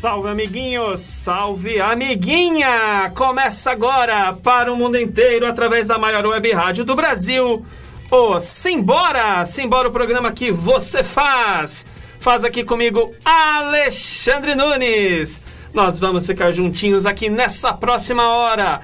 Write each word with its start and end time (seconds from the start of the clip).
Salve, 0.00 0.30
amiguinhos! 0.30 1.00
Salve, 1.00 1.78
amiguinha! 1.78 3.12
Começa 3.14 3.70
agora 3.70 4.32
para 4.32 4.72
o 4.72 4.76
mundo 4.76 4.98
inteiro 4.98 5.46
através 5.46 5.88
da 5.88 5.98
maior 5.98 6.24
web 6.24 6.50
rádio 6.52 6.86
do 6.86 6.96
Brasil. 6.96 7.66
O 8.10 8.40
Simbora! 8.40 9.44
Simbora 9.44 9.90
o 9.90 9.92
programa 9.92 10.32
que 10.32 10.50
você 10.50 11.04
faz! 11.04 11.84
Faz 12.18 12.44
aqui 12.44 12.64
comigo 12.64 13.14
Alexandre 13.22 14.54
Nunes. 14.54 15.42
Nós 15.74 15.98
vamos 15.98 16.26
ficar 16.26 16.50
juntinhos 16.50 17.04
aqui 17.04 17.28
nessa 17.28 17.74
próxima 17.74 18.26
hora. 18.26 18.80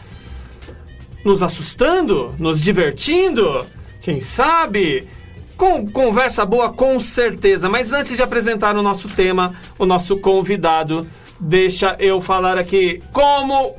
Nos 1.24 1.42
assustando? 1.42 2.34
Nos 2.38 2.60
divertindo? 2.60 3.64
Quem 4.02 4.20
sabe? 4.20 5.08
Com 5.56 5.86
conversa 5.86 6.44
boa, 6.44 6.72
com 6.72 6.98
certeza. 7.00 7.68
Mas 7.68 7.92
antes 7.92 8.16
de 8.16 8.22
apresentar 8.22 8.76
o 8.76 8.82
nosso 8.82 9.08
tema, 9.08 9.54
o 9.78 9.86
nosso 9.86 10.18
convidado, 10.18 11.06
deixa 11.40 11.96
eu 11.98 12.20
falar 12.20 12.58
aqui 12.58 13.02
como 13.12 13.74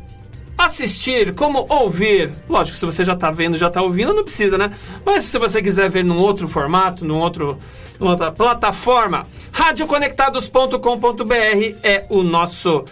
assistir, 0.58 1.36
como 1.36 1.66
ouvir. 1.70 2.32
Lógico, 2.50 2.78
se 2.78 2.86
você 2.86 3.06
já 3.06 3.14
está 3.14 3.30
vendo, 3.30 3.58
já 3.58 3.68
está 3.68 3.82
ouvindo, 3.82 4.14
não 4.14 4.24
precisa, 4.24 4.58
né? 4.58 4.72
Mas 5.06 5.26
se 5.26 5.38
você 5.38 5.62
quiser 5.62 5.90
ver 5.90 6.04
num 6.04 6.18
outro 6.18 6.48
formato, 6.48 7.06
num 7.06 7.20
outro, 7.20 7.60
numa 8.00 8.12
outra 8.12 8.32
plataforma, 8.32 9.28
radioconectados.com.br 9.52 11.76
é 11.84 12.06
o 12.10 12.24
nosso 12.24 12.86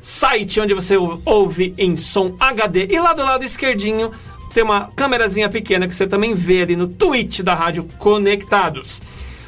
site 0.00 0.60
onde 0.60 0.74
você 0.74 0.96
ouve 0.96 1.74
em 1.78 1.96
som 1.96 2.34
HD. 2.40 2.88
E 2.90 2.98
lá 2.98 3.12
do 3.12 3.22
lado 3.22 3.44
esquerdinho 3.44 4.10
tem 4.52 4.62
uma 4.62 4.90
câmerazinha 4.94 5.48
pequena 5.48 5.88
que 5.88 5.94
você 5.94 6.06
também 6.06 6.34
vê 6.34 6.62
ali 6.62 6.76
no 6.76 6.88
tweet 6.88 7.42
da 7.42 7.54
Rádio 7.54 7.88
Conectados. 7.98 9.00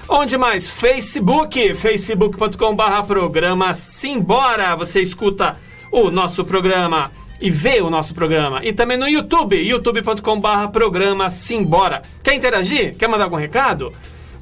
Onde 0.08 0.36
mais? 0.36 0.68
Facebook, 0.68 1.74
facebook.com.br 1.74 3.06
programa 3.06 3.72
Simbora. 3.74 4.76
Você 4.76 5.00
escuta 5.00 5.58
o 5.90 6.10
nosso 6.10 6.44
programa 6.44 7.10
e 7.40 7.50
vê 7.50 7.80
o 7.80 7.90
nosso 7.90 8.14
programa. 8.14 8.64
E 8.64 8.72
também 8.72 8.96
no 8.96 9.08
YouTube, 9.08 9.56
youtube.com.br 9.56 10.68
programa 10.72 11.30
Simbora. 11.30 12.02
Quer 12.22 12.34
interagir? 12.34 12.94
Quer 12.96 13.08
mandar 13.08 13.24
algum 13.24 13.36
recado? 13.36 13.92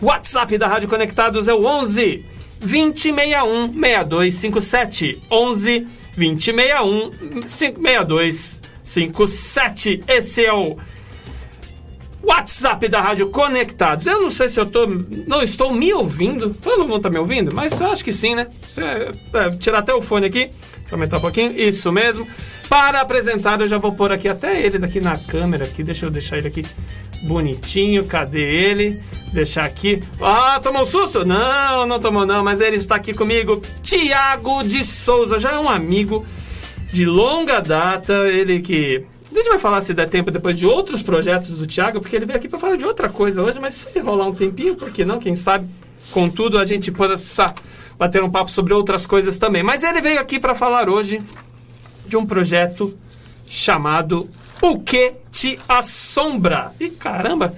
WhatsApp 0.01 0.59
da 0.59 0.67
Rádio 0.67 0.89
Conectados 0.89 1.47
é 1.47 1.55
o 1.55 1.65
11 1.65 2.25
2061 2.61 3.73
6257. 3.73 5.23
11 5.31 5.87
2061 6.17 7.11
6257. 7.47 8.72
57. 8.83 10.05
Esse 10.07 10.45
é 10.45 10.53
o 10.53 10.77
WhatsApp 12.23 12.89
da 12.89 13.01
Rádio 13.01 13.31
Conectados. 13.31 14.07
Eu 14.07 14.23
não 14.23 14.31
sei 14.31 14.49
se 14.49 14.61
eu 14.61 14.67
tô, 14.67 14.87
não 15.27 15.43
estou 15.43 15.75
me 15.75 15.93
ouvindo. 15.93 16.55
Todo 16.55 16.83
mundo 16.83 16.97
está 16.97 17.11
me 17.11 17.19
ouvindo? 17.19 17.53
Mas 17.53 17.81
eu 17.81 17.91
acho 17.91 18.05
que 18.05 18.13
sim, 18.13 18.35
né? 18.35 18.47
Você, 18.63 18.83
é, 18.83 19.51
tirar 19.59 19.81
até 19.81 19.93
o 19.93 20.01
fone 20.01 20.27
aqui. 20.27 20.51
Aumentar 20.91 21.19
um 21.19 21.21
pouquinho. 21.21 21.53
Isso 21.59 21.91
mesmo. 21.91 22.27
Para 22.69 23.01
apresentar, 23.01 23.61
eu 23.61 23.69
já 23.69 23.79
vou 23.79 23.93
pôr 23.93 24.13
aqui 24.13 24.29
até 24.29 24.63
ele 24.63 24.79
daqui 24.79 25.01
na 25.01 25.17
câmera 25.17 25.65
aqui. 25.65 25.83
Deixa 25.83 26.07
eu 26.07 26.11
deixar 26.11 26.39
ele 26.39 26.49
aqui 26.49 26.65
bonitinho. 27.25 28.05
Cadê 28.05 28.41
ele? 28.41 29.01
Deixar 29.33 29.65
aqui. 29.65 30.01
Ah, 30.21 30.61
tomou 30.63 30.83
um 30.83 30.85
susto? 30.85 31.25
Não, 31.25 31.87
não 31.87 31.99
tomou 31.99 32.25
não, 32.25 32.45
mas 32.45 32.61
ele 32.61 32.77
está 32.77 32.97
aqui 32.97 33.13
comigo. 33.13 33.61
Tiago 33.83 34.63
de 34.63 34.85
Souza, 34.85 35.39
já 35.39 35.53
é 35.53 35.59
um 35.59 35.69
amigo 35.69 36.25
de 36.93 37.07
longa 37.07 37.61
data, 37.61 38.13
ele 38.29 38.61
que. 38.61 39.05
A 39.31 39.35
gente 39.35 39.49
vai 39.49 39.59
falar 39.59 39.81
se 39.81 39.95
der 39.95 40.11
tempo 40.11 40.31
depois 40.31 40.55
de 40.55 40.67
outros 40.67 41.03
projetos 41.03 41.57
do 41.57 41.67
Thiago, 41.67 42.01
porque 42.01 42.15
ele 42.15 42.27
veio 42.27 42.39
aqui 42.39 42.51
para 42.51 42.59
falar 42.59 42.77
de 42.77 42.85
outra 42.85 43.09
coisa 43.09 43.43
hoje, 43.43 43.59
mas 43.59 43.73
se 43.75 43.99
rolar 43.99 44.27
um 44.27 44.35
tempinho, 44.35 44.77
por 44.77 44.91
que 44.91 45.07
não? 45.07 45.19
Quem 45.19 45.35
sabe, 45.35 45.67
contudo, 46.11 46.59
a 46.59 46.67
gente 46.67 46.93
possa 46.93 47.55
bater 47.99 48.23
um 48.23 48.31
papo 48.31 48.51
sobre 48.51 48.75
outras 48.75 49.07
coisas 49.07 49.39
também. 49.39 49.63
Mas 49.63 49.85
ele 49.85 50.03
veio 50.03 50.21
aqui 50.21 50.39
para 50.39 50.55
falar 50.55 50.91
hoje 50.91 51.23
de 52.07 52.15
um 52.15 52.27
projeto 52.27 52.95
chamado 53.47 54.29
O 54.61 54.79
Que 54.79 55.15
Te 55.31 55.59
Assombra. 55.67 56.73
E 56.79 56.91
caramba, 56.91 57.55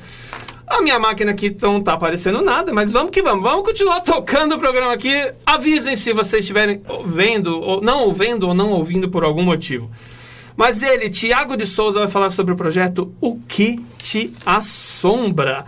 a 0.67 0.81
minha 0.81 0.99
máquina 0.99 1.33
aqui 1.33 1.55
não 1.61 1.83
tá 1.83 1.93
aparecendo 1.93 2.41
nada, 2.41 2.73
mas 2.73 2.91
vamos 2.91 3.11
que 3.11 3.23
vamos. 3.23 3.43
Vamos 3.43 3.65
continuar 3.65 4.01
tocando 4.01 4.55
o 4.55 4.59
programa 4.59 4.93
aqui. 4.93 5.13
Avisem 5.45 5.95
se 5.95 6.13
vocês 6.13 6.45
estiverem 6.45 6.83
vendo, 7.07 7.61
ou 7.61 7.81
não 7.81 8.05
ouvindo 8.05 8.49
ou 8.49 8.55
não 8.55 8.71
ouvindo 8.71 9.09
por 9.11 9.25
algum 9.25 9.43
motivo. 9.43 9.91
Mas 10.57 10.83
ele, 10.83 11.11
Tiago 11.11 11.57
de 11.57 11.67
Souza, 11.67 11.99
vai 11.99 12.09
falar 12.09 12.31
sobre 12.31 12.55
o 12.55 12.57
projeto 12.57 13.13
O 13.21 13.37
Que 13.37 13.85
Te 13.99 14.33
Assombra. 14.47 15.65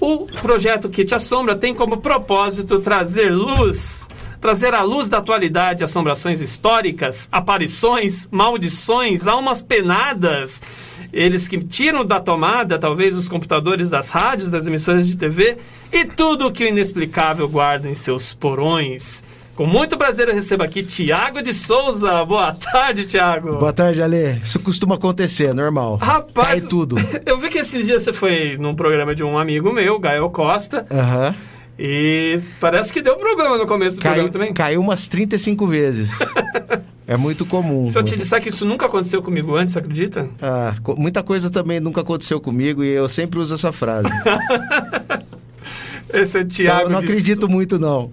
O 0.00 0.26
projeto 0.40 0.88
Que 0.88 1.04
Te 1.04 1.14
Assombra 1.14 1.56
tem 1.56 1.74
como 1.74 1.98
propósito 1.98 2.80
trazer 2.80 3.30
luz, 3.30 4.08
trazer 4.40 4.74
à 4.74 4.82
luz 4.82 5.08
da 5.08 5.18
atualidade 5.18 5.84
assombrações 5.84 6.40
históricas, 6.40 7.28
aparições, 7.30 8.28
maldições, 8.30 9.26
almas 9.26 9.60
penadas 9.60 10.62
eles 11.12 11.46
que 11.46 11.58
tiram 11.62 12.04
da 12.04 12.18
tomada, 12.18 12.78
talvez, 12.78 13.14
os 13.16 13.28
computadores 13.28 13.90
das 13.90 14.10
rádios, 14.10 14.50
das 14.50 14.66
emissoras 14.66 15.06
de 15.06 15.16
TV 15.16 15.58
e 15.92 16.04
tudo 16.04 16.46
o 16.46 16.52
que 16.52 16.64
o 16.64 16.68
inexplicável 16.68 17.48
guarda 17.48 17.88
em 17.88 17.94
seus 17.94 18.32
porões. 18.32 19.22
Com 19.54 19.66
muito 19.66 19.98
prazer 19.98 20.28
eu 20.28 20.34
recebo 20.34 20.62
aqui 20.62 20.82
Tiago 20.82 21.42
de 21.42 21.52
Souza. 21.52 22.24
Boa 22.24 22.54
tarde, 22.54 23.04
Tiago. 23.04 23.58
Boa 23.58 23.72
tarde, 23.72 24.02
Ale. 24.02 24.40
Isso 24.42 24.58
costuma 24.60 24.94
acontecer, 24.94 25.50
é 25.50 25.52
normal. 25.52 25.96
Rapaz, 25.96 26.48
Cai 26.48 26.60
tudo. 26.62 26.96
Eu 27.26 27.36
vi 27.36 27.50
que 27.50 27.58
esses 27.58 27.84
dias 27.84 28.02
você 28.02 28.14
foi 28.14 28.56
num 28.58 28.74
programa 28.74 29.14
de 29.14 29.22
um 29.22 29.38
amigo 29.38 29.70
meu, 29.70 29.98
Gael 29.98 30.30
Costa. 30.30 30.86
Aham. 30.90 31.28
Uhum. 31.28 31.34
E 31.78 32.40
parece 32.60 32.92
que 32.92 33.02
deu 33.02 33.16
problema 33.16 33.58
no 33.58 33.66
começo 33.66 33.96
do 33.96 34.02
caiu, 34.02 34.14
programa 34.14 34.32
também. 34.32 34.54
Caiu 34.54 34.80
umas 34.80 35.08
35 35.08 35.66
vezes. 35.66 36.10
é 37.12 37.16
muito 37.16 37.44
comum. 37.44 37.84
Se 37.84 37.98
eu 37.98 38.02
te 38.02 38.16
disser 38.16 38.40
que 38.40 38.48
isso 38.48 38.64
nunca 38.64 38.86
aconteceu 38.86 39.22
comigo 39.22 39.54
antes, 39.54 39.76
acredita? 39.76 40.28
Ah, 40.40 40.74
muita 40.96 41.22
coisa 41.22 41.50
também 41.50 41.78
nunca 41.78 42.00
aconteceu 42.00 42.40
comigo 42.40 42.82
e 42.82 42.88
eu 42.88 43.06
sempre 43.06 43.38
uso 43.38 43.54
essa 43.54 43.70
frase. 43.70 44.08
Esse 46.12 46.38
é 46.38 46.40
o 46.40 46.46
Thiago. 46.46 46.80
Então, 46.80 46.86
eu 46.86 46.90
não 46.90 46.98
acredito 46.98 47.48
muito, 47.48 47.78
não. 47.78 48.10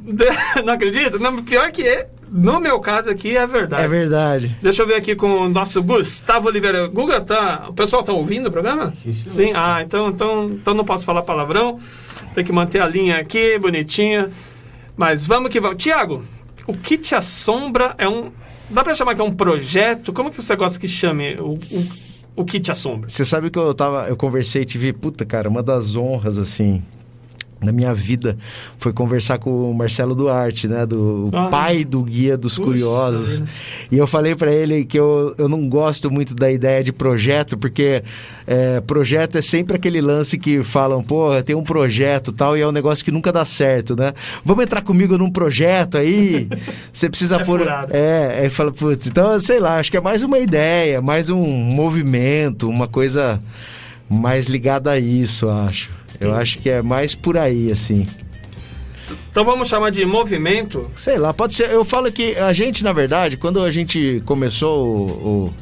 não 0.64 0.72
acredito? 0.74 1.18
Não, 1.18 1.42
pior 1.42 1.70
que 1.70 1.82
é. 1.82 2.08
No 2.30 2.60
meu 2.60 2.78
caso 2.80 3.08
aqui 3.08 3.36
é 3.36 3.46
verdade. 3.46 3.82
É 3.82 3.88
verdade. 3.88 4.56
Deixa 4.62 4.82
eu 4.82 4.86
ver 4.86 4.94
aqui 4.94 5.14
com 5.14 5.42
o 5.42 5.48
nosso 5.48 5.82
Gustavo 5.82 6.48
Oliveira. 6.48 6.86
Guga, 6.88 7.20
tá, 7.20 7.66
o 7.68 7.72
pessoal 7.72 8.02
tá 8.02 8.12
ouvindo 8.12 8.48
o 8.48 8.52
programa? 8.52 8.92
Sim, 8.94 9.12
sim. 9.12 9.30
Sim? 9.30 9.52
Ah, 9.54 9.80
então, 9.82 10.10
então, 10.10 10.50
então 10.50 10.74
não 10.74 10.84
posso 10.84 11.04
falar 11.04 11.22
palavrão. 11.22 11.78
Tem 12.34 12.44
que 12.44 12.52
manter 12.52 12.80
a 12.82 12.86
linha 12.86 13.18
aqui, 13.18 13.58
bonitinha. 13.58 14.30
Mas 14.96 15.26
vamos 15.26 15.50
que 15.50 15.60
vamos. 15.60 15.82
Tiago, 15.82 16.24
o 16.66 16.74
que 16.74 16.98
te 16.98 17.14
assombra 17.14 17.94
é 17.98 18.08
um. 18.08 18.30
Dá 18.68 18.82
pra 18.82 18.94
chamar 18.94 19.14
que 19.14 19.20
é 19.20 19.24
um 19.24 19.34
projeto? 19.34 20.12
Como 20.12 20.30
que 20.30 20.36
você 20.36 20.56
gosta 20.56 20.78
que 20.78 20.88
chame 20.88 21.36
o, 21.38 21.52
o, 21.54 22.42
o 22.42 22.44
que 22.44 22.58
te 22.58 22.70
assombra? 22.70 23.08
Você 23.08 23.24
sabe 23.24 23.50
que 23.50 23.58
eu 23.58 23.72
tava. 23.72 24.08
Eu 24.08 24.16
conversei 24.16 24.62
e 24.62 24.64
tive, 24.64 24.92
puta, 24.92 25.24
cara, 25.24 25.48
uma 25.48 25.62
das 25.62 25.94
honras, 25.94 26.38
assim, 26.38 26.82
na 27.60 27.72
minha 27.72 27.94
vida 27.94 28.36
foi 28.78 28.92
conversar 28.92 29.38
com 29.38 29.70
o 29.70 29.74
Marcelo 29.74 30.14
Duarte, 30.14 30.68
né? 30.68 30.84
Do 30.84 31.30
ah, 31.32 31.48
pai 31.48 31.84
do 31.84 32.02
Guia 32.02 32.36
dos 32.36 32.54
puxa, 32.54 32.66
Curiosos. 32.66 33.42
E 33.90 33.96
eu 33.96 34.06
falei 34.06 34.34
para 34.34 34.52
ele 34.52 34.84
que 34.84 34.98
eu, 34.98 35.34
eu 35.38 35.48
não 35.48 35.68
gosto 35.68 36.10
muito 36.10 36.34
da 36.34 36.50
ideia 36.50 36.84
de 36.84 36.92
projeto, 36.92 37.56
porque 37.56 38.02
é, 38.46 38.80
projeto 38.80 39.36
é 39.36 39.42
sempre 39.42 39.76
aquele 39.76 40.00
lance 40.00 40.38
que 40.38 40.62
falam, 40.62 41.02
pô, 41.02 41.30
tem 41.42 41.56
um 41.56 41.62
projeto 41.62 42.30
tal, 42.30 42.56
e 42.56 42.60
é 42.60 42.66
um 42.66 42.72
negócio 42.72 43.04
que 43.04 43.10
nunca 43.10 43.32
dá 43.32 43.44
certo, 43.44 43.96
né? 43.96 44.12
Vamos 44.44 44.64
entrar 44.64 44.82
comigo 44.82 45.16
num 45.16 45.30
projeto 45.30 45.96
aí? 45.96 46.48
Você 46.92 47.08
precisa 47.08 47.36
é 47.40 47.44
pôr. 47.44 47.60
Furado. 47.60 47.96
É, 47.96 48.40
aí 48.40 48.50
fala, 48.50 48.70
putz, 48.70 49.06
então, 49.06 49.38
sei 49.40 49.58
lá, 49.58 49.78
acho 49.78 49.90
que 49.90 49.96
é 49.96 50.00
mais 50.00 50.22
uma 50.22 50.38
ideia, 50.38 51.00
mais 51.00 51.30
um 51.30 51.42
movimento, 51.46 52.68
uma 52.68 52.86
coisa 52.86 53.40
mais 54.08 54.46
ligada 54.46 54.90
a 54.90 54.98
isso, 54.98 55.48
acho. 55.48 55.90
Eu 56.20 56.34
acho 56.34 56.58
que 56.58 56.70
é 56.70 56.82
mais 56.82 57.14
por 57.14 57.36
aí, 57.36 57.70
assim. 57.70 58.06
Então 59.30 59.44
vamos 59.44 59.68
chamar 59.68 59.90
de 59.90 60.04
movimento? 60.06 60.90
Sei 60.96 61.18
lá, 61.18 61.34
pode 61.34 61.54
ser. 61.54 61.70
Eu 61.70 61.84
falo 61.84 62.10
que 62.10 62.36
a 62.36 62.52
gente, 62.52 62.82
na 62.82 62.92
verdade, 62.92 63.36
quando 63.36 63.62
a 63.62 63.70
gente 63.70 64.22
começou 64.24 64.84
o. 64.84 65.28
o 65.28 65.54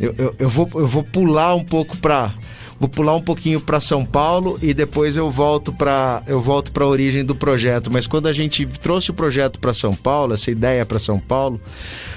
eu, 0.00 0.14
eu, 0.16 0.36
eu, 0.38 0.48
vou, 0.48 0.68
eu 0.74 0.86
vou 0.86 1.04
pular 1.04 1.54
um 1.54 1.62
pouco 1.62 1.96
para 1.98 2.34
vou 2.78 2.88
pular 2.88 3.14
um 3.14 3.20
pouquinho 3.20 3.60
para 3.60 3.78
São 3.78 4.06
Paulo 4.06 4.58
e 4.62 4.72
depois 4.72 5.14
eu 5.14 5.30
volto 5.30 5.70
para 5.70 6.22
eu 6.26 6.40
volto 6.40 6.72
para 6.72 6.82
a 6.82 6.88
origem 6.88 7.22
do 7.22 7.34
projeto. 7.34 7.90
Mas 7.92 8.06
quando 8.06 8.26
a 8.26 8.32
gente 8.32 8.64
trouxe 8.64 9.10
o 9.10 9.14
projeto 9.14 9.60
para 9.60 9.74
São 9.74 9.94
Paulo, 9.94 10.32
essa 10.32 10.50
ideia 10.50 10.86
para 10.86 10.98
São 10.98 11.20
Paulo, 11.20 11.60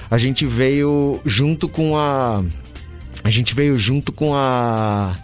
a 0.09 0.17
gente 0.17 0.45
veio 0.45 1.19
junto 1.25 1.67
com 1.67 1.97
a 1.97 2.41
a 3.25 3.29
gente 3.29 3.53
veio 3.53 3.77
junto 3.77 4.13
com 4.13 4.33
a, 4.33 5.15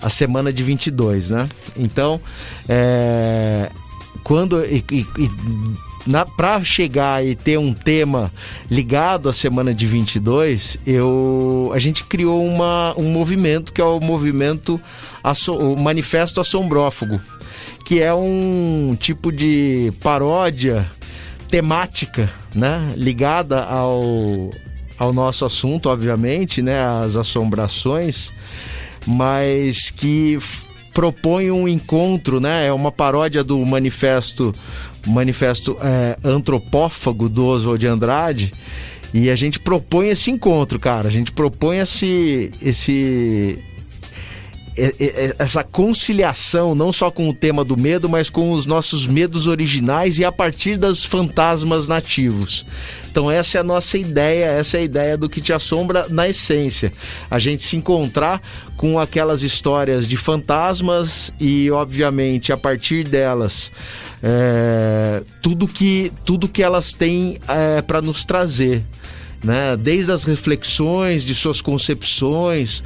a 0.00 0.08
semana 0.08 0.52
de 0.52 0.62
22, 0.62 1.30
né? 1.30 1.48
Então, 1.76 2.20
é, 2.68 3.70
quando. 4.22 4.64
E, 4.64 4.84
e, 4.90 5.06
e, 5.18 5.30
para 6.36 6.62
chegar 6.62 7.24
e 7.24 7.36
ter 7.36 7.58
um 7.58 7.74
tema 7.74 8.30
ligado 8.70 9.28
à 9.28 9.32
semana 9.32 9.74
de 9.74 9.86
22, 9.86 10.78
eu, 10.86 11.70
a 11.74 11.78
gente 11.78 12.04
criou 12.04 12.46
uma, 12.46 12.94
um 12.96 13.10
movimento 13.10 13.72
que 13.74 13.80
é 13.80 13.84
o 13.84 14.00
movimento 14.00 14.80
o 15.48 15.76
Manifesto 15.76 16.40
Assombrófago, 16.40 17.20
que 17.84 18.00
é 18.00 18.14
um 18.14 18.96
tipo 18.98 19.30
de 19.30 19.92
paródia 20.02 20.90
temática, 21.50 22.30
né, 22.54 22.92
ligada 22.96 23.64
ao, 23.64 24.50
ao 24.98 25.12
nosso 25.12 25.44
assunto, 25.44 25.88
obviamente, 25.88 26.62
né, 26.62 26.82
as 26.82 27.16
assombrações, 27.16 28.32
mas 29.06 29.90
que 29.90 30.38
propõe 30.92 31.50
um 31.50 31.68
encontro, 31.68 32.40
né? 32.40 32.66
É 32.66 32.72
uma 32.72 32.90
paródia 32.90 33.44
do 33.44 33.64
manifesto 33.64 34.52
manifesto 35.06 35.76
é, 35.80 36.18
antropófago 36.22 37.28
do 37.28 37.46
Oswald 37.46 37.80
de 37.80 37.86
Andrade. 37.86 38.52
E 39.14 39.30
a 39.30 39.36
gente 39.36 39.58
propõe 39.58 40.08
esse 40.10 40.30
encontro, 40.30 40.78
cara. 40.78 41.08
A 41.08 41.10
gente 41.10 41.32
propõe 41.32 41.78
esse, 41.78 42.50
esse 42.60 43.58
essa 45.38 45.64
conciliação 45.64 46.74
não 46.74 46.92
só 46.92 47.10
com 47.10 47.28
o 47.28 47.34
tema 47.34 47.64
do 47.64 47.78
medo, 47.78 48.08
mas 48.08 48.30
com 48.30 48.50
os 48.50 48.66
nossos 48.66 49.06
medos 49.06 49.46
originais 49.46 50.18
e 50.18 50.24
a 50.24 50.30
partir 50.30 50.76
dos 50.76 51.04
fantasmas 51.04 51.88
nativos. 51.88 52.64
Então 53.10 53.30
essa 53.30 53.58
é 53.58 53.60
a 53.60 53.64
nossa 53.64 53.98
ideia, 53.98 54.46
essa 54.46 54.76
é 54.76 54.80
a 54.80 54.84
ideia 54.84 55.16
do 55.16 55.28
que 55.28 55.40
te 55.40 55.52
assombra 55.52 56.06
na 56.08 56.28
essência. 56.28 56.92
A 57.30 57.38
gente 57.38 57.62
se 57.62 57.76
encontrar 57.76 58.40
com 58.76 58.98
aquelas 58.98 59.42
histórias 59.42 60.06
de 60.06 60.16
fantasmas 60.16 61.32
e, 61.40 61.68
obviamente, 61.70 62.52
a 62.52 62.56
partir 62.56 63.02
delas, 63.02 63.72
é, 64.22 65.22
tudo 65.42 65.66
que 65.66 66.12
tudo 66.24 66.48
que 66.48 66.62
elas 66.62 66.94
têm 66.94 67.40
é, 67.48 67.82
para 67.82 68.00
nos 68.00 68.24
trazer 68.24 68.82
né? 69.42 69.76
Desde 69.76 70.10
as 70.10 70.24
reflexões 70.24 71.24
de 71.24 71.34
suas 71.34 71.60
concepções 71.60 72.82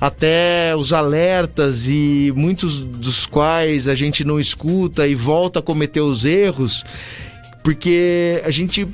até 0.00 0.74
os 0.76 0.92
alertas 0.92 1.86
e 1.88 2.32
muitos 2.34 2.82
dos 2.82 3.26
quais 3.26 3.88
a 3.88 3.94
gente 3.94 4.24
não 4.24 4.40
escuta 4.40 5.06
e 5.06 5.14
volta 5.14 5.60
a 5.60 5.62
cometer 5.62 6.00
os 6.00 6.24
erros, 6.24 6.84
porque 7.62 8.42
a 8.44 8.50
gente 8.50 8.88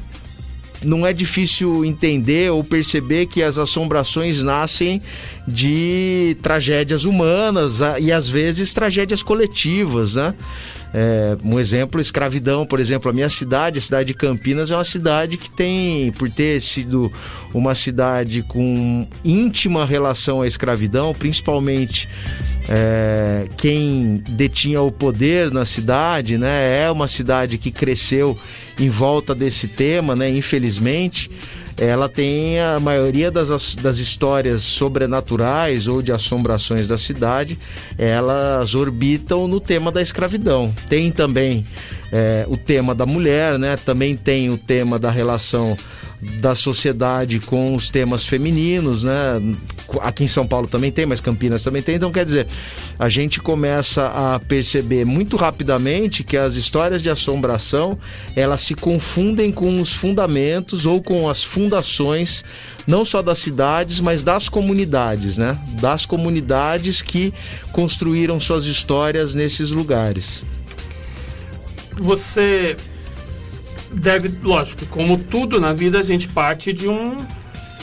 não 0.84 1.06
é 1.06 1.12
difícil 1.12 1.84
entender 1.84 2.50
ou 2.52 2.62
perceber 2.62 3.26
que 3.26 3.42
as 3.42 3.58
assombrações 3.58 4.42
nascem 4.42 5.00
de 5.46 6.36
tragédias 6.42 7.04
humanas 7.04 7.80
e 8.00 8.12
às 8.12 8.28
vezes 8.28 8.72
tragédias 8.72 9.22
coletivas, 9.22 10.14
né? 10.14 10.34
É, 10.92 11.36
um 11.44 11.58
exemplo, 11.58 12.00
escravidão, 12.00 12.64
por 12.64 12.80
exemplo, 12.80 13.10
a 13.10 13.14
minha 13.14 13.28
cidade, 13.28 13.78
a 13.78 13.82
cidade 13.82 14.06
de 14.06 14.14
Campinas, 14.14 14.70
é 14.70 14.76
uma 14.76 14.84
cidade 14.84 15.36
que 15.36 15.50
tem, 15.50 16.10
por 16.12 16.30
ter 16.30 16.60
sido 16.60 17.12
uma 17.52 17.74
cidade 17.74 18.42
com 18.42 19.06
íntima 19.24 19.84
relação 19.84 20.40
à 20.40 20.46
escravidão, 20.46 21.12
principalmente 21.12 22.08
é, 22.68 23.46
quem 23.56 24.22
detinha 24.28 24.80
o 24.80 24.90
poder 24.90 25.50
na 25.50 25.64
cidade, 25.64 26.38
né? 26.38 26.84
É 26.84 26.90
uma 26.90 27.08
cidade 27.08 27.58
que 27.58 27.70
cresceu 27.70 28.38
em 28.78 28.88
volta 28.88 29.34
desse 29.34 29.68
tema, 29.68 30.14
né? 30.16 30.30
Infelizmente 30.30 31.30
ela 31.78 32.08
tem 32.08 32.60
a 32.60 32.80
maioria 32.80 33.30
das, 33.30 33.76
das 33.76 33.98
histórias 33.98 34.62
sobrenaturais 34.62 35.86
ou 35.86 36.02
de 36.02 36.10
assombrações 36.10 36.88
da 36.88 36.98
cidade, 36.98 37.56
elas 37.96 38.74
orbitam 38.74 39.46
no 39.46 39.60
tema 39.60 39.92
da 39.92 40.02
escravidão. 40.02 40.74
Tem 40.88 41.12
também 41.12 41.64
é, 42.12 42.44
o 42.48 42.56
tema 42.56 42.94
da 42.94 43.06
mulher, 43.06 43.58
né? 43.58 43.76
Também 43.76 44.16
tem 44.16 44.50
o 44.50 44.58
tema 44.58 44.98
da 44.98 45.10
relação 45.10 45.76
da 46.20 46.54
sociedade 46.54 47.38
com 47.38 47.74
os 47.74 47.90
temas 47.90 48.24
femininos, 48.24 49.04
né? 49.04 49.40
Aqui 50.00 50.24
em 50.24 50.28
São 50.28 50.46
Paulo 50.46 50.66
também 50.66 50.90
tem, 50.90 51.06
mas 51.06 51.20
Campinas 51.20 51.62
também 51.62 51.80
tem. 51.80 51.94
Então, 51.94 52.12
quer 52.12 52.24
dizer, 52.24 52.46
a 52.98 53.08
gente 53.08 53.40
começa 53.40 54.06
a 54.06 54.38
perceber 54.40 55.04
muito 55.04 55.36
rapidamente 55.36 56.24
que 56.24 56.36
as 56.36 56.56
histórias 56.56 57.02
de 57.02 57.08
assombração 57.08 57.98
elas 58.34 58.62
se 58.62 58.74
confundem 58.74 59.52
com 59.52 59.80
os 59.80 59.92
fundamentos 59.92 60.84
ou 60.86 61.00
com 61.00 61.28
as 61.28 61.42
fundações 61.42 62.44
não 62.86 63.04
só 63.04 63.22
das 63.22 63.38
cidades, 63.38 64.00
mas 64.00 64.22
das 64.22 64.48
comunidades, 64.48 65.36
né? 65.36 65.56
Das 65.80 66.04
comunidades 66.06 67.02
que 67.02 67.32
construíram 67.70 68.40
suas 68.40 68.64
histórias 68.64 69.34
nesses 69.34 69.70
lugares. 69.70 70.42
Você 71.98 72.76
deve, 73.90 74.30
lógico, 74.42 74.86
como 74.86 75.18
tudo 75.18 75.60
na 75.60 75.72
vida, 75.72 75.98
a 75.98 76.02
gente 76.02 76.28
parte 76.28 76.72
de 76.72 76.88
um 76.88 77.16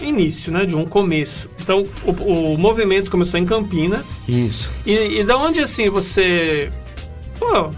início, 0.01 0.51
né? 0.51 0.65
De 0.65 0.75
um 0.75 0.85
começo. 0.85 1.49
Então, 1.61 1.83
o, 2.03 2.11
o 2.53 2.57
movimento 2.57 3.09
começou 3.09 3.39
em 3.39 3.45
Campinas. 3.45 4.21
Isso. 4.27 4.69
E, 4.85 5.19
e 5.19 5.23
da 5.23 5.37
onde, 5.37 5.59
assim, 5.59 5.89
você... 5.89 6.69
Pô, 7.39 7.69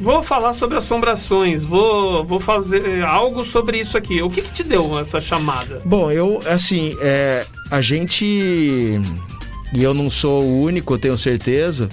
vou 0.00 0.22
falar 0.22 0.52
sobre 0.52 0.76
assombrações, 0.76 1.62
vou, 1.62 2.24
vou 2.24 2.40
fazer 2.40 3.04
algo 3.04 3.44
sobre 3.44 3.78
isso 3.78 3.96
aqui. 3.96 4.22
O 4.22 4.30
que, 4.30 4.42
que 4.42 4.52
te 4.52 4.62
deu 4.62 4.98
essa 4.98 5.20
chamada? 5.20 5.82
Bom, 5.84 6.10
eu, 6.10 6.40
assim, 6.46 6.96
é, 7.00 7.46
a 7.70 7.80
gente... 7.80 8.24
E 9.74 9.82
eu 9.82 9.92
não 9.92 10.10
sou 10.10 10.42
o 10.42 10.62
único, 10.62 10.94
eu 10.94 10.98
tenho 10.98 11.18
certeza 11.18 11.88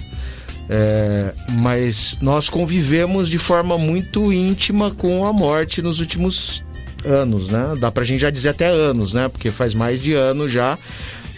é, 0.68 1.32
mas 1.60 2.18
nós 2.20 2.48
convivemos 2.48 3.28
de 3.28 3.38
forma 3.38 3.78
muito 3.78 4.32
íntima 4.32 4.90
com 4.90 5.24
a 5.24 5.32
morte 5.32 5.80
nos 5.80 6.00
últimos 6.00 6.64
anos, 7.04 7.48
né? 7.48 7.74
Dá 7.78 7.90
pra 7.90 8.04
gente 8.04 8.20
já 8.20 8.30
dizer 8.30 8.50
até 8.50 8.66
anos, 8.66 9.14
né? 9.14 9.28
Porque 9.28 9.50
faz 9.50 9.74
mais 9.74 10.02
de 10.02 10.14
ano 10.14 10.48
já, 10.48 10.78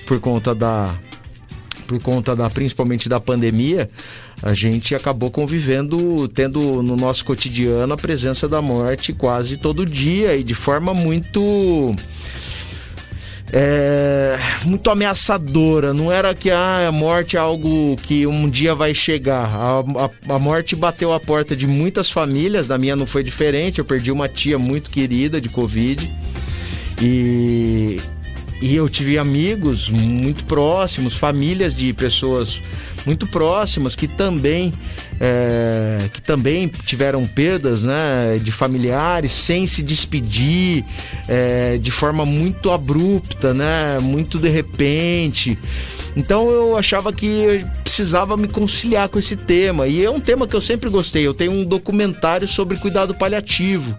por 0.07 0.19
conta 0.21 0.55
da. 0.55 0.95
Por 1.87 2.01
conta 2.03 2.37
da, 2.37 2.51
principalmente 2.51 3.09
da 3.09 3.19
pandemia, 3.19 3.89
a 4.43 4.53
gente 4.53 4.95
acabou 4.95 5.31
convivendo, 5.31 6.29
tendo 6.29 6.83
no 6.83 6.97
nosso 6.97 7.25
cotidiano 7.25 7.95
a 7.95 7.97
presença 7.97 8.47
da 8.47 8.61
morte 8.61 9.15
quase 9.15 9.57
todo 9.57 9.87
dia 9.87 10.37
e 10.37 10.45
de 10.45 10.55
forma 10.55 10.93
muito 10.93 11.97
é, 13.53 14.39
muito 14.65 14.91
ameaçadora. 14.91 15.95
Não 15.95 16.13
era 16.13 16.35
que 16.35 16.51
ah, 16.51 16.89
a 16.89 16.93
morte 16.93 17.37
é 17.37 17.41
algo 17.41 17.97
que 17.97 18.27
um 18.27 18.49
dia 18.49 18.75
vai 18.75 18.95
chegar. 18.95 19.49
A, 19.49 19.81
a, 19.81 20.35
a, 20.35 20.39
morte 20.39 20.77
bateu 20.77 21.13
a 21.13 21.21
porta 21.21 21.57
de 21.57 21.67
muitas 21.67 22.11
famílias, 22.11 22.69
da 22.69 22.79
minha 22.79 22.97
não 22.97 23.07
foi 23.07 23.23
diferente. 23.23 23.79
Eu 23.79 23.85
perdi 23.85 24.11
uma 24.11 24.29
tia 24.29 24.59
muito 24.59 24.91
querida 24.91 25.41
de 25.41 25.49
Covid. 25.49 26.09
E, 27.01 27.99
e 28.61 28.75
eu 28.75 28.89
tive 28.89 29.19
amigos 29.19 29.89
muito 29.89 30.45
próximos, 30.45 31.15
famílias 31.15 31.75
de 31.75 31.93
pessoas 31.93 32.61
muito 33.07 33.27
próximas 33.27 33.95
que 33.95 34.07
também 34.07 34.73
é, 35.21 36.09
que 36.13 36.23
também 36.23 36.69
tiveram 36.69 37.27
perdas 37.27 37.83
né, 37.83 38.39
de 38.43 38.53
familiares 38.53 39.33
sem 39.33 39.67
se 39.67 39.83
despedir 39.83 40.85
é, 41.29 41.77
de 41.79 41.91
forma 41.91 42.25
muito 42.25 42.71
abrupta, 42.71 43.53
né, 43.53 43.99
muito 44.01 44.39
de 44.39 44.49
repente. 44.49 45.59
Então 46.19 46.51
eu 46.51 46.77
achava 46.77 47.13
que 47.13 47.27
eu 47.27 47.65
precisava 47.85 48.37
me 48.37 48.49
conciliar 48.49 49.09
com 49.09 49.21
esse 49.21 49.37
tema. 49.37 49.87
E 49.87 50.05
é 50.05 50.11
um 50.11 50.19
tema 50.19 50.49
que 50.49 50.57
eu 50.57 50.61
sempre 50.61 50.91
gostei. 50.91 51.25
Eu 51.25 51.33
tenho 51.33 51.53
um 51.53 51.65
documentário 51.65 52.49
sobre 52.49 52.77
cuidado 52.77 53.15
paliativo. 53.15 53.97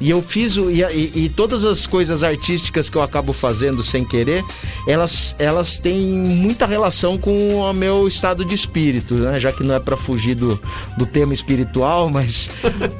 E 0.00 0.08
eu 0.08 0.22
fiz 0.22 0.56
o, 0.56 0.70
e, 0.70 0.82
e, 1.24 1.28
todas 1.28 1.64
as 1.64 1.86
coisas 1.86 2.22
artísticas 2.22 2.88
que 2.88 2.96
eu 2.96 3.02
acabo 3.02 3.32
fazendo 3.32 3.84
sem 3.84 4.04
querer, 4.04 4.44
elas, 4.86 5.34
elas 5.40 5.78
têm 5.78 6.00
muita 6.00 6.66
relação 6.66 7.18
com 7.18 7.56
o 7.56 7.72
meu 7.72 8.06
estado 8.06 8.44
de 8.44 8.54
espírito, 8.54 9.14
né? 9.14 9.40
Já 9.40 9.52
que 9.52 9.64
não 9.64 9.74
é 9.74 9.80
para 9.80 9.96
fugir 9.96 10.36
do, 10.36 10.58
do 10.96 11.04
tema 11.04 11.34
espiritual, 11.34 12.08
mas 12.10 12.48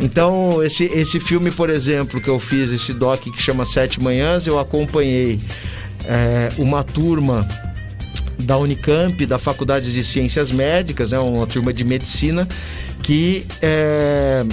então 0.00 0.60
esse, 0.62 0.86
esse 0.86 1.20
filme, 1.20 1.52
por 1.52 1.70
exemplo, 1.70 2.20
que 2.20 2.28
eu 2.28 2.40
fiz, 2.40 2.72
esse 2.72 2.92
doc 2.92 3.22
que 3.22 3.40
chama 3.40 3.64
Sete 3.64 4.02
Manhãs, 4.02 4.48
eu 4.48 4.58
acompanhei 4.58 5.38
é, 6.04 6.50
uma 6.58 6.82
turma 6.82 7.46
da 8.38 8.56
Unicamp, 8.56 9.24
da 9.26 9.38
Faculdade 9.38 9.92
de 9.92 10.04
Ciências 10.04 10.52
Médicas, 10.52 11.10
né, 11.10 11.18
uma 11.18 11.46
turma 11.46 11.72
de 11.72 11.84
medicina, 11.84 12.46
que 13.02 13.44
é, 13.60 14.44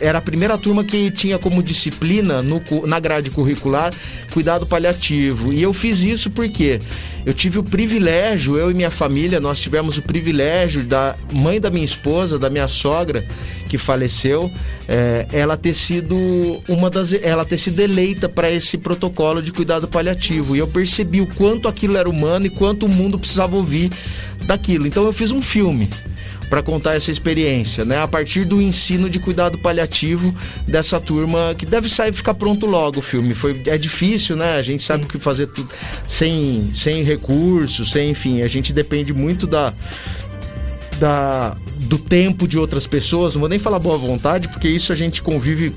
era 0.00 0.18
a 0.18 0.20
primeira 0.20 0.56
turma 0.56 0.84
que 0.84 1.10
tinha 1.10 1.38
como 1.38 1.62
disciplina 1.62 2.42
no, 2.42 2.62
na 2.86 3.00
grade 3.00 3.30
curricular 3.30 3.92
cuidado 4.32 4.66
paliativo. 4.66 5.52
E 5.52 5.62
eu 5.62 5.72
fiz 5.72 6.02
isso 6.02 6.30
porque 6.30 6.80
eu 7.26 7.34
tive 7.34 7.58
o 7.58 7.62
privilégio, 7.62 8.56
eu 8.56 8.70
e 8.70 8.74
minha 8.74 8.90
família, 8.90 9.40
nós 9.40 9.58
tivemos 9.58 9.98
o 9.98 10.02
privilégio 10.02 10.82
da 10.82 11.14
mãe 11.32 11.60
da 11.60 11.70
minha 11.70 11.84
esposa, 11.84 12.38
da 12.38 12.48
minha 12.48 12.68
sogra, 12.68 13.26
que 13.68 13.76
faleceu, 13.76 14.50
é, 14.86 15.26
ela 15.32 15.56
ter 15.56 15.74
sido 15.74 16.16
uma 16.68 16.88
das, 16.88 17.12
ela 17.12 17.44
ter 17.44 17.58
sido 17.58 17.80
eleita 17.80 18.28
para 18.28 18.50
esse 18.50 18.78
protocolo 18.78 19.42
de 19.42 19.52
cuidado 19.52 19.86
paliativo. 19.86 20.56
E 20.56 20.58
eu 20.58 20.66
percebi 20.68 21.20
o 21.20 21.26
quanto 21.26 21.68
aquilo 21.68 21.96
era 21.96 22.08
humano 22.08 22.46
e 22.46 22.50
quanto 22.50 22.86
o 22.86 22.88
mundo 22.88 23.18
precisava 23.18 23.56
ouvir 23.56 23.90
daquilo. 24.46 24.86
Então 24.86 25.04
eu 25.04 25.12
fiz 25.12 25.30
um 25.30 25.42
filme 25.42 25.88
para 26.48 26.62
contar 26.62 26.94
essa 26.94 27.10
experiência, 27.10 27.84
né? 27.84 27.98
A 27.98 28.08
partir 28.08 28.44
do 28.44 28.60
ensino 28.60 29.08
de 29.08 29.18
cuidado 29.18 29.58
paliativo 29.58 30.34
dessa 30.66 31.00
turma 31.00 31.54
que 31.56 31.66
deve 31.66 31.88
sair 31.88 32.12
ficar 32.12 32.34
pronto 32.34 32.66
logo 32.66 33.00
o 33.00 33.02
filme. 33.02 33.34
Foi 33.34 33.60
é 33.66 33.76
difícil, 33.76 34.36
né? 34.36 34.56
A 34.56 34.62
gente 34.62 34.82
sabe 34.82 35.04
o 35.04 35.08
que 35.08 35.18
fazer 35.18 35.46
tudo 35.48 35.68
sem 36.06 36.66
sem 36.74 37.02
recursos, 37.02 37.90
sem 37.90 38.10
enfim, 38.10 38.42
a 38.42 38.48
gente 38.48 38.72
depende 38.72 39.12
muito 39.12 39.46
da 39.46 39.72
da 40.98 41.56
do 41.80 41.98
tempo 41.98 42.46
de 42.46 42.58
outras 42.58 42.86
pessoas, 42.86 43.34
não 43.34 43.40
vou 43.40 43.48
nem 43.48 43.58
falar 43.58 43.78
boa 43.78 43.96
vontade, 43.96 44.48
porque 44.48 44.68
isso 44.68 44.92
a 44.92 44.96
gente 44.96 45.22
convive 45.22 45.74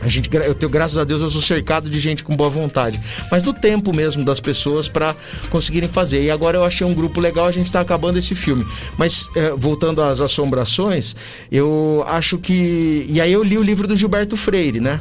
a 0.00 0.06
gente, 0.06 0.30
eu 0.32 0.54
tenho, 0.54 0.70
graças 0.70 0.96
a 0.96 1.04
Deus, 1.04 1.22
eu 1.22 1.30
sou 1.30 1.42
cercado 1.42 1.90
de 1.90 1.98
gente 1.98 2.22
com 2.22 2.36
boa 2.36 2.48
vontade. 2.48 3.00
Mas 3.30 3.42
do 3.42 3.52
tempo 3.52 3.92
mesmo 3.92 4.24
das 4.24 4.38
pessoas 4.38 4.88
para 4.88 5.14
conseguirem 5.50 5.88
fazer. 5.88 6.22
E 6.22 6.30
agora 6.30 6.56
eu 6.56 6.64
achei 6.64 6.86
um 6.86 6.94
grupo 6.94 7.20
legal, 7.20 7.46
a 7.46 7.52
gente 7.52 7.66
está 7.66 7.80
acabando 7.80 8.18
esse 8.18 8.34
filme. 8.34 8.64
Mas, 8.96 9.28
é, 9.34 9.50
voltando 9.56 10.00
às 10.02 10.20
assombrações, 10.20 11.16
eu 11.50 12.04
acho 12.06 12.38
que. 12.38 13.06
E 13.08 13.20
aí 13.20 13.32
eu 13.32 13.42
li 13.42 13.58
o 13.58 13.62
livro 13.62 13.88
do 13.88 13.96
Gilberto 13.96 14.36
Freire, 14.36 14.80
né? 14.80 15.00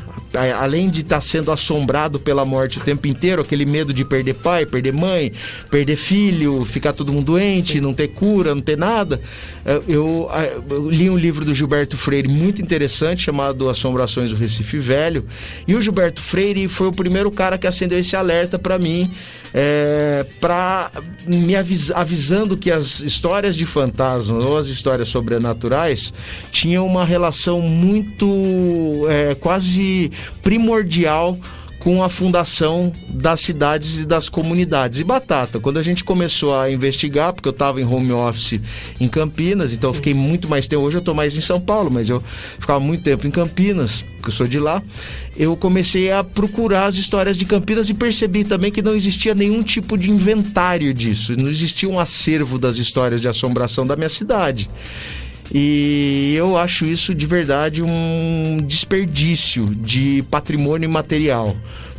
Além 0.59 0.89
de 0.89 1.01
estar 1.01 1.17
tá 1.17 1.21
sendo 1.21 1.51
assombrado 1.51 2.19
pela 2.19 2.43
morte 2.43 2.79
o 2.79 2.81
tempo 2.81 3.07
inteiro, 3.07 3.41
aquele 3.41 3.65
medo 3.65 3.93
de 3.93 4.03
perder 4.03 4.35
pai, 4.35 4.65
perder 4.65 4.93
mãe, 4.93 5.31
perder 5.69 5.95
filho, 5.95 6.65
ficar 6.65 6.93
todo 6.93 7.13
mundo 7.13 7.25
doente, 7.25 7.79
não 7.79 7.93
ter 7.93 8.09
cura, 8.09 8.53
não 8.53 8.61
ter 8.61 8.77
nada. 8.77 9.21
É, 9.63 9.81
eu, 9.87 10.29
eu 10.69 10.89
li 10.89 11.09
um 11.09 11.17
livro 11.17 11.45
do 11.45 11.53
Gilberto 11.53 11.97
Freire 11.97 12.27
muito 12.27 12.61
interessante 12.61 13.23
chamado 13.23 13.69
Assombrações 13.69 14.29
do 14.29 14.35
Recife 14.35 14.86
velho. 14.87 15.27
E 15.67 15.75
o 15.75 15.81
Gilberto 15.81 16.21
Freire 16.21 16.67
foi 16.67 16.87
o 16.87 16.91
primeiro 16.91 17.29
cara 17.29 17.57
que 17.57 17.67
acendeu 17.67 17.99
esse 17.99 18.15
alerta 18.15 18.57
para 18.57 18.79
mim, 18.79 19.11
é, 19.53 20.25
para 20.39 20.89
me 21.25 21.55
avis, 21.55 21.91
avisando 21.91 22.57
que 22.57 22.71
as 22.71 23.01
histórias 23.01 23.55
de 23.55 23.65
fantasmas 23.65 24.43
ou 24.43 24.57
as 24.57 24.67
histórias 24.67 25.09
sobrenaturais 25.09 26.13
tinham 26.51 26.85
uma 26.85 27.05
relação 27.05 27.61
muito 27.61 29.05
é, 29.09 29.35
quase 29.35 30.11
primordial 30.41 31.37
com 31.87 32.03
a 32.03 32.09
fundação 32.09 32.91
das 33.07 33.39
cidades 33.39 33.99
e 33.99 34.05
das 34.05 34.27
comunidades. 34.27 34.99
E 34.99 35.05
batata, 35.05 35.57
quando 35.57 35.77
a 35.77 35.81
gente 35.81 36.03
começou 36.03 36.53
a 36.53 36.69
investigar, 36.69 37.31
porque 37.31 37.47
eu 37.47 37.53
estava 37.53 37.79
em 37.79 37.85
home 37.85 38.11
office 38.11 38.59
em 38.99 39.07
Campinas, 39.07 39.71
então 39.71 39.91
eu 39.91 39.93
fiquei 39.93 40.13
muito 40.13 40.49
mais 40.49 40.67
tempo. 40.67 40.81
Hoje 40.81 40.97
eu 40.97 40.99
estou 40.99 41.15
mais 41.15 41.37
em 41.37 41.39
São 41.39 41.61
Paulo, 41.61 41.89
mas 41.89 42.09
eu 42.09 42.21
ficava 42.59 42.81
muito 42.81 43.03
tempo 43.05 43.25
em 43.25 43.31
Campinas, 43.31 44.03
porque 44.17 44.27
eu 44.27 44.33
sou 44.33 44.45
de 44.49 44.59
lá. 44.59 44.83
Eu 45.37 45.55
comecei 45.55 46.11
a 46.11 46.25
procurar 46.25 46.87
as 46.87 46.95
histórias 46.95 47.37
de 47.37 47.45
Campinas 47.45 47.89
e 47.89 47.93
percebi 47.93 48.43
também 48.43 48.69
que 48.69 48.81
não 48.81 48.93
existia 48.93 49.33
nenhum 49.33 49.63
tipo 49.63 49.97
de 49.97 50.11
inventário 50.11 50.93
disso. 50.93 51.37
Não 51.37 51.49
existia 51.49 51.87
um 51.87 51.97
acervo 51.97 52.59
das 52.59 52.75
histórias 52.75 53.21
de 53.21 53.29
assombração 53.29 53.87
da 53.87 53.95
minha 53.95 54.09
cidade. 54.09 54.69
E 55.53 56.33
eu 56.35 56.57
acho 56.57 56.85
isso 56.85 57.13
de 57.15 57.25
verdade 57.25 57.81
um 57.81 58.57
desperdício 58.65 59.65
de 59.65 60.23
patrimônio 60.29 60.85
imaterial. 60.85 61.55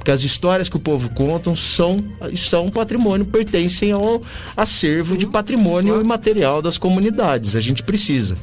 Porque 0.09 0.13
as 0.13 0.23
histórias 0.23 0.69
que 0.69 0.77
o 0.77 0.81
povo 0.81 1.11
contam 1.11 1.57
são, 1.57 2.03
são 2.37 2.69
patrimônio, 2.69 3.27
pertencem 3.27 3.93
ao 3.93 4.23
acervo 4.57 5.13
Sim, 5.13 5.19
de 5.19 5.27
patrimônio 5.27 5.93
claro. 5.95 6.05
imaterial 6.05 6.63
das 6.63 6.79
comunidades. 6.79 7.57
A 7.57 7.61
gente 7.61 7.83
precisa. 7.83 8.37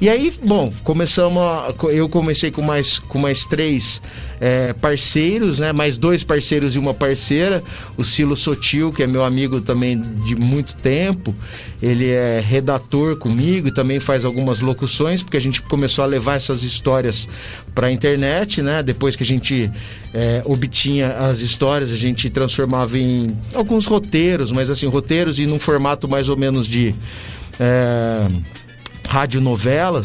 E 0.00 0.08
aí, 0.08 0.32
bom, 0.42 0.72
começamos 0.82 1.40
a, 1.40 1.72
eu 1.90 2.08
comecei 2.08 2.50
com 2.50 2.62
mais, 2.62 2.98
com 2.98 3.18
mais 3.18 3.44
três 3.46 4.00
é, 4.40 4.72
parceiros, 4.72 5.60
né? 5.60 5.72
Mais 5.72 5.96
dois 5.96 6.24
parceiros 6.24 6.74
e 6.74 6.78
uma 6.78 6.94
parceira. 6.94 7.62
O 7.96 8.02
Silo 8.02 8.36
Sotil, 8.36 8.90
que 8.90 9.02
é 9.02 9.06
meu 9.06 9.24
amigo 9.24 9.60
também 9.60 10.00
de 10.00 10.34
muito 10.34 10.74
tempo. 10.74 11.34
Ele 11.82 12.10
é 12.10 12.40
redator 12.40 13.16
comigo 13.16 13.68
e 13.68 13.70
também 13.70 14.00
faz 14.00 14.24
algumas 14.24 14.60
locuções, 14.60 15.22
porque 15.22 15.36
a 15.36 15.40
gente 15.40 15.60
começou 15.62 16.04
a 16.04 16.06
levar 16.06 16.36
essas 16.36 16.62
histórias 16.62 17.28
para 17.74 17.88
a 17.88 17.90
internet, 17.90 18.62
né? 18.62 18.82
Depois 18.82 19.16
que 19.16 19.22
a 19.22 19.26
gente 19.26 19.70
é, 20.12 20.42
obtinha 20.44 21.16
as 21.18 21.40
histórias, 21.40 21.92
a 21.92 21.96
gente 21.96 22.30
transformava 22.30 22.98
em 22.98 23.26
alguns 23.54 23.86
roteiros, 23.86 24.52
mas 24.52 24.70
assim, 24.70 24.86
roteiros 24.86 25.38
e 25.38 25.46
num 25.46 25.58
formato 25.58 26.08
mais 26.08 26.28
ou 26.28 26.36
menos 26.36 26.66
de 26.66 26.94
é, 27.58 28.26
radionovela. 29.06 30.04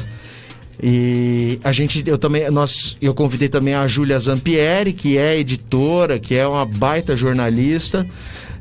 E 0.81 1.59
a 1.61 1.73
gente, 1.73 2.03
eu 2.07 2.17
também, 2.17 2.49
nós, 2.49 2.95
eu 3.01 3.13
convidei 3.13 3.49
também 3.49 3.73
a 3.73 3.85
Júlia 3.85 4.17
Zampieri, 4.17 4.93
que 4.93 5.17
é 5.17 5.37
editora, 5.37 6.17
que 6.17 6.33
é 6.33 6.47
uma 6.47 6.65
baita 6.65 7.17
jornalista 7.17 8.07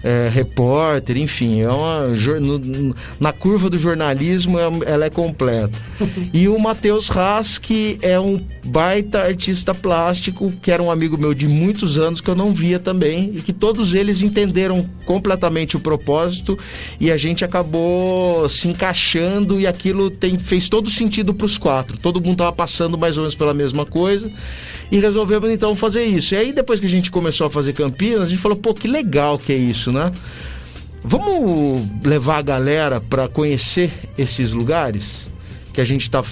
é, 0.03 0.29
repórter, 0.33 1.17
enfim, 1.17 1.61
é 1.61 1.69
uma, 1.69 2.07
no, 2.09 2.95
na 3.19 3.33
curva 3.33 3.69
do 3.69 3.79
jornalismo 3.79 4.59
é, 4.59 4.65
ela 4.87 5.05
é 5.07 5.11
completa. 5.11 5.77
E 6.33 6.47
o 6.47 6.59
Matheus 6.59 7.11
Haas, 7.11 7.59
que 7.59 7.99
é 8.03 8.21
um 8.21 8.41
baita 8.65 9.23
artista 9.23 9.75
plástico, 9.75 10.53
que 10.63 10.71
era 10.71 10.83
um 10.83 10.91
amigo 10.91 11.17
meu 11.17 11.33
de 11.33 11.49
muitos 11.49 11.99
anos 11.99 12.21
que 12.21 12.29
eu 12.29 12.35
não 12.35 12.53
via 12.53 12.79
também, 12.79 13.33
e 13.35 13.41
que 13.41 13.53
todos 13.53 13.95
eles 13.95 14.23
entenderam 14.23 14.87
completamente 15.05 15.77
o 15.77 15.81
propósito 15.81 16.59
e 17.01 17.11
a 17.11 17.17
gente 17.17 17.45
acabou 17.45 18.49
se 18.49 18.69
encaixando 18.69 19.61
e 19.61 19.67
aquilo 19.67 20.11
tem, 20.11 20.39
fez 20.39 20.69
todo 20.69 20.91
sentido 20.91 21.35
para 21.35 21.47
os 21.47 21.59
quatro. 21.59 21.99
Todo 21.99 22.21
mundo 22.21 22.33
estava 22.33 22.53
passando 22.53 22.99
mais 22.99 23.17
ou 23.17 23.23
menos 23.23 23.35
pela 23.35 23.55
mesma 23.55 23.87
coisa 23.87 24.31
e 24.91 24.99
resolvemos 24.99 25.51
então 25.51 25.75
fazer 25.75 26.05
isso. 26.05 26.35
E 26.35 26.37
aí 26.39 26.53
depois 26.53 26.81
que 26.81 26.87
a 26.87 26.91
gente 26.91 27.11
começou 27.11 27.47
a 27.47 27.51
fazer 27.51 27.73
Campinas, 27.73 28.25
a 28.25 28.29
gente 28.29 28.41
falou, 28.41 28.57
pô, 28.57 28.75
que 28.75 28.89
legal 28.89 29.39
que 29.39 29.53
é 29.53 29.57
isso, 29.57 29.93
né? 29.93 30.13
Vamos 31.03 31.87
levar 32.05 32.39
a 32.39 32.43
galera 32.43 33.01
para 33.01 33.29
conhecer 33.29 33.93
esses 34.17 34.51
lugares 34.51 35.29
que 35.73 35.81
a 35.81 35.85
gente 35.85 36.03
está 36.03 36.25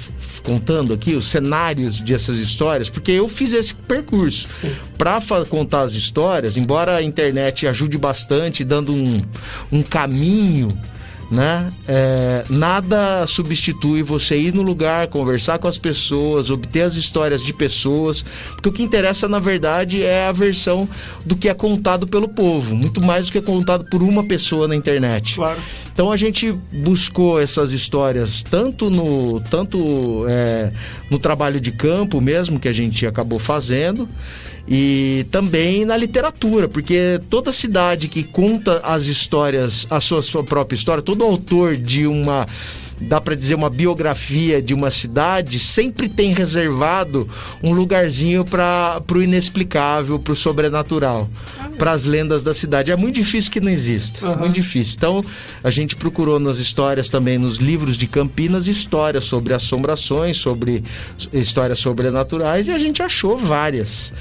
contando 0.43 0.93
aqui, 0.93 1.15
os 1.15 1.27
cenários 1.27 2.01
dessas 2.01 2.37
histórias, 2.37 2.89
porque 2.89 3.11
eu 3.11 3.29
fiz 3.29 3.53
esse 3.53 3.75
percurso 3.75 4.49
para 4.97 5.21
contar 5.49 5.83
as 5.83 5.93
histórias, 5.93 6.57
embora 6.57 6.97
a 6.97 7.03
internet 7.03 7.67
ajude 7.67 7.99
bastante, 7.99 8.63
dando 8.63 8.93
um, 8.93 9.19
um 9.73 9.83
caminho 9.83 10.69
né? 11.31 11.69
É, 11.87 12.45
nada 12.49 13.27
substitui 13.27 14.03
você 14.03 14.37
ir 14.37 14.55
no 14.55 14.63
lugar, 14.63 15.09
conversar 15.09 15.59
com 15.59 15.69
as 15.69 15.79
pessoas, 15.79 16.51
obter 16.51 16.83
as 16.83 16.95
histórias 16.95 17.43
de 17.43 17.53
pessoas, 17.53 18.25
porque 18.53 18.69
o 18.69 18.73
que 18.73 18.83
interessa 18.83 19.29
na 19.29 19.39
verdade 19.39 20.03
é 20.03 20.27
a 20.27 20.33
versão 20.33 20.89
do 21.25 21.37
que 21.37 21.49
é 21.49 21.55
contado 21.55 22.07
pelo 22.07 22.29
povo, 22.29 22.75
muito 22.75 23.01
mais 23.03 23.27
do 23.27 23.33
que 23.33 23.39
é 23.39 23.43
contado 23.43 23.85
por 23.87 24.03
uma 24.03 24.25
pessoa 24.25 24.69
na 24.69 24.77
internet. 24.77 25.35
Claro. 25.35 25.61
Então 25.97 26.13
a 26.13 26.17
gente 26.19 26.53
buscou 26.75 27.41
essas 27.41 27.73
histórias 27.73 28.43
tanto 28.43 28.91
no 28.91 29.41
tanto 29.41 30.27
é, 30.29 30.71
no 31.11 31.19
trabalho 31.19 31.59
de 31.59 31.73
campo 31.73 32.21
mesmo 32.21 32.61
que 32.61 32.69
a 32.69 32.73
gente 32.73 33.07
acabou 33.07 33.39
fazendo 33.39 34.07
e 34.69 35.25
também 35.31 35.87
na 35.87 35.97
literatura, 35.97 36.69
porque 36.69 37.19
toda 37.31 37.51
cidade 37.51 38.09
que 38.09 38.23
conta 38.23 38.79
as 38.85 39.05
histórias, 39.05 39.87
a 39.89 39.99
sua, 39.99 40.21
sua 40.21 40.45
própria 40.45 40.77
história, 40.77 41.03
todo 41.03 41.25
autor 41.25 41.79
de 41.79 42.07
uma 42.07 42.47
dá 43.01 43.19
para 43.19 43.35
dizer 43.35 43.55
uma 43.55 43.71
biografia 43.71 44.61
de 44.61 44.75
uma 44.75 44.91
cidade, 44.91 45.59
sempre 45.59 46.11
tem 46.11 46.35
reservado 46.35 47.27
um 47.63 47.73
lugarzinho 47.73 48.45
para 48.45 49.03
o 49.15 49.23
inexplicável, 49.23 50.19
para 50.19 50.33
o 50.33 50.37
sobrenatural, 50.37 51.29
para 51.77 51.93
as 51.93 52.05
lendas 52.05 52.43
da 52.43 52.55
cidade. 52.55 52.91
É 52.91 52.97
muito 52.97 53.15
difícil 53.15 53.51
que 53.51 53.61
não 53.61 53.71
exista, 53.71 54.27
uhum. 54.27 54.39
muito 54.39 54.55
difícil. 54.55 54.95
Então, 54.97 55.25
a 55.63 55.71
gente 55.71 55.97
procurou 55.97 56.41
nas 56.41 56.59
histórias 56.59 57.09
também, 57.09 57.39
nos 57.39 57.57
livros 57.57 57.97
de 57.97 58.07
Campinas, 58.07 58.69
histórias 58.69 59.25
sobre 59.25 59.55
assombrações, 59.55 60.39
sobre 60.39 60.83
histórias 61.33 61.79
sobrenaturais, 61.79 62.69
e 62.69 62.73
a 62.73 62.79
gente 62.79 63.03
achou 63.03 63.37
várias. 63.37 64.13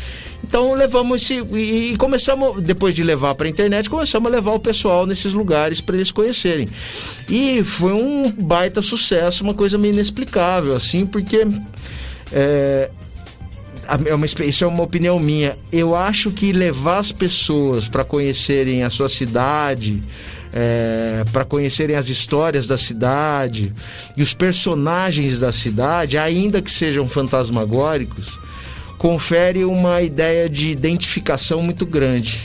Então 0.47 0.75
levamos 0.75 1.23
esse 1.23 1.39
e 1.39 1.97
começamos 1.97 2.61
depois 2.61 2.93
de 2.93 3.03
levar 3.03 3.33
para 3.33 3.47
a 3.47 3.49
internet, 3.49 3.89
começamos 3.89 4.31
a 4.31 4.35
levar 4.35 4.51
o 4.51 4.59
pessoal 4.59 5.07
nesses 5.07 5.33
lugares 5.33 5.81
para 5.81 5.95
eles 5.95 6.11
conhecerem. 6.11 6.67
E 7.27 7.63
foi 7.63 7.93
um 7.93 8.29
baita 8.29 8.81
sucesso, 8.81 9.43
uma 9.43 9.55
coisa 9.55 9.75
meio 9.77 9.93
inexplicável 9.93 10.75
assim, 10.75 11.05
porque 11.05 11.47
é, 12.31 12.91
é 14.05 14.15
uma, 14.15 14.25
isso 14.25 14.63
é 14.63 14.67
uma 14.67 14.83
opinião 14.83 15.19
minha. 15.19 15.55
Eu 15.71 15.95
acho 15.95 16.31
que 16.31 16.51
levar 16.51 16.99
as 16.99 17.11
pessoas 17.11 17.87
para 17.87 18.03
conhecerem 18.03 18.83
a 18.83 18.89
sua 18.89 19.09
cidade, 19.09 20.01
é, 20.53 21.23
para 21.31 21.45
conhecerem 21.45 21.95
as 21.95 22.07
histórias 22.07 22.67
da 22.67 22.77
cidade 22.77 23.73
e 24.15 24.23
os 24.23 24.33
personagens 24.33 25.39
da 25.39 25.51
cidade, 25.51 26.17
ainda 26.17 26.61
que 26.61 26.71
sejam 26.71 27.07
fantasmagóricos, 27.07 28.39
confere 28.97 29.65
uma 29.65 30.01
ideia 30.01 30.49
de 30.49 30.69
identificação 30.69 31.61
muito 31.61 31.85
grande. 31.85 32.39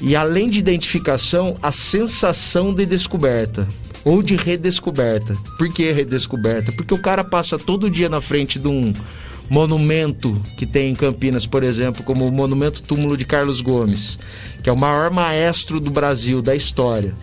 E 0.00 0.16
além 0.16 0.50
de 0.50 0.58
identificação, 0.58 1.56
a 1.62 1.70
sensação 1.70 2.74
de 2.74 2.84
descoberta. 2.84 3.66
ou 4.04 4.20
de 4.20 4.34
redescoberta. 4.34 5.36
Por 5.56 5.72
que 5.72 5.92
redescoberta? 5.92 6.72
Porque 6.72 6.92
o 6.92 6.98
cara 6.98 7.22
passa 7.22 7.56
todo 7.56 7.88
dia 7.88 8.08
na 8.08 8.20
frente 8.20 8.58
de 8.58 8.66
um 8.66 8.92
monumento 9.52 10.40
que 10.56 10.64
tem 10.64 10.90
em 10.90 10.94
Campinas, 10.94 11.44
por 11.44 11.62
exemplo, 11.62 12.02
como 12.02 12.26
o 12.26 12.32
Monumento 12.32 12.82
Túmulo 12.82 13.18
de 13.18 13.26
Carlos 13.26 13.60
Gomes, 13.60 14.18
que 14.62 14.70
é 14.70 14.72
o 14.72 14.76
maior 14.76 15.10
maestro 15.10 15.78
do 15.78 15.90
Brasil, 15.90 16.40
da 16.40 16.56
história. 16.56 17.14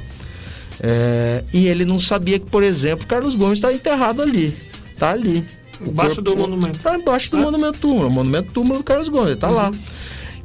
É, 0.80 1.44
e 1.52 1.68
ele 1.68 1.84
não 1.86 2.00
sabia 2.00 2.38
que, 2.38 2.50
por 2.50 2.62
exemplo, 2.62 3.08
Carlos 3.08 3.34
Gomes 3.34 3.58
está 3.58 3.74
enterrado 3.74 4.22
ali. 4.22 4.56
Está 4.94 5.12
ali. 5.12 5.44
Embaixo 5.82 6.22
do 6.22 6.38
monumento. 6.38 6.78
Está 6.78 6.96
embaixo 6.96 7.32
do 7.32 7.38
ah. 7.38 7.42
monumento 7.42 7.80
túmulo. 7.80 8.08
O 8.08 8.12
monumento 8.12 8.54
túmulo 8.54 8.78
do 8.78 8.84
Carlos 8.84 9.10
Gomes, 9.10 9.34
está 9.34 9.50
uhum. 9.50 9.56
lá. 9.56 9.72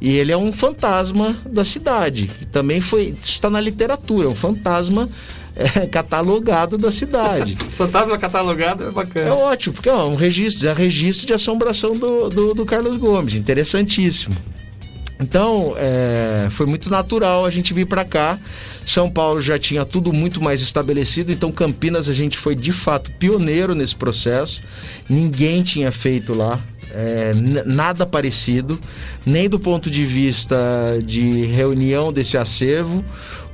E 0.01 0.15
ele 0.15 0.31
é 0.31 0.37
um 0.37 0.51
fantasma 0.51 1.35
da 1.45 1.63
cidade. 1.63 2.31
Também 2.51 2.81
foi. 2.81 3.13
está 3.21 3.49
na 3.49 3.61
literatura, 3.61 4.27
é 4.27 4.29
um 4.29 4.35
fantasma 4.35 5.07
é, 5.55 5.87
catalogado 5.87 6.77
da 6.77 6.91
cidade. 6.91 7.55
Fantasma 7.77 8.17
catalogado 8.17 8.83
é 8.87 8.91
bacana. 8.91 9.27
É 9.27 9.31
ótimo, 9.31 9.73
porque 9.75 9.89
é 9.89 9.93
um 9.93 10.15
registro, 10.15 10.67
é 10.67 10.73
registro 10.73 11.27
de 11.27 11.33
assombração 11.33 11.93
do, 11.93 12.29
do, 12.29 12.53
do 12.53 12.65
Carlos 12.65 12.97
Gomes. 12.97 13.35
Interessantíssimo. 13.35 14.35
Então, 15.19 15.73
é, 15.77 16.47
foi 16.51 16.65
muito 16.65 16.89
natural 16.89 17.45
a 17.45 17.49
gente 17.49 17.73
vir 17.73 17.85
para 17.85 18.03
cá. 18.03 18.37
São 18.85 19.09
Paulo 19.09 19.41
já 19.41 19.57
tinha 19.57 19.85
tudo 19.85 20.11
muito 20.11 20.43
mais 20.43 20.61
estabelecido, 20.61 21.31
então 21.31 21.51
Campinas 21.51 22.09
a 22.09 22.13
gente 22.13 22.37
foi 22.37 22.53
de 22.53 22.71
fato 22.71 23.09
pioneiro 23.11 23.73
nesse 23.73 23.95
processo. 23.95 24.61
Ninguém 25.09 25.63
tinha 25.63 25.91
feito 25.91 26.33
lá 26.33 26.59
é, 26.95 27.31
nada 27.65 28.05
parecido, 28.05 28.79
nem 29.25 29.49
do 29.49 29.59
ponto 29.59 29.89
de 29.89 30.05
vista 30.05 30.57
de 31.03 31.45
reunião 31.45 32.11
desse 32.11 32.37
acervo, 32.37 33.03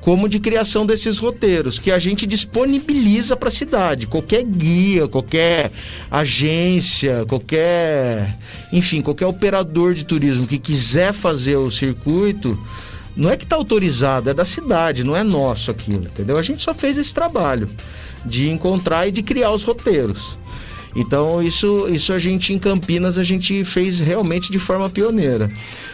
como 0.01 0.27
de 0.27 0.39
criação 0.39 0.85
desses 0.85 1.19
roteiros, 1.19 1.77
que 1.77 1.91
a 1.91 1.99
gente 1.99 2.25
disponibiliza 2.25 3.37
para 3.37 3.49
a 3.49 3.51
cidade. 3.51 4.07
Qualquer 4.07 4.43
guia, 4.43 5.07
qualquer 5.07 5.71
agência, 6.09 7.23
qualquer. 7.27 8.37
Enfim, 8.73 9.01
qualquer 9.01 9.27
operador 9.27 9.93
de 9.93 10.03
turismo 10.03 10.47
que 10.47 10.57
quiser 10.57 11.13
fazer 11.13 11.55
o 11.55 11.69
circuito, 11.69 12.57
não 13.15 13.29
é 13.29 13.37
que 13.37 13.43
está 13.43 13.55
autorizado, 13.55 14.29
é 14.29 14.33
da 14.33 14.45
cidade, 14.45 15.03
não 15.03 15.15
é 15.15 15.23
nosso 15.23 15.69
aquilo, 15.69 16.05
entendeu? 16.05 16.37
A 16.37 16.41
gente 16.41 16.63
só 16.63 16.73
fez 16.73 16.97
esse 16.97 17.13
trabalho 17.13 17.69
de 18.25 18.49
encontrar 18.49 19.07
e 19.07 19.11
de 19.11 19.21
criar 19.21 19.51
os 19.51 19.63
roteiros. 19.63 20.40
Então 20.95 21.41
isso, 21.41 21.87
isso 21.89 22.11
a 22.13 22.19
gente 22.19 22.53
em 22.53 22.59
Campinas 22.59 23.17
a 23.17 23.23
gente 23.23 23.63
fez 23.63 23.99
realmente 23.99 24.51
de 24.51 24.59
forma 24.59 24.89
pioneira. 24.89 25.49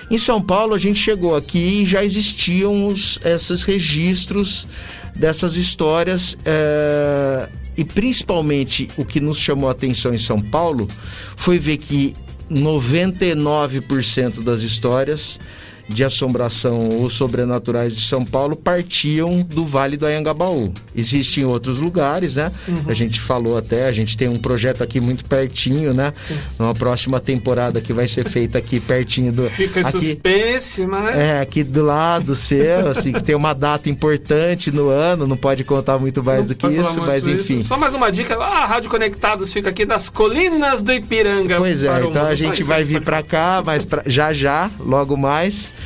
Em 0.10 0.18
São 0.18 0.42
Paulo 0.42 0.74
a 0.74 0.78
gente 0.78 1.00
chegou 1.00 1.36
aqui 1.36 1.82
e 1.82 1.86
já 1.86 2.04
existiam 2.04 2.88
os, 2.88 3.20
esses 3.24 3.64
registros 3.64 4.66
dessas 5.16 5.56
histórias 5.56 6.38
é, 6.46 7.50
e 7.76 7.84
principalmente 7.84 8.90
o 8.98 9.06
que 9.06 9.20
nos 9.20 9.38
chamou 9.38 9.70
a 9.70 9.72
atenção 9.72 10.14
em 10.14 10.20
São 10.20 10.42
Paulo 10.42 10.88
foi 11.36 11.60
ver 11.60 11.78
que 11.78 12.16
99% 12.50 14.42
das 14.42 14.62
histórias 14.62 15.40
de 15.88 16.04
assombração 16.04 16.90
ou 16.90 17.10
sobrenaturais 17.10 17.96
de 17.96 18.02
São 18.02 18.26
Paulo 18.26 18.56
partiam 18.56 19.42
do 19.42 19.66
Vale 19.66 19.98
do 19.98 20.06
Anhangabaú. 20.06 20.72
Existem 20.96 21.46
outros 21.46 21.80
lugares, 21.80 22.36
né? 22.36 22.52
Uhum. 22.68 22.84
A 22.88 22.94
gente 22.94 23.22
falou 23.22 23.58
até, 23.58 23.88
a 23.88 23.92
gente 23.92 24.18
tem 24.18 24.28
um 24.28 24.38
projeto 24.38 24.84
aqui 24.84 25.00
muito 25.00 25.26
pertinho, 25.26 25.94
né? 25.94 26.14
Sim. 26.18 26.38
Numa 26.60 26.74
próxima 26.74 27.20
temporada 27.20 27.80
que 27.80 27.94
vai 27.94 28.08
ser 28.08 28.28
feita 28.30 28.58
aqui 28.58 28.80
pertinho 28.80 29.32
do. 29.32 29.44
Fica 29.44 29.82
aqui, 29.82 29.92
suspense, 29.92 30.86
mas. 30.86 31.16
É, 31.16 31.40
aqui 31.40 31.64
do 31.64 31.86
lado 31.86 32.36
seu, 32.36 32.90
assim, 32.90 33.14
que 33.14 33.24
tem 33.24 33.36
uma 33.36 33.54
data 33.54 33.90
importante 33.90 34.72
no 34.72 34.90
ano, 34.90 35.26
não 35.26 35.38
pode 35.38 35.64
contar 35.64 35.98
muito 35.98 36.24
mais 36.24 36.42
não 36.42 36.48
do 36.48 36.56
que 36.56 36.68
isso, 36.68 36.98
mas 37.06 37.26
enfim. 37.28 37.64
Só 37.64 37.78
mais 37.78 37.94
uma 37.94 38.12
dica, 38.12 38.36
ah, 38.38 38.64
a 38.64 38.66
Rádio 38.66 38.90
Conectados 38.90 39.54
fica 39.54 39.70
aqui 39.70 39.86
das 39.86 40.10
colinas 40.10 40.82
do 40.82 40.92
Ipiranga. 40.92 41.58
Pois 41.58 41.82
é, 41.82 42.04
então 42.04 42.26
a 42.26 42.36
gente 42.36 42.64
vai 42.64 42.84
vir 42.84 43.02
para 43.02 43.24
cá, 43.24 43.64
mas 43.66 43.86
pra, 43.86 44.04
já 44.06 44.34
já, 44.34 44.70
logo 44.80 45.16
mais. 45.16 45.77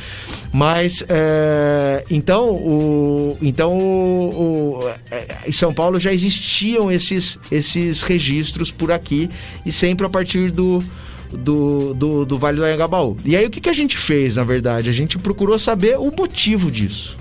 Mas 0.52 1.02
é, 1.08 2.04
então, 2.10 2.50
o, 2.50 3.38
então 3.40 3.72
o, 3.78 4.80
o, 4.80 4.88
é, 5.10 5.38
em 5.46 5.52
São 5.52 5.72
Paulo 5.72 5.98
já 5.98 6.12
existiam 6.12 6.92
esses, 6.92 7.38
esses 7.50 8.02
registros 8.02 8.70
por 8.70 8.92
aqui 8.92 9.30
e 9.64 9.72
sempre 9.72 10.06
a 10.06 10.10
partir 10.10 10.50
do, 10.50 10.84
do, 11.32 11.94
do, 11.94 12.26
do 12.26 12.38
Vale 12.38 12.58
do 12.58 12.64
Anhangabaú. 12.64 13.16
E 13.24 13.34
aí 13.34 13.46
o 13.46 13.50
que, 13.50 13.62
que 13.62 13.70
a 13.70 13.72
gente 13.72 13.96
fez, 13.96 14.36
na 14.36 14.44
verdade? 14.44 14.90
A 14.90 14.92
gente 14.92 15.18
procurou 15.18 15.58
saber 15.58 15.98
o 15.98 16.14
motivo 16.14 16.70
disso. 16.70 17.16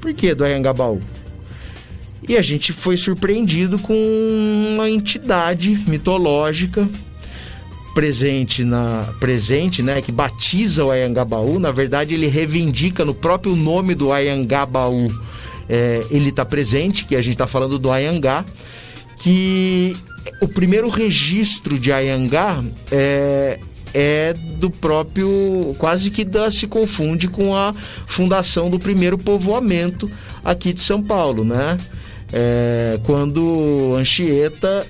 Por 0.00 0.14
que 0.14 0.34
do 0.34 0.42
Anhangabaú? 0.42 1.00
E 2.26 2.36
a 2.36 2.42
gente 2.42 2.72
foi 2.72 2.96
surpreendido 2.96 3.78
com 3.78 3.94
uma 4.74 4.88
entidade 4.88 5.78
mitológica 5.86 6.88
presente 7.98 8.62
na 8.62 9.12
presente, 9.18 9.82
né, 9.82 10.00
que 10.00 10.12
batiza 10.12 10.84
o 10.84 10.90
Ayangabaú, 10.92 11.58
na 11.58 11.72
verdade 11.72 12.14
ele 12.14 12.28
reivindica 12.28 13.04
no 13.04 13.12
próprio 13.12 13.56
nome 13.56 13.92
do 13.92 14.12
Ayangabaú, 14.12 15.10
é, 15.68 16.06
ele 16.08 16.28
está 16.28 16.44
presente, 16.44 17.04
que 17.04 17.16
a 17.16 17.20
gente 17.20 17.32
está 17.32 17.48
falando 17.48 17.76
do 17.76 17.90
Ayangá, 17.90 18.44
que 19.18 19.96
o 20.40 20.46
primeiro 20.46 20.88
registro 20.88 21.76
de 21.76 21.92
Ayangá 21.92 22.62
é, 22.92 23.58
é 23.92 24.32
do 24.60 24.70
próprio, 24.70 25.74
quase 25.76 26.08
que 26.12 26.24
dá, 26.24 26.52
se 26.52 26.68
confunde 26.68 27.26
com 27.26 27.52
a 27.52 27.74
fundação 28.06 28.70
do 28.70 28.78
primeiro 28.78 29.18
povoamento 29.18 30.08
aqui 30.44 30.72
de 30.72 30.82
São 30.82 31.02
Paulo, 31.02 31.44
né? 31.44 31.76
É, 32.32 33.00
quando 33.02 33.96
Anchieta 33.98 34.86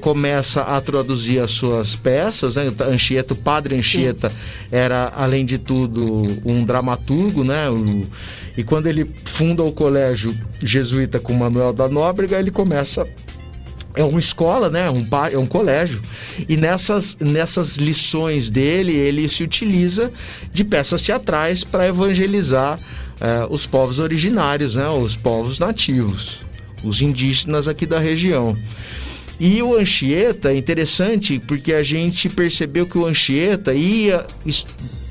começa 0.00 0.62
a 0.62 0.80
traduzir 0.80 1.40
as 1.40 1.50
suas 1.50 1.94
peças, 1.94 2.56
né? 2.56 2.64
Anchieta, 2.80 3.34
o 3.34 3.36
padre 3.36 3.76
Anchieta 3.76 4.32
era, 4.70 5.12
além 5.14 5.44
de 5.44 5.58
tudo, 5.58 6.40
um 6.44 6.64
dramaturgo, 6.64 7.44
né? 7.44 7.66
E 8.56 8.64
quando 8.64 8.86
ele 8.86 9.10
funda 9.24 9.62
o 9.62 9.72
colégio 9.72 10.34
jesuíta 10.62 11.20
com 11.20 11.34
Manuel 11.34 11.72
da 11.72 11.88
Nóbrega, 11.88 12.38
ele 12.38 12.50
começa 12.50 13.06
é 13.96 14.04
uma 14.04 14.20
escola, 14.20 14.68
né? 14.68 14.90
Um, 14.90 15.02
é 15.32 15.38
um 15.38 15.46
colégio. 15.46 16.02
E 16.46 16.56
nessas, 16.56 17.16
nessas 17.18 17.76
lições 17.76 18.50
dele, 18.50 18.92
ele 18.92 19.26
se 19.26 19.42
utiliza 19.42 20.12
de 20.52 20.62
peças 20.62 21.00
teatrais 21.00 21.64
para 21.64 21.88
evangelizar 21.88 22.78
é, 23.18 23.46
os 23.48 23.64
povos 23.64 23.98
originários, 23.98 24.76
né? 24.76 24.86
Os 24.88 25.16
povos 25.16 25.58
nativos, 25.58 26.42
os 26.84 27.00
indígenas 27.00 27.66
aqui 27.66 27.86
da 27.86 27.98
região. 27.98 28.54
E 29.38 29.62
o 29.62 29.76
Anchieta 29.76 30.50
é 30.50 30.56
interessante 30.56 31.38
porque 31.38 31.72
a 31.74 31.82
gente 31.82 32.28
percebeu 32.28 32.86
que 32.86 32.96
o 32.96 33.04
Anchieta 33.04 33.74
ia 33.74 34.26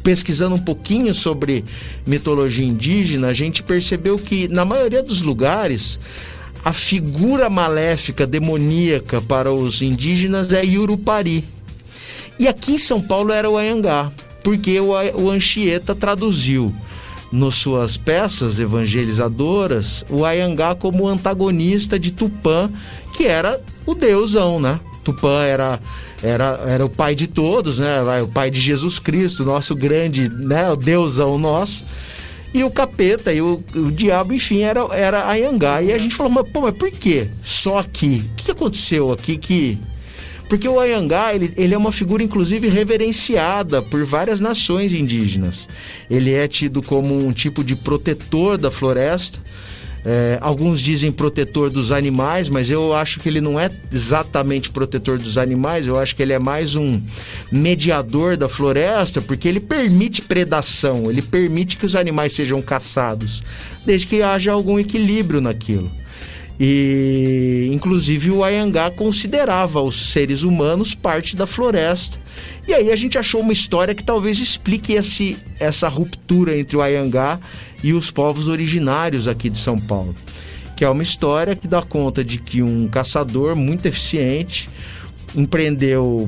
pesquisando 0.03 0.55
um 0.55 0.59
pouquinho 0.59 1.13
sobre 1.13 1.63
mitologia 2.05 2.65
indígena, 2.65 3.27
a 3.27 3.33
gente 3.33 3.63
percebeu 3.63 4.17
que 4.17 4.47
na 4.47 4.63
maioria 4.63 5.01
dos 5.01 5.21
lugares 5.23 5.99
a 6.63 6.73
figura 6.73 7.49
maléfica, 7.49 8.25
demoníaca 8.25 9.21
para 9.21 9.51
os 9.51 9.81
indígenas 9.81 10.51
é 10.51 10.63
Yurupari. 10.63 11.43
E 12.39 12.47
aqui 12.47 12.73
em 12.73 12.77
São 12.77 12.99
Paulo 12.99 13.31
era 13.31 13.49
o 13.49 13.57
Anhangá, 13.57 14.11
porque 14.43 14.79
o, 14.79 14.89
o 14.89 15.29
Anchieta 15.29 15.93
traduziu 15.93 16.75
nas 17.35 17.55
suas 17.55 17.97
peças 17.97 18.59
evangelizadoras 18.59 20.05
o 20.09 20.23
Ayangá 20.23 20.73
como 20.73 21.07
antagonista 21.07 21.99
de 21.99 22.11
Tupã, 22.11 22.69
que 23.13 23.25
era 23.25 23.61
o 23.85 23.93
deusão, 23.93 24.59
né? 24.59 24.79
Tupã 25.03 25.43
era, 25.43 25.79
era, 26.23 26.63
era 26.65 26.85
o 26.85 26.89
pai 26.89 27.13
de 27.13 27.27
todos, 27.27 27.77
né? 27.77 28.01
O 28.21 28.27
pai 28.27 28.49
de 28.49 28.59
Jesus 28.59 28.97
Cristo, 28.99 29.43
nosso 29.43 29.75
grande, 29.75 30.29
né? 30.29 30.71
O 30.71 30.75
deusão 30.75 31.37
nosso. 31.37 31.83
E 32.53 32.63
o 32.63 32.71
capeta 32.71 33.33
e 33.33 33.41
o, 33.41 33.61
o 33.75 33.91
diabo, 33.91 34.33
enfim, 34.33 34.61
era, 34.61 34.87
era 34.93 35.27
Ayangá. 35.27 35.81
E 35.81 35.91
a 35.91 35.97
gente 35.97 36.15
falou, 36.15 36.31
mas, 36.31 36.47
pô, 36.47 36.61
mas 36.61 36.75
por 36.75 36.89
quê? 36.89 37.27
Só 37.43 37.79
aqui? 37.79 38.23
O 38.31 38.35
que 38.35 38.51
aconteceu 38.51 39.11
aqui 39.11 39.37
que 39.37 39.77
porque 40.47 40.67
o 40.67 40.79
Ayangá, 40.79 41.33
ele, 41.33 41.51
ele 41.57 41.73
é 41.73 41.77
uma 41.77 41.91
figura 41.91 42.23
inclusive 42.23 42.67
reverenciada 42.67 43.81
por 43.81 44.05
várias 44.05 44.39
nações 44.39 44.93
indígenas. 44.93 45.67
Ele 46.09 46.33
é 46.33 46.47
tido 46.47 46.81
como 46.81 47.15
um 47.25 47.31
tipo 47.31 47.63
de 47.63 47.75
protetor 47.75 48.57
da 48.57 48.69
floresta. 48.69 49.39
É, 50.07 50.37
alguns 50.39 50.81
dizem 50.81 51.11
protetor 51.11 51.71
dos 51.71 51.91
animais, 51.91 52.47
mas 52.47 52.69
eu 52.69 52.93
acho 52.93 53.19
que 53.19 53.27
ele 53.27 53.41
não 53.41 53.59
é 53.59 53.71
exatamente 53.91 54.69
protetor 54.69 55.17
dos 55.17 55.35
animais, 55.35 55.87
eu 55.87 55.97
acho 55.97 56.15
que 56.15 56.21
ele 56.21 56.31
é 56.31 56.37
mais 56.37 56.75
um 56.75 57.01
mediador 57.51 58.37
da 58.37 58.47
floresta, 58.47 59.19
porque 59.19 59.47
ele 59.47 59.59
permite 59.59 60.21
predação, 60.21 61.09
ele 61.09 61.23
permite 61.23 61.75
que 61.75 61.87
os 61.87 61.95
animais 61.95 62.33
sejam 62.33 62.61
caçados, 62.61 63.41
desde 63.83 64.05
que 64.05 64.21
haja 64.21 64.51
algum 64.51 64.77
equilíbrio 64.77 65.41
naquilo. 65.41 65.89
E 66.59 67.69
inclusive 67.73 68.31
o 68.31 68.43
Ayangá 68.43 68.89
considerava 68.89 69.81
os 69.81 70.11
seres 70.11 70.43
humanos 70.43 70.95
parte 70.95 71.35
da 71.35 71.45
floresta. 71.45 72.17
E 72.67 72.73
aí 72.73 72.91
a 72.91 72.95
gente 72.95 73.17
achou 73.17 73.41
uma 73.41 73.53
história 73.53 73.93
que 73.93 74.03
talvez 74.03 74.39
explique 74.39 74.93
esse, 74.93 75.37
essa 75.59 75.87
ruptura 75.87 76.57
entre 76.57 76.77
o 76.77 76.81
Ayangá 76.81 77.39
e 77.83 77.93
os 77.93 78.09
povos 78.09 78.47
originários 78.47 79.27
aqui 79.27 79.49
de 79.49 79.57
São 79.57 79.77
Paulo. 79.77 80.15
que 80.75 80.83
é 80.83 80.89
uma 80.89 81.03
história 81.03 81.55
que 81.55 81.67
dá 81.67 81.81
conta 81.81 82.23
de 82.23 82.37
que 82.37 82.61
um 82.61 82.87
caçador 82.87 83.55
muito 83.55 83.85
eficiente 83.85 84.69
empreendeu 85.35 86.27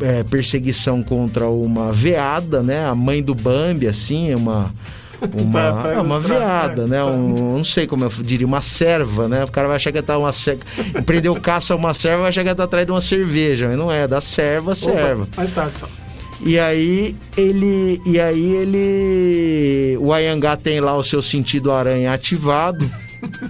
é, 0.00 0.22
perseguição 0.24 1.02
contra 1.02 1.48
uma 1.48 1.92
veada, 1.92 2.62
né? 2.62 2.86
A 2.86 2.94
mãe 2.94 3.22
do 3.22 3.34
Bambi, 3.34 3.86
assim, 3.86 4.34
uma 4.34 4.72
uma, 5.20 5.50
pra, 5.50 5.72
pra 5.72 5.92
é, 5.92 6.00
uma 6.00 6.20
veada, 6.20 6.86
né? 6.86 7.02
Um, 7.04 7.56
não 7.56 7.64
sei 7.64 7.86
como 7.86 8.04
eu 8.04 8.10
diria, 8.20 8.46
uma 8.46 8.60
serva, 8.60 9.28
né? 9.28 9.44
O 9.44 9.50
cara 9.50 9.68
vai 9.68 9.76
achar 9.76 9.92
que 9.92 10.02
tá 10.02 10.18
uma 10.18 10.32
serva. 10.32 10.64
Empreendeu 10.98 11.34
caça 11.36 11.74
a 11.74 11.76
uma 11.76 11.94
serva, 11.94 12.20
vai 12.20 12.28
achar 12.28 12.44
que 12.44 12.54
tá 12.54 12.64
atrás 12.64 12.86
de 12.86 12.92
uma 12.92 13.00
cerveja. 13.00 13.68
Mas 13.68 13.78
não 13.78 13.90
é, 13.90 14.06
da 14.06 14.20
serva, 14.20 14.74
serva. 14.74 15.24
Opa, 15.24 15.36
mais 15.36 15.52
tarde 15.52 15.78
só. 15.78 15.88
E 16.44 16.58
aí 16.58 17.16
ele. 17.36 18.00
E 18.04 18.20
aí 18.20 18.52
ele. 18.54 19.96
O 19.98 20.12
Ayangá 20.12 20.56
tem 20.56 20.80
lá 20.80 20.96
o 20.96 21.02
seu 21.02 21.22
sentido 21.22 21.72
aranha 21.72 22.12
ativado. 22.12 22.88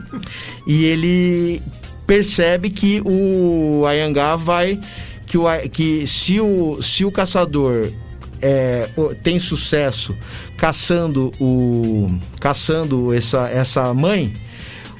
e 0.67 0.85
ele 0.85 1.63
percebe 2.07 2.71
que 2.71 3.03
o 3.05 3.85
Ayangá 3.87 4.37
vai. 4.37 4.79
Que, 5.27 5.39
o, 5.39 5.47
que 5.73 6.07
se, 6.07 6.41
o, 6.41 6.81
se 6.81 7.05
o 7.05 7.11
caçador 7.11 7.91
é, 8.45 8.87
tem 9.23 9.39
sucesso 9.39 10.15
caçando 10.55 11.33
o 11.41 12.07
caçando 12.39 13.15
essa, 13.15 13.49
essa 13.49 13.95
mãe, 13.95 14.31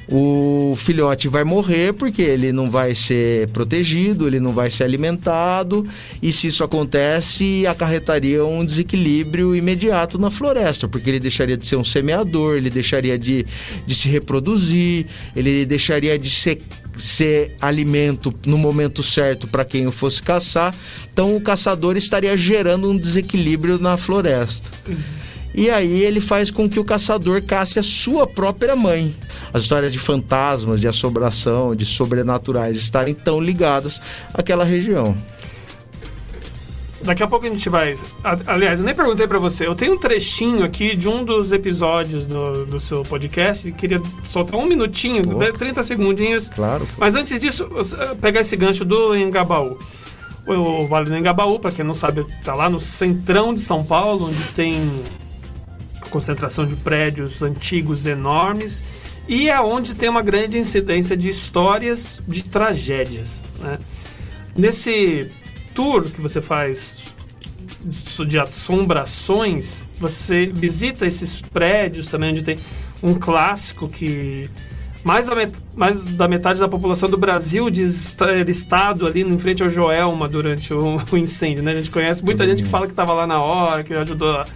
o 0.07 0.75
filhote 0.75 1.27
vai 1.27 1.43
morrer 1.43 1.93
porque 1.93 2.23
ele 2.23 2.51
não 2.51 2.71
vai 2.71 2.95
ser 2.95 3.47
protegido, 3.49 4.25
ele 4.25 4.39
não 4.39 4.51
vai 4.51 4.71
ser 4.71 4.83
alimentado, 4.83 5.87
e 6.21 6.33
se 6.33 6.47
isso 6.47 6.63
acontece, 6.63 7.65
acarretaria 7.67 8.43
um 8.43 8.65
desequilíbrio 8.65 9.55
imediato 9.55 10.17
na 10.17 10.31
floresta, 10.31 10.87
porque 10.87 11.09
ele 11.09 11.19
deixaria 11.19 11.57
de 11.57 11.67
ser 11.67 11.75
um 11.75 11.83
semeador, 11.83 12.55
ele 12.55 12.71
deixaria 12.71 13.17
de, 13.17 13.45
de 13.85 13.95
se 13.95 14.09
reproduzir, 14.09 15.05
ele 15.35 15.65
deixaria 15.65 16.17
de 16.17 16.29
ser 16.29 16.61
ser 16.97 17.55
alimento 17.61 18.33
no 18.45 18.57
momento 18.57 19.03
certo 19.03 19.47
para 19.47 19.65
quem 19.65 19.87
o 19.87 19.91
fosse 19.91 20.21
caçar. 20.21 20.73
Então 21.11 21.35
o 21.35 21.41
caçador 21.41 21.97
estaria 21.97 22.35
gerando 22.37 22.89
um 22.89 22.97
desequilíbrio 22.97 23.79
na 23.79 23.97
floresta. 23.97 24.69
E 25.53 25.69
aí 25.69 26.03
ele 26.03 26.19
faz 26.19 26.51
com 26.51 26.69
que 26.69 26.79
o 26.79 26.83
caçador 26.83 27.41
casse 27.41 27.79
a 27.79 27.83
sua 27.83 28.27
própria 28.27 28.75
mãe. 28.75 29.15
As 29.53 29.61
histórias 29.61 29.93
de 29.93 29.99
fantasmas, 29.99 30.81
de 30.81 30.87
assombração, 30.87 31.73
de 31.73 31.85
sobrenaturais 31.85 32.75
estarem 32.75 33.13
tão 33.13 33.39
ligadas 33.39 34.01
àquela 34.33 34.65
região. 34.65 35.15
Daqui 37.01 37.21
a 37.21 37.27
pouco 37.27 37.45
a 37.45 37.49
gente 37.49 37.69
vai. 37.69 37.95
Aliás, 38.47 38.79
eu 38.79 38.85
nem 38.85 38.95
perguntei 38.95 39.27
para 39.27 39.37
você. 39.37 39.67
Eu 39.67 39.75
tenho 39.75 39.93
um 39.93 39.97
trechinho 39.97 40.63
aqui 40.63 40.95
de 40.95 41.07
um 41.07 41.23
dos 41.23 41.51
episódios 41.51 42.25
do, 42.25 42.65
do 42.65 42.79
seu 42.79 43.03
podcast. 43.03 43.71
Queria 43.73 44.01
soltar 44.23 44.59
um 44.59 44.65
minutinho, 44.65 45.21
oh. 45.25 45.57
30 45.57 45.83
segundinhos. 45.83 46.49
Claro. 46.49 46.87
Mas 46.97 47.15
antes 47.15 47.39
disso, 47.39 47.69
pegar 48.21 48.41
esse 48.41 48.55
gancho 48.55 48.85
do 48.85 49.15
Engabaú. 49.15 49.77
O 50.47 50.87
Vale 50.87 51.09
do 51.09 51.17
Engabaú, 51.17 51.59
para 51.59 51.71
quem 51.71 51.83
não 51.83 51.93
sabe, 51.95 52.25
tá 52.43 52.53
lá 52.53 52.69
no 52.69 52.79
centrão 52.79 53.53
de 53.53 53.61
São 53.61 53.83
Paulo, 53.83 54.27
onde 54.27 54.43
tem 54.53 55.03
concentração 56.09 56.65
de 56.65 56.75
prédios 56.75 57.41
antigos 57.41 58.05
enormes 58.05 58.83
e 59.27 59.49
é 59.49 59.59
onde 59.59 59.95
tem 59.95 60.07
uma 60.07 60.21
grande 60.21 60.57
incidência 60.57 61.17
de 61.17 61.27
histórias 61.27 62.21
de 62.27 62.43
tragédias. 62.43 63.43
Né? 63.59 63.79
Nesse 64.55 65.29
tour 65.75 66.05
que 66.05 66.21
você 66.21 66.41
faz 66.41 67.13
de 68.25 68.39
assombrações, 68.39 69.83
você 69.99 70.47
visita 70.47 71.05
esses 71.05 71.39
prédios 71.41 72.07
também 72.07 72.31
onde 72.31 72.41
tem 72.41 72.57
um 73.03 73.13
clássico 73.13 73.87
que 73.87 74.49
mais 75.03 75.27
da, 75.27 75.35
mais 75.75 76.03
da 76.15 76.27
metade 76.27 76.59
da 76.59 76.67
população 76.67 77.07
do 77.07 77.17
Brasil 77.17 77.69
diz 77.69 78.13
ter 78.13 78.49
estado 78.49 79.05
ali 79.05 79.21
em 79.21 79.37
frente 79.37 79.61
ao 79.61 79.69
Joelma 79.69 80.27
durante 80.27 80.73
o, 80.73 80.97
o 81.11 81.17
incêndio, 81.17 81.61
né? 81.61 81.73
A 81.73 81.75
gente 81.75 81.91
conhece 81.91 82.25
muita 82.25 82.47
gente 82.47 82.63
que 82.63 82.69
fala 82.69 82.87
que 82.87 82.93
estava 82.93 83.13
lá 83.13 83.27
na 83.27 83.39
hora, 83.39 83.83
que 83.83 83.93
ajudou 83.93 84.31
a 84.31 84.47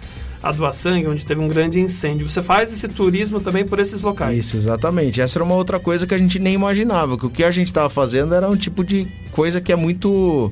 a 0.42 0.52
doar 0.52 0.72
sangue, 0.72 1.06
onde 1.06 1.24
teve 1.24 1.40
um 1.40 1.48
grande 1.48 1.80
incêndio. 1.80 2.28
Você 2.28 2.42
faz 2.42 2.72
esse 2.72 2.88
turismo 2.88 3.40
também 3.40 3.66
por 3.66 3.78
esses 3.78 4.00
locais. 4.02 4.46
Isso, 4.46 4.56
exatamente. 4.56 5.20
Essa 5.20 5.38
era 5.38 5.44
uma 5.44 5.54
outra 5.54 5.78
coisa 5.78 6.06
que 6.06 6.14
a 6.14 6.18
gente 6.18 6.38
nem 6.38 6.54
imaginava, 6.54 7.18
que 7.18 7.26
o 7.26 7.30
que 7.30 7.44
a 7.44 7.50
gente 7.50 7.66
estava 7.66 7.90
fazendo 7.90 8.34
era 8.34 8.48
um 8.48 8.56
tipo 8.56 8.82
de 8.82 9.06
coisa 9.32 9.60
que 9.60 9.72
é 9.72 9.76
muito 9.76 10.50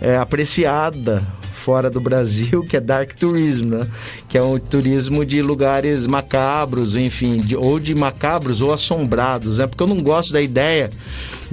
é, 0.00 0.16
apreciada 0.16 1.26
fora 1.60 1.90
do 1.90 2.00
Brasil, 2.00 2.62
que 2.62 2.76
é 2.76 2.80
dark 2.80 3.12
tourism, 3.12 3.66
né? 3.66 3.86
Que 4.28 4.38
é 4.38 4.42
um 4.42 4.58
turismo 4.58 5.24
de 5.24 5.42
lugares 5.42 6.06
macabros, 6.06 6.96
enfim, 6.96 7.36
de, 7.36 7.54
ou 7.54 7.78
de 7.78 7.94
macabros 7.94 8.60
ou 8.60 8.72
assombrados, 8.72 9.58
né? 9.58 9.66
Porque 9.66 9.82
eu 9.82 9.86
não 9.86 10.00
gosto 10.00 10.32
da 10.32 10.40
ideia 10.40 10.90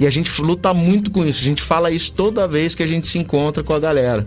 e 0.00 0.06
a 0.06 0.10
gente 0.10 0.40
luta 0.40 0.72
muito 0.72 1.10
com 1.10 1.24
isso. 1.24 1.40
A 1.40 1.44
gente 1.44 1.62
fala 1.62 1.90
isso 1.90 2.12
toda 2.12 2.48
vez 2.48 2.74
que 2.74 2.82
a 2.82 2.86
gente 2.86 3.06
se 3.06 3.18
encontra 3.18 3.62
com 3.62 3.74
a 3.74 3.78
galera. 3.78 4.26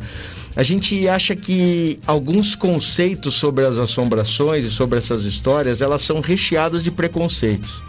A 0.55 0.63
gente 0.63 1.07
acha 1.07 1.35
que 1.35 1.99
alguns 2.05 2.55
conceitos 2.55 3.35
sobre 3.35 3.65
as 3.65 3.77
assombrações 3.77 4.65
e 4.65 4.69
sobre 4.69 4.97
essas 4.97 5.23
histórias, 5.23 5.81
elas 5.81 6.01
são 6.01 6.19
recheadas 6.19 6.83
de 6.83 6.91
preconceitos. 6.91 7.81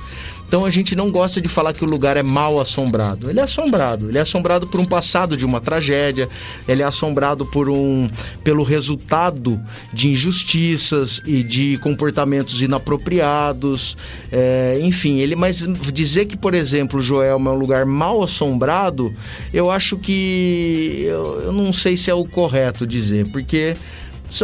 Então 0.53 0.67
a 0.67 0.71
gente 0.71 0.95
não 0.95 1.11
gosta 1.11 1.41
de 1.41 1.49
falar 1.49 1.73
que 1.73 1.83
o 1.83 1.89
lugar 1.89 2.19
é 2.19 2.23
mal 2.23 2.61
assombrado. 2.61 3.31
Ele 3.31 3.41
é 3.41 3.43
assombrado. 3.43 4.11
Ele 4.11 4.19
é 4.19 4.21
assombrado 4.21 4.67
por 4.67 4.79
um 4.79 4.85
passado 4.85 5.35
de 5.35 5.47
uma 5.47 5.63
tragédia. 5.63 6.29
Ele 6.69 6.83
é 6.83 6.85
assombrado 6.85 7.47
por 7.47 7.71
um 7.71 8.07
pelo 8.45 8.63
resultado 8.63 9.59
de 9.95 10.11
injustiças 10.11 11.23
e 11.25 11.43
de 11.43 11.79
comportamentos 11.79 12.61
inapropriados. 12.61 13.97
É, 14.31 14.79
enfim, 14.83 15.21
ele 15.21 15.35
mas 15.35 15.67
dizer 15.91 16.27
que, 16.27 16.37
por 16.37 16.53
exemplo, 16.53 17.01
Joelma 17.01 17.51
é 17.51 17.55
um 17.55 17.59
lugar 17.59 17.87
mal 17.87 18.23
assombrado, 18.23 19.11
eu 19.55 19.71
acho 19.71 19.97
que 19.97 21.05
eu, 21.07 21.45
eu 21.45 21.53
não 21.53 21.73
sei 21.73 21.97
se 21.97 22.11
é 22.11 22.15
o 22.15 22.27
correto 22.27 22.87
dizer, 22.87 23.27
porque 23.29 23.75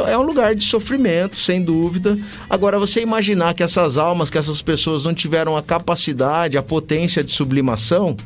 é 0.07 0.18
um 0.18 0.22
lugar 0.22 0.55
de 0.55 0.64
sofrimento, 0.64 1.38
sem 1.38 1.62
dúvida. 1.62 2.18
Agora, 2.48 2.79
você 2.79 3.01
imaginar 3.01 3.55
que 3.55 3.62
essas 3.62 3.96
almas, 3.96 4.29
que 4.29 4.37
essas 4.37 4.61
pessoas 4.61 5.05
não 5.05 5.14
tiveram 5.14 5.57
a 5.57 5.62
capacidade, 5.62 6.59
a 6.59 6.62
potência 6.62 7.24
de 7.24 7.33
sublimação, 7.33 8.16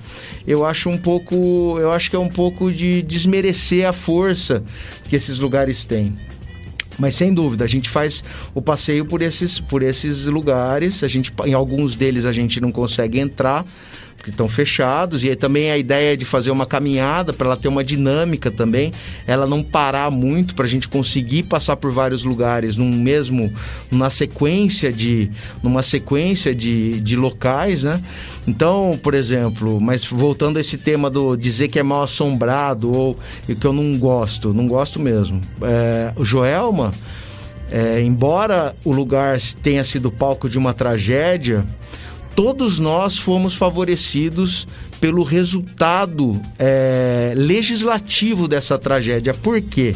eu 0.46 0.66
acho 0.66 0.88
um 0.88 0.98
pouco, 0.98 1.78
eu 1.78 1.92
acho 1.92 2.10
que 2.10 2.16
é 2.16 2.18
um 2.18 2.28
pouco 2.28 2.72
de 2.72 3.02
desmerecer 3.02 3.86
a 3.86 3.92
força 3.92 4.62
que 5.08 5.14
esses 5.14 5.38
lugares 5.38 5.84
têm. 5.84 6.14
Mas 6.98 7.14
sem 7.14 7.32
dúvida, 7.32 7.64
a 7.64 7.68
gente 7.68 7.88
faz 7.88 8.24
o 8.54 8.60
passeio 8.60 9.04
por 9.04 9.22
esses, 9.22 9.58
por 9.58 9.82
esses 9.82 10.26
lugares. 10.26 11.02
A 11.02 11.08
gente, 11.08 11.32
em 11.44 11.54
alguns 11.54 11.96
deles 11.96 12.24
a 12.24 12.32
gente 12.32 12.60
não 12.60 12.70
consegue 12.70 13.18
entrar, 13.18 13.64
que 14.22 14.30
estão 14.30 14.48
fechados. 14.48 15.24
E 15.24 15.30
aí 15.30 15.36
também 15.36 15.70
a 15.70 15.76
ideia 15.76 16.16
de 16.16 16.24
fazer 16.24 16.50
uma 16.50 16.64
caminhada 16.64 17.32
para 17.32 17.48
ela 17.48 17.56
ter 17.56 17.68
uma 17.68 17.82
dinâmica 17.82 18.50
também, 18.50 18.92
ela 19.26 19.46
não 19.46 19.62
parar 19.62 20.10
muito 20.10 20.54
para 20.54 20.64
a 20.64 20.68
gente 20.68 20.88
conseguir 20.88 21.42
passar 21.44 21.76
por 21.76 21.92
vários 21.92 22.24
lugares 22.24 22.76
num 22.76 22.90
mesmo, 22.90 23.52
numa 23.90 24.10
sequência 24.10 24.92
de, 24.92 25.30
numa 25.62 25.82
sequência 25.82 26.54
de, 26.54 27.00
de 27.00 27.16
locais, 27.16 27.84
né? 27.84 28.02
Então, 28.46 28.98
por 29.02 29.14
exemplo, 29.14 29.80
mas 29.80 30.04
voltando 30.04 30.56
a 30.56 30.60
esse 30.60 30.78
tema 30.78 31.08
do 31.08 31.36
dizer 31.36 31.68
que 31.68 31.78
é 31.78 31.82
mal 31.82 32.02
assombrado 32.02 32.92
ou 32.92 33.18
que 33.46 33.64
eu 33.64 33.72
não 33.72 33.98
gosto, 33.98 34.52
não 34.52 34.66
gosto 34.66 34.98
mesmo. 34.98 35.40
É, 35.62 36.12
Joelma, 36.20 36.92
é, 37.70 38.02
embora 38.02 38.74
o 38.84 38.92
lugar 38.92 39.38
tenha 39.62 39.82
sido 39.84 40.10
palco 40.10 40.48
de 40.48 40.58
uma 40.58 40.74
tragédia, 40.74 41.64
todos 42.34 42.78
nós 42.78 43.18
fomos 43.18 43.54
favorecidos 43.54 44.66
pelo 45.00 45.22
resultado 45.22 46.40
é, 46.58 47.32
legislativo 47.36 48.46
dessa 48.46 48.78
tragédia. 48.78 49.34
Por 49.34 49.60
quê? 49.60 49.94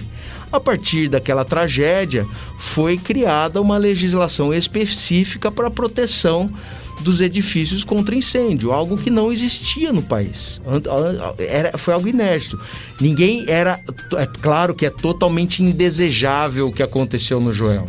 A 0.51 0.61
partir 0.61 1.09
daquela 1.09 1.44
tragédia, 1.44 2.27
foi 2.59 2.96
criada 2.96 3.61
uma 3.61 3.77
legislação 3.77 4.55
específica 4.55 5.51
para 5.51 5.68
a 5.68 5.70
proteção 5.70 6.49
dos 7.01 7.20
edifícios 7.20 7.85
contra 7.85 8.14
incêndio, 8.14 8.72
algo 8.72 8.96
que 8.96 9.11
não 9.11 9.31
existia 9.31 9.92
no 9.92 10.03
país. 10.03 10.61
Era, 11.38 11.77
foi 11.77 11.94
algo 11.94 12.09
inédito. 12.09 12.59
Ninguém 13.01 13.44
era. 13.49 13.79
É 14.16 14.27
claro 14.27 14.75
que 14.75 14.87
é 14.87 14.90
totalmente 14.90 15.62
indesejável 15.62 16.68
o 16.68 16.72
que 16.72 16.83
aconteceu 16.83 17.40
no 17.40 17.53
Joel. 17.53 17.87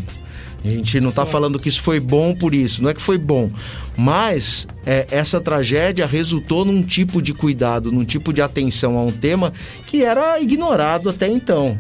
A 0.64 0.68
gente 0.68 1.00
não 1.00 1.10
está 1.10 1.26
falando 1.26 1.60
que 1.60 1.70
isso 1.70 1.82
foi 1.82 2.00
bom 2.00 2.36
por 2.36 2.54
isso, 2.54 2.84
não 2.84 2.90
é 2.90 2.94
que 2.94 3.02
foi 3.02 3.18
bom. 3.18 3.52
Mas 3.96 4.68
é, 4.86 5.08
essa 5.12 5.40
tragédia 5.40 6.06
resultou 6.06 6.66
num 6.66 6.82
tipo 6.82 7.22
de 7.22 7.34
cuidado, 7.34 7.92
num 7.92 8.04
tipo 8.04 8.34
de 8.34 8.42
atenção 8.42 8.98
a 8.98 9.04
um 9.04 9.12
tema 9.12 9.54
que 9.86 10.04
era 10.04 10.40
ignorado 10.40 11.10
até 11.10 11.28
então 11.28 11.78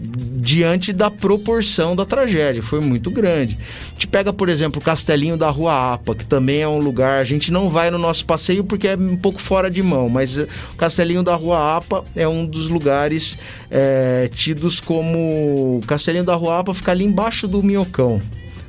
diante 0.00 0.92
da 0.92 1.10
proporção 1.10 1.96
da 1.96 2.04
tragédia, 2.04 2.62
foi 2.62 2.80
muito 2.80 3.10
grande. 3.10 3.58
A 3.88 3.90
gente 3.90 4.06
pega, 4.06 4.32
por 4.32 4.48
exemplo, 4.48 4.80
o 4.80 4.84
Castelinho 4.84 5.36
da 5.36 5.50
Rua 5.50 5.94
Apa, 5.94 6.14
que 6.14 6.24
também 6.24 6.60
é 6.62 6.68
um 6.68 6.78
lugar, 6.78 7.20
a 7.20 7.24
gente 7.24 7.52
não 7.52 7.68
vai 7.68 7.90
no 7.90 7.98
nosso 7.98 8.24
passeio 8.24 8.62
porque 8.62 8.88
é 8.88 8.96
um 8.96 9.16
pouco 9.16 9.40
fora 9.40 9.70
de 9.70 9.82
mão, 9.82 10.08
mas 10.08 10.38
eh, 10.38 10.46
o 10.72 10.76
Castelinho 10.76 11.22
da 11.22 11.34
Rua 11.34 11.76
Apa 11.76 12.04
é 12.14 12.28
um 12.28 12.46
dos 12.46 12.68
lugares 12.68 13.36
é, 13.70 14.28
tidos 14.32 14.80
como. 14.80 15.78
O 15.78 15.86
Castelinho 15.86 16.24
da 16.24 16.34
Rua 16.34 16.60
Apa 16.60 16.72
fica 16.74 16.92
ali 16.92 17.04
embaixo 17.04 17.48
do 17.48 17.62
Minhocão 17.62 18.20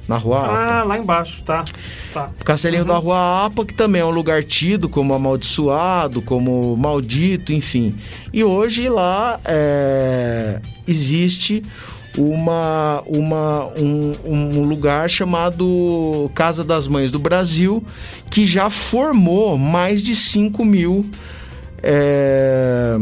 na 0.09 0.17
Rua 0.17 0.39
APA. 0.39 0.57
Ah, 0.57 0.83
lá 0.83 0.97
embaixo, 0.97 1.43
tá. 1.43 1.63
tá. 2.11 2.31
Castelinho 2.43 2.81
uhum. 2.81 2.87
da 2.87 2.97
Rua 2.97 3.45
APA, 3.45 3.63
que 3.63 3.75
também 3.75 4.01
é 4.01 4.05
um 4.05 4.09
lugar 4.09 4.43
tido 4.43 4.89
como 4.89 5.13
amaldiçoado, 5.13 6.19
como 6.23 6.75
maldito, 6.75 7.53
enfim. 7.53 7.95
E 8.33 8.43
hoje 8.43 8.89
lá 8.89 9.39
é, 9.45 10.59
existe 10.87 11.61
uma, 12.17 13.03
uma, 13.05 13.67
um, 13.77 14.15
um, 14.25 14.63
lugar 14.63 15.07
chamado 15.07 16.31
Casa 16.33 16.63
das 16.63 16.87
Mães 16.87 17.11
do 17.11 17.19
Brasil, 17.19 17.83
que 18.31 18.47
já 18.47 18.71
formou 18.71 19.59
mais 19.59 20.01
de 20.01 20.15
5 20.15 20.65
mil 20.65 21.05
é, 21.83 22.97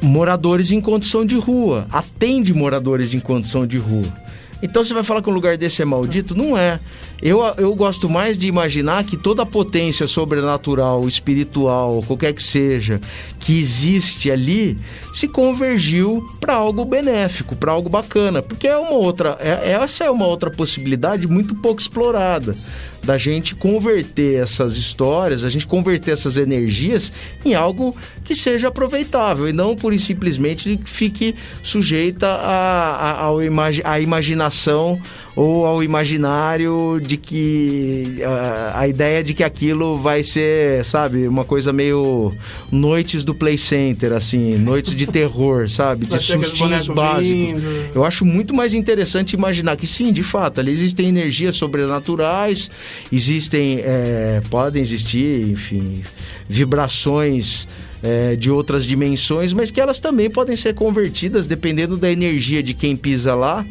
moradores 0.00 0.70
em 0.70 0.80
condição 0.80 1.26
de 1.26 1.36
rua, 1.36 1.88
atende 1.90 2.54
moradores 2.54 3.14
em 3.14 3.20
condição 3.20 3.66
de 3.66 3.78
rua. 3.78 4.27
Então 4.62 4.82
você 4.82 4.92
vai 4.92 5.02
falar 5.02 5.22
que 5.22 5.30
um 5.30 5.32
lugar 5.32 5.56
desse 5.56 5.82
é 5.82 5.84
maldito? 5.84 6.34
Não 6.34 6.56
é. 6.56 6.78
Eu, 7.20 7.40
eu 7.56 7.74
gosto 7.74 8.08
mais 8.08 8.38
de 8.38 8.46
imaginar 8.46 9.02
que 9.04 9.16
toda 9.16 9.42
a 9.42 9.46
potência 9.46 10.06
sobrenatural, 10.06 11.06
espiritual, 11.08 12.02
qualquer 12.06 12.32
que 12.32 12.42
seja, 12.42 13.00
que 13.40 13.60
existe 13.60 14.30
ali, 14.30 14.76
se 15.12 15.26
convergiu 15.26 16.24
para 16.38 16.54
algo 16.54 16.84
benéfico, 16.84 17.56
para 17.56 17.72
algo 17.72 17.88
bacana. 17.88 18.40
Porque 18.40 18.68
é 18.68 18.76
uma 18.76 18.92
outra. 18.92 19.36
É, 19.40 19.72
essa 19.72 20.04
é 20.04 20.10
uma 20.10 20.26
outra 20.26 20.50
possibilidade 20.50 21.26
muito 21.26 21.56
pouco 21.56 21.80
explorada 21.80 22.54
da 23.02 23.16
gente 23.16 23.54
converter 23.54 24.42
essas 24.42 24.76
histórias, 24.76 25.44
a 25.44 25.48
gente 25.48 25.66
converter 25.66 26.12
essas 26.12 26.36
energias 26.36 27.12
em 27.44 27.54
algo 27.54 27.96
que 28.24 28.34
seja 28.34 28.68
aproveitável 28.68 29.48
e 29.48 29.52
não 29.52 29.74
por 29.74 29.98
simplesmente 29.98 30.78
fique 30.84 31.34
sujeita 31.62 32.26
à, 32.26 33.26
à, 33.26 33.92
à 33.92 34.00
imaginação 34.00 35.00
ou 35.38 35.64
ao 35.64 35.84
imaginário 35.84 37.00
de 37.00 37.16
que 37.16 38.18
a, 38.24 38.80
a, 38.80 38.88
ideia 38.88 39.22
de 39.22 39.32
que 39.32 39.44
aquilo 39.44 39.96
vai 39.96 40.24
ser, 40.24 40.84
sabe, 40.84 41.28
uma 41.28 41.44
coisa 41.44 41.72
meio 41.72 42.32
noites 42.72 43.24
do 43.24 43.32
play 43.32 43.56
center, 43.56 44.14
assim, 44.14 44.58
noites 44.58 44.96
de 44.96 45.06
terror, 45.06 45.70
sabe, 45.70 46.06
de 46.06 46.18
sustinhos 46.18 46.88
básicos. 46.88 47.62
Eu 47.94 48.04
acho 48.04 48.24
muito 48.24 48.52
mais 48.52 48.74
interessante 48.74 49.34
imaginar 49.34 49.76
que 49.76 49.86
sim, 49.86 50.12
de 50.12 50.24
fato, 50.24 50.58
ali 50.58 50.72
existem 50.72 51.06
energias 51.06 51.54
sobrenaturais, 51.54 52.68
existem, 53.12 53.78
é, 53.78 54.42
podem 54.50 54.82
existir, 54.82 55.48
enfim, 55.48 56.02
vibrações 56.48 57.68
é, 58.02 58.34
de 58.34 58.50
outras 58.50 58.84
dimensões, 58.84 59.52
mas 59.52 59.70
que 59.70 59.80
elas 59.80 60.00
também 60.00 60.28
podem 60.28 60.56
ser 60.56 60.74
convertidas 60.74 61.46
dependendo 61.46 61.96
da 61.96 62.10
energia 62.10 62.60
de 62.60 62.74
quem 62.74 62.96
pisa 62.96 63.36
lá 63.36 63.64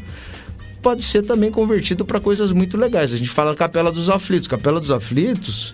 pode 0.81 1.03
ser 1.03 1.23
também 1.23 1.51
convertido 1.51 2.05
para 2.05 2.19
coisas 2.19 2.51
muito 2.51 2.77
legais. 2.77 3.13
A 3.13 3.17
gente 3.17 3.29
fala 3.29 3.55
Capela 3.55 3.91
dos 3.91 4.09
Aflitos. 4.09 4.47
Capela 4.47 4.79
dos 4.79 4.91
Aflitos, 4.91 5.73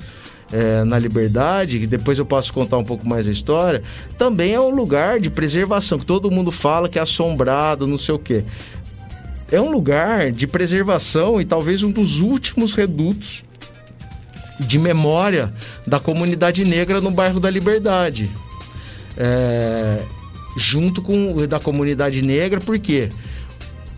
é, 0.51 0.83
na 0.83 0.99
Liberdade, 0.99 1.79
que 1.79 1.87
depois 1.87 2.19
eu 2.19 2.25
posso 2.25 2.53
contar 2.53 2.77
um 2.77 2.83
pouco 2.83 3.07
mais 3.07 3.27
a 3.27 3.31
história, 3.31 3.81
também 4.17 4.53
é 4.53 4.59
um 4.59 4.69
lugar 4.69 5.19
de 5.19 5.29
preservação, 5.29 5.97
que 5.97 6.05
todo 6.05 6.29
mundo 6.29 6.51
fala 6.51 6.87
que 6.87 6.99
é 6.99 7.01
assombrado, 7.01 7.87
não 7.87 7.97
sei 7.97 8.13
o 8.13 8.19
quê. 8.19 8.43
É 9.51 9.59
um 9.59 9.71
lugar 9.71 10.31
de 10.31 10.47
preservação 10.47 11.39
e 11.41 11.45
talvez 11.45 11.83
um 11.83 11.91
dos 11.91 12.19
últimos 12.19 12.73
redutos 12.73 13.43
de 14.59 14.79
memória 14.79 15.53
da 15.85 15.99
comunidade 15.99 16.63
negra 16.63 17.01
no 17.01 17.11
bairro 17.11 17.39
da 17.39 17.49
Liberdade. 17.49 18.31
É, 19.17 20.01
junto 20.57 21.01
com 21.01 21.47
da 21.47 21.59
comunidade 21.59 22.21
negra, 22.21 22.59
por 22.59 22.77
quê? 22.79 23.09
Porque 23.09 23.33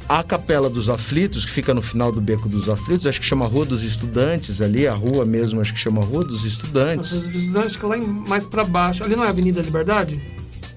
a 0.08 0.24
Capela 0.24 0.70
dos 0.70 0.90
Aflitos, 0.90 1.46
que 1.46 1.52
fica 1.52 1.74
no 1.74 1.82
final 1.82 2.12
do 2.12 2.22
Beco 2.22 2.48
dos 2.48 2.70
Aflitos, 2.70 3.08
acho 3.08 3.20
que 3.20 3.26
chama 3.26 3.46
Rua 3.46 3.66
dos 3.66 3.84
Estudantes 3.84 4.62
ali, 4.62 4.88
a 4.88 4.94
rua 4.94 5.26
mesmo, 5.26 5.60
acho 5.60 5.74
que 5.74 5.80
chama 5.80 6.04
Rua 6.04 6.24
dos 6.24 6.46
Estudantes. 6.46 7.12
Rua 7.12 7.28
dos 7.28 7.42
Estudantes, 7.42 7.76
que 7.76 7.86
lá 7.86 7.98
em, 7.98 8.02
mais 8.02 8.46
para 8.46 8.64
baixo. 8.64 9.04
Ali 9.04 9.16
não 9.16 9.24
é 9.24 9.30
Avenida 9.30 9.62
Liberdade? 9.62 10.20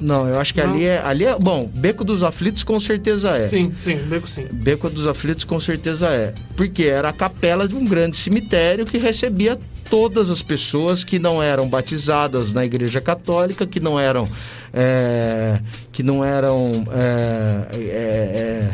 Não, 0.01 0.29
eu 0.29 0.39
acho 0.39 0.55
que 0.55 0.61
ali 0.61 0.85
é, 0.85 1.03
ali 1.05 1.25
é. 1.25 1.37
Bom, 1.37 1.69
Beco 1.75 2.05
dos 2.05 2.23
Aflitos 2.23 2.63
com 2.63 2.79
certeza 2.79 3.31
é. 3.37 3.49
Sim, 3.49 3.73
sim, 3.83 3.97
Beco 3.97 4.29
sim. 4.29 4.47
Beco 4.53 4.89
dos 4.89 5.09
Aflitos 5.09 5.45
com 5.45 5.59
certeza 5.59 6.07
é. 6.07 6.33
Porque 6.57 6.85
era 6.85 7.09
a 7.09 7.13
capela 7.13 7.67
de 7.67 7.75
um 7.75 7.85
grande 7.85 8.17
cemitério 8.17 8.87
que 8.87 8.97
recebia 8.97 9.59
todas 9.91 10.31
as 10.31 10.41
pessoas 10.41 11.03
que 11.03 11.19
não 11.19 11.43
eram 11.43 11.69
batizadas 11.69 12.53
na 12.53 12.65
Igreja 12.65 13.01
Católica, 13.01 13.67
que 13.67 13.81
não 13.81 13.99
eram. 13.99 14.29
É, 14.73 15.59
que 15.91 16.05
não 16.05 16.25
eram. 16.25 16.87
É, 16.93 17.67
é, 17.75 17.81
é 17.81 18.71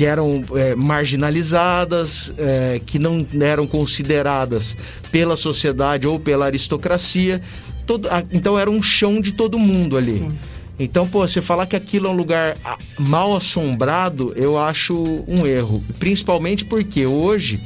que 0.00 0.06
eram 0.06 0.42
é, 0.54 0.74
marginalizadas, 0.74 2.32
é, 2.38 2.80
que 2.86 2.98
não 2.98 3.26
eram 3.38 3.66
consideradas 3.66 4.74
pela 5.12 5.36
sociedade 5.36 6.06
ou 6.06 6.18
pela 6.18 6.46
aristocracia. 6.46 7.42
Todo, 7.86 8.08
então 8.32 8.58
era 8.58 8.70
um 8.70 8.82
chão 8.82 9.20
de 9.20 9.32
todo 9.32 9.58
mundo 9.58 9.98
ali. 9.98 10.14
Sim. 10.14 10.28
Então, 10.78 11.06
pô, 11.06 11.28
você 11.28 11.42
falar 11.42 11.66
que 11.66 11.76
aquilo 11.76 12.06
é 12.06 12.10
um 12.10 12.14
lugar 12.14 12.56
mal 12.98 13.36
assombrado, 13.36 14.32
eu 14.36 14.58
acho 14.58 15.22
um 15.28 15.46
erro. 15.46 15.84
Principalmente 15.98 16.64
porque 16.64 17.04
hoje 17.04 17.60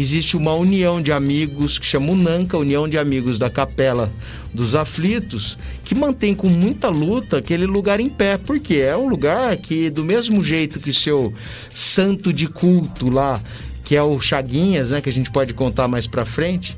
existe 0.00 0.36
uma 0.36 0.52
união 0.54 1.02
de 1.02 1.12
amigos 1.12 1.78
que 1.78 1.86
chama 1.86 2.14
Nanca, 2.14 2.56
União 2.56 2.88
de 2.88 2.96
Amigos 2.96 3.38
da 3.38 3.50
Capela 3.50 4.12
dos 4.52 4.74
Aflitos, 4.74 5.58
que 5.84 5.94
mantém 5.94 6.34
com 6.34 6.48
muita 6.48 6.88
luta 6.88 7.38
aquele 7.38 7.66
lugar 7.66 8.00
em 8.00 8.08
pé, 8.08 8.36
porque 8.38 8.76
é 8.76 8.96
um 8.96 9.08
lugar 9.08 9.56
que, 9.56 9.90
do 9.90 10.04
mesmo 10.04 10.42
jeito 10.42 10.80
que 10.80 10.92
seu 10.92 11.32
santo 11.74 12.32
de 12.32 12.46
culto 12.46 13.10
lá, 13.10 13.40
que 13.84 13.96
é 13.96 14.02
o 14.02 14.18
Chaguinhas, 14.20 14.90
né, 14.90 15.00
que 15.00 15.08
a 15.08 15.12
gente 15.12 15.30
pode 15.30 15.52
contar 15.54 15.88
mais 15.88 16.06
para 16.06 16.24
frente, 16.24 16.76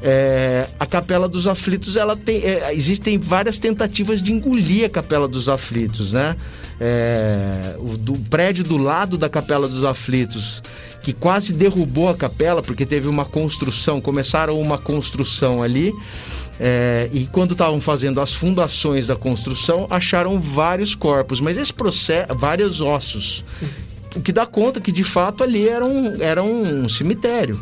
é, 0.00 0.66
a 0.78 0.86
Capela 0.86 1.28
dos 1.28 1.46
Aflitos, 1.46 1.96
ela 1.96 2.16
tem, 2.16 2.36
é, 2.44 2.72
existem 2.72 3.18
várias 3.18 3.58
tentativas 3.58 4.22
de 4.22 4.32
engolir 4.32 4.84
a 4.84 4.90
Capela 4.90 5.26
dos 5.26 5.48
Aflitos, 5.48 6.12
né? 6.12 6.36
É, 6.80 7.74
o 7.80 7.96
do 7.96 8.12
prédio 8.12 8.62
do 8.62 8.76
lado 8.76 9.18
da 9.18 9.28
Capela 9.28 9.66
dos 9.66 9.84
Aflitos 9.84 10.62
que 11.00 11.12
quase 11.12 11.52
derrubou 11.52 12.08
a 12.08 12.16
capela, 12.16 12.62
porque 12.62 12.84
teve 12.84 13.08
uma 13.08 13.24
construção, 13.24 14.00
começaram 14.00 14.60
uma 14.60 14.78
construção 14.78 15.62
ali. 15.62 15.92
É, 16.60 17.08
e 17.12 17.26
quando 17.26 17.52
estavam 17.52 17.80
fazendo 17.80 18.20
as 18.20 18.32
fundações 18.32 19.06
da 19.06 19.14
construção, 19.14 19.86
acharam 19.90 20.40
vários 20.40 20.94
corpos, 20.94 21.40
mas 21.40 21.56
esse 21.56 21.72
processo, 21.72 22.34
vários 22.34 22.80
ossos. 22.80 23.44
Sim. 23.58 23.68
O 24.16 24.20
que 24.20 24.32
dá 24.32 24.44
conta 24.44 24.80
que 24.80 24.90
de 24.90 25.04
fato 25.04 25.44
ali 25.44 25.68
era 25.68 25.86
um, 25.86 26.20
era 26.20 26.42
um 26.42 26.88
cemitério. 26.88 27.60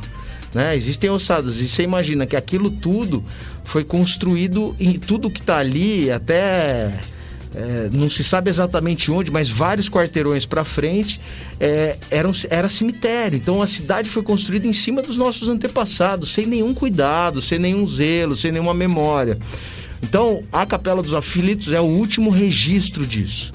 Né? 0.54 0.74
Existem 0.74 1.10
ossadas, 1.10 1.60
e 1.60 1.68
você 1.68 1.82
imagina 1.82 2.24
que 2.24 2.34
aquilo 2.34 2.70
tudo 2.70 3.22
foi 3.64 3.84
construído 3.84 4.74
em 4.80 4.98
tudo 4.98 5.30
que 5.30 5.40
está 5.40 5.58
ali, 5.58 6.10
até 6.10 6.98
é, 7.56 7.88
não 7.90 8.10
se 8.10 8.22
sabe 8.22 8.50
exatamente 8.50 9.10
onde, 9.10 9.30
mas 9.30 9.48
vários 9.48 9.88
quarteirões 9.88 10.44
para 10.44 10.62
frente 10.62 11.18
é, 11.58 11.96
eram, 12.10 12.30
era 12.50 12.68
cemitério. 12.68 13.36
Então 13.36 13.62
a 13.62 13.66
cidade 13.66 14.10
foi 14.10 14.22
construída 14.22 14.66
em 14.66 14.74
cima 14.74 15.00
dos 15.00 15.16
nossos 15.16 15.48
antepassados, 15.48 16.34
sem 16.34 16.44
nenhum 16.44 16.74
cuidado, 16.74 17.40
sem 17.40 17.58
nenhum 17.58 17.88
zelo, 17.88 18.36
sem 18.36 18.52
nenhuma 18.52 18.74
memória. 18.74 19.38
Então 20.02 20.42
a 20.52 20.66
Capela 20.66 21.02
dos 21.02 21.14
Aflitos 21.14 21.72
é 21.72 21.80
o 21.80 21.84
último 21.84 22.28
registro 22.28 23.06
disso. 23.06 23.54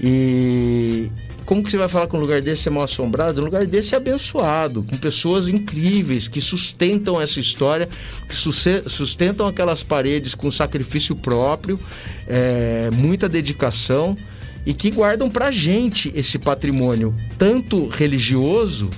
E, 0.00 1.10
como 1.44 1.62
que 1.62 1.70
você 1.70 1.76
vai 1.76 1.88
falar 1.88 2.06
que 2.06 2.16
um 2.16 2.20
lugar 2.20 2.40
desse 2.40 2.68
é 2.68 2.70
mal 2.70 2.84
assombrado? 2.84 3.40
Um 3.40 3.44
lugar 3.44 3.66
desse 3.66 3.94
é 3.94 3.98
abençoado, 3.98 4.82
com 4.82 4.96
pessoas 4.96 5.48
incríveis 5.48 6.26
que 6.26 6.40
sustentam 6.40 7.20
essa 7.20 7.38
história, 7.38 7.88
que 8.28 8.34
sustentam 8.34 9.46
aquelas 9.46 9.82
paredes 9.82 10.34
com 10.34 10.50
sacrifício 10.50 11.14
próprio, 11.14 11.78
é, 12.26 12.88
muita 12.94 13.28
dedicação 13.28 14.16
e 14.64 14.72
que 14.72 14.90
guardam 14.90 15.28
pra 15.28 15.50
gente 15.50 16.10
esse 16.14 16.38
patrimônio, 16.38 17.14
tanto 17.36 17.88
religioso, 17.88 18.88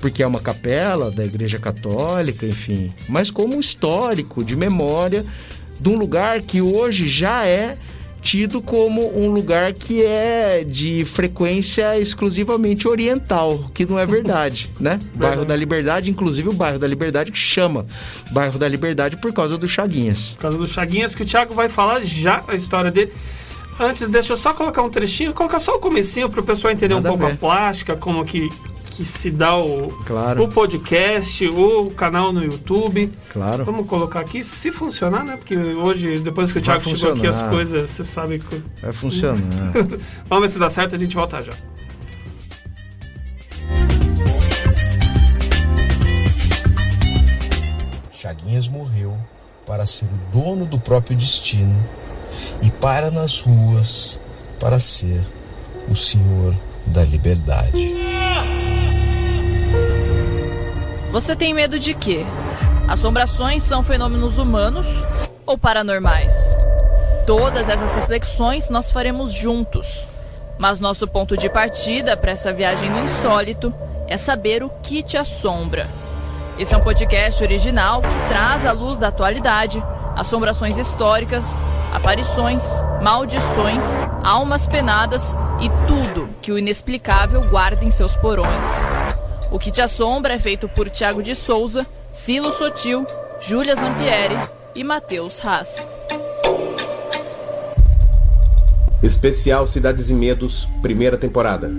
porque 0.00 0.22
é 0.22 0.26
uma 0.26 0.40
capela 0.40 1.10
da 1.10 1.24
Igreja 1.24 1.60
Católica, 1.60 2.44
enfim, 2.44 2.92
mas 3.08 3.30
como 3.30 3.60
histórico, 3.60 4.42
de 4.42 4.56
memória, 4.56 5.24
de 5.80 5.88
um 5.88 5.96
lugar 5.96 6.42
que 6.42 6.60
hoje 6.60 7.06
já 7.06 7.46
é 7.46 7.74
tido 8.32 8.62
como 8.62 9.14
um 9.14 9.30
lugar 9.30 9.74
que 9.74 10.02
é 10.02 10.64
de 10.64 11.04
frequência 11.04 11.98
exclusivamente 11.98 12.88
oriental, 12.88 13.70
que 13.74 13.84
não 13.84 13.98
é 13.98 14.06
verdade, 14.06 14.70
né? 14.80 14.92
Verdade. 14.92 15.16
Bairro 15.16 15.44
da 15.44 15.54
Liberdade, 15.54 16.10
inclusive 16.10 16.48
o 16.48 16.52
bairro 16.54 16.78
da 16.78 16.86
Liberdade 16.86 17.30
que 17.30 17.36
chama 17.36 17.84
Bairro 18.30 18.58
da 18.58 18.66
Liberdade 18.66 19.18
por 19.18 19.34
causa 19.34 19.58
do 19.58 19.68
Chaguinhas. 19.68 20.30
Por 20.30 20.40
causa 20.40 20.56
do 20.56 20.66
Chaguinhas 20.66 21.14
que 21.14 21.24
o 21.24 21.26
Thiago 21.26 21.52
vai 21.52 21.68
falar 21.68 22.00
já 22.00 22.42
a 22.48 22.54
história 22.54 22.90
dele. 22.90 23.12
Antes, 23.80 24.08
deixa 24.10 24.34
eu 24.34 24.36
só 24.36 24.52
colocar 24.52 24.82
um 24.82 24.90
trechinho, 24.90 25.32
colocar 25.32 25.58
só 25.58 25.76
o 25.76 25.78
comecinho 25.78 26.28
para 26.28 26.40
o 26.40 26.42
pessoal 26.42 26.72
entender 26.72 26.94
Nada 26.94 27.08
um 27.08 27.12
pouco 27.12 27.26
a, 27.26 27.34
a 27.34 27.36
plástica, 27.36 27.96
como 27.96 28.24
que, 28.24 28.50
que 28.90 29.04
se 29.04 29.30
dá 29.30 29.56
o, 29.56 29.88
claro. 30.04 30.42
o 30.42 30.48
podcast, 30.48 31.46
o 31.48 31.90
canal 31.90 32.32
no 32.32 32.44
YouTube. 32.44 33.12
Claro. 33.32 33.64
Vamos 33.64 33.86
colocar 33.86 34.20
aqui, 34.20 34.44
se 34.44 34.70
funcionar, 34.70 35.24
né? 35.24 35.36
Porque 35.36 35.56
hoje, 35.56 36.18
depois 36.20 36.52
que 36.52 36.58
o 36.58 36.62
Thiago 36.62 36.84
chegou 36.84 37.12
aqui, 37.12 37.26
as 37.26 37.42
coisas, 37.42 37.90
você 37.90 38.04
sabe 38.04 38.38
que... 38.38 38.62
Vai 38.82 38.92
funcionar. 38.92 39.40
Vamos 40.28 40.42
ver 40.42 40.48
se 40.48 40.58
dá 40.58 40.68
certo, 40.68 40.94
a 40.94 40.98
gente 40.98 41.14
volta 41.14 41.40
já. 41.40 41.52
Chaguinhas 48.10 48.68
morreu 48.68 49.18
para 49.66 49.86
ser 49.86 50.04
o 50.04 50.38
dono 50.38 50.66
do 50.66 50.78
próprio 50.78 51.16
destino 51.16 51.74
e 52.62 52.70
para 52.70 53.10
nas 53.10 53.40
ruas 53.40 54.18
para 54.58 54.78
ser 54.78 55.20
o 55.88 55.94
Senhor 55.94 56.54
da 56.86 57.02
liberdade. 57.02 57.94
Você 61.10 61.36
tem 61.36 61.52
medo 61.52 61.78
de 61.78 61.92
quê? 61.92 62.24
Assombrações 62.88 63.62
são 63.62 63.82
fenômenos 63.82 64.38
humanos 64.38 64.86
ou 65.44 65.58
paranormais? 65.58 66.56
Todas 67.26 67.68
essas 67.68 67.94
reflexões 67.94 68.68
nós 68.68 68.90
faremos 68.90 69.32
juntos. 69.32 70.08
Mas 70.58 70.78
nosso 70.78 71.06
ponto 71.08 71.36
de 71.36 71.48
partida 71.48 72.16
para 72.16 72.32
essa 72.32 72.52
viagem 72.52 72.88
no 72.88 73.00
insólito 73.00 73.74
é 74.06 74.16
saber 74.16 74.62
o 74.62 74.70
que 74.82 75.02
te 75.02 75.16
assombra. 75.16 75.88
Esse 76.58 76.74
é 76.74 76.78
um 76.78 76.82
podcast 76.82 77.42
original 77.42 78.00
que 78.02 78.28
traz 78.28 78.64
à 78.64 78.72
luz 78.72 78.98
da 78.98 79.08
atualidade 79.08 79.82
assombrações 80.16 80.76
históricas, 80.76 81.62
aparições, 81.92 82.62
maldições, 83.02 83.84
almas 84.24 84.66
penadas 84.66 85.36
e 85.60 85.68
tudo 85.86 86.28
que 86.40 86.52
o 86.52 86.58
inexplicável 86.58 87.42
guarda 87.48 87.84
em 87.84 87.90
seus 87.90 88.16
porões. 88.16 88.66
O 89.50 89.58
que 89.58 89.70
te 89.70 89.82
assombra 89.82 90.34
é 90.34 90.38
feito 90.38 90.68
por 90.68 90.88
Tiago 90.88 91.22
de 91.22 91.34
Souza, 91.34 91.86
Silo 92.10 92.52
Sotil, 92.52 93.06
Júlia 93.40 93.74
Zampieri 93.74 94.38
e 94.74 94.82
Matheus 94.82 95.44
Haas. 95.44 95.88
Especial 99.02 99.66
Cidades 99.66 100.10
e 100.10 100.14
Medos, 100.14 100.68
primeira 100.80 101.18
temporada. 101.18 101.70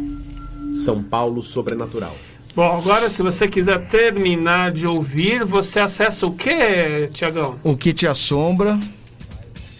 São 0.74 1.02
Paulo 1.02 1.42
Sobrenatural. 1.42 2.16
Bom, 2.56 2.78
agora 2.78 3.10
se 3.10 3.24
você 3.24 3.48
quiser 3.48 3.88
terminar 3.88 4.72
de 4.72 4.86
ouvir, 4.86 5.44
você 5.44 5.80
acessa 5.80 6.28
o 6.28 6.32
que, 6.32 7.10
Tiagão? 7.12 7.56
O 7.64 7.76
que 7.76 7.92
te 7.94 8.06
assombra 8.06 8.80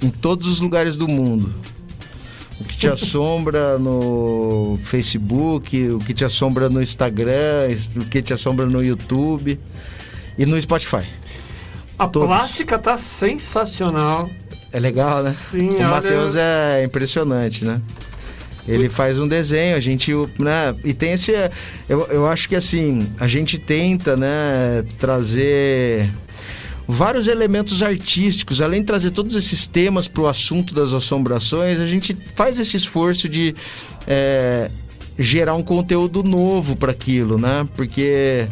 em 0.02 0.10
todos 0.10 0.48
os 0.48 0.60
lugares 0.60 0.98
do 0.98 1.08
mundo. 1.08 1.54
O 2.60 2.64
que 2.64 2.76
te 2.76 2.88
assombra 2.90 3.78
no 3.78 4.80
Facebook, 4.86 5.90
o 5.90 6.00
que 6.00 6.16
te 6.16 6.26
assombra 6.26 6.68
no 6.68 6.82
Instagram, 6.82 7.70
o 7.96 8.06
que 8.06 8.24
te 8.24 8.34
assombra 8.34 8.66
no 8.66 8.84
YouTube 8.84 9.60
e 10.38 10.46
no 10.46 10.60
Spotify. 10.60 11.08
A 11.98 12.08
todos. 12.08 12.28
plástica 12.28 12.80
tá 12.80 12.98
sensacional. 12.98 14.28
É 14.72 14.80
legal, 14.80 15.22
né? 15.22 15.32
Sim, 15.32 15.70
o 15.70 15.84
Matheus 15.84 16.36
é 16.36 16.84
impressionante, 16.84 17.64
né? 17.64 17.80
Ele 18.68 18.88
faz 18.88 19.20
um 19.20 19.28
desenho, 19.28 19.76
a 19.76 19.80
gente, 19.80 20.12
né? 20.40 20.74
E 20.84 20.94
tem 20.94 21.14
esse. 21.14 21.34
Eu, 21.90 22.08
eu 22.08 22.28
acho 22.28 22.48
que 22.48 22.56
assim, 22.56 23.00
a 23.20 23.28
gente 23.28 23.58
tenta, 23.58 24.16
né, 24.16 24.86
trazer 24.98 26.10
vários 26.88 27.28
elementos 27.28 27.84
artísticos, 27.84 28.62
além 28.62 28.82
de 28.82 28.88
trazer 28.88 29.12
todos 29.12 29.36
esses 29.36 29.68
temas 29.68 30.08
para 30.08 30.22
o 30.22 30.28
assunto 30.28 30.74
das 30.74 30.94
assombrações, 30.94 31.80
a 31.80 31.88
gente 31.88 32.16
faz 32.36 32.60
esse 32.60 32.78
esforço 32.78 33.28
de 33.28 33.56
é, 34.08 34.70
gerar 35.18 35.56
um 35.56 35.64
conteúdo 35.64 36.24
novo 36.24 36.78
para 36.78 36.92
aquilo, 36.92 37.38
né? 37.38 37.68
Porque 37.76 38.48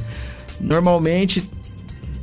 normalmente 0.60 1.44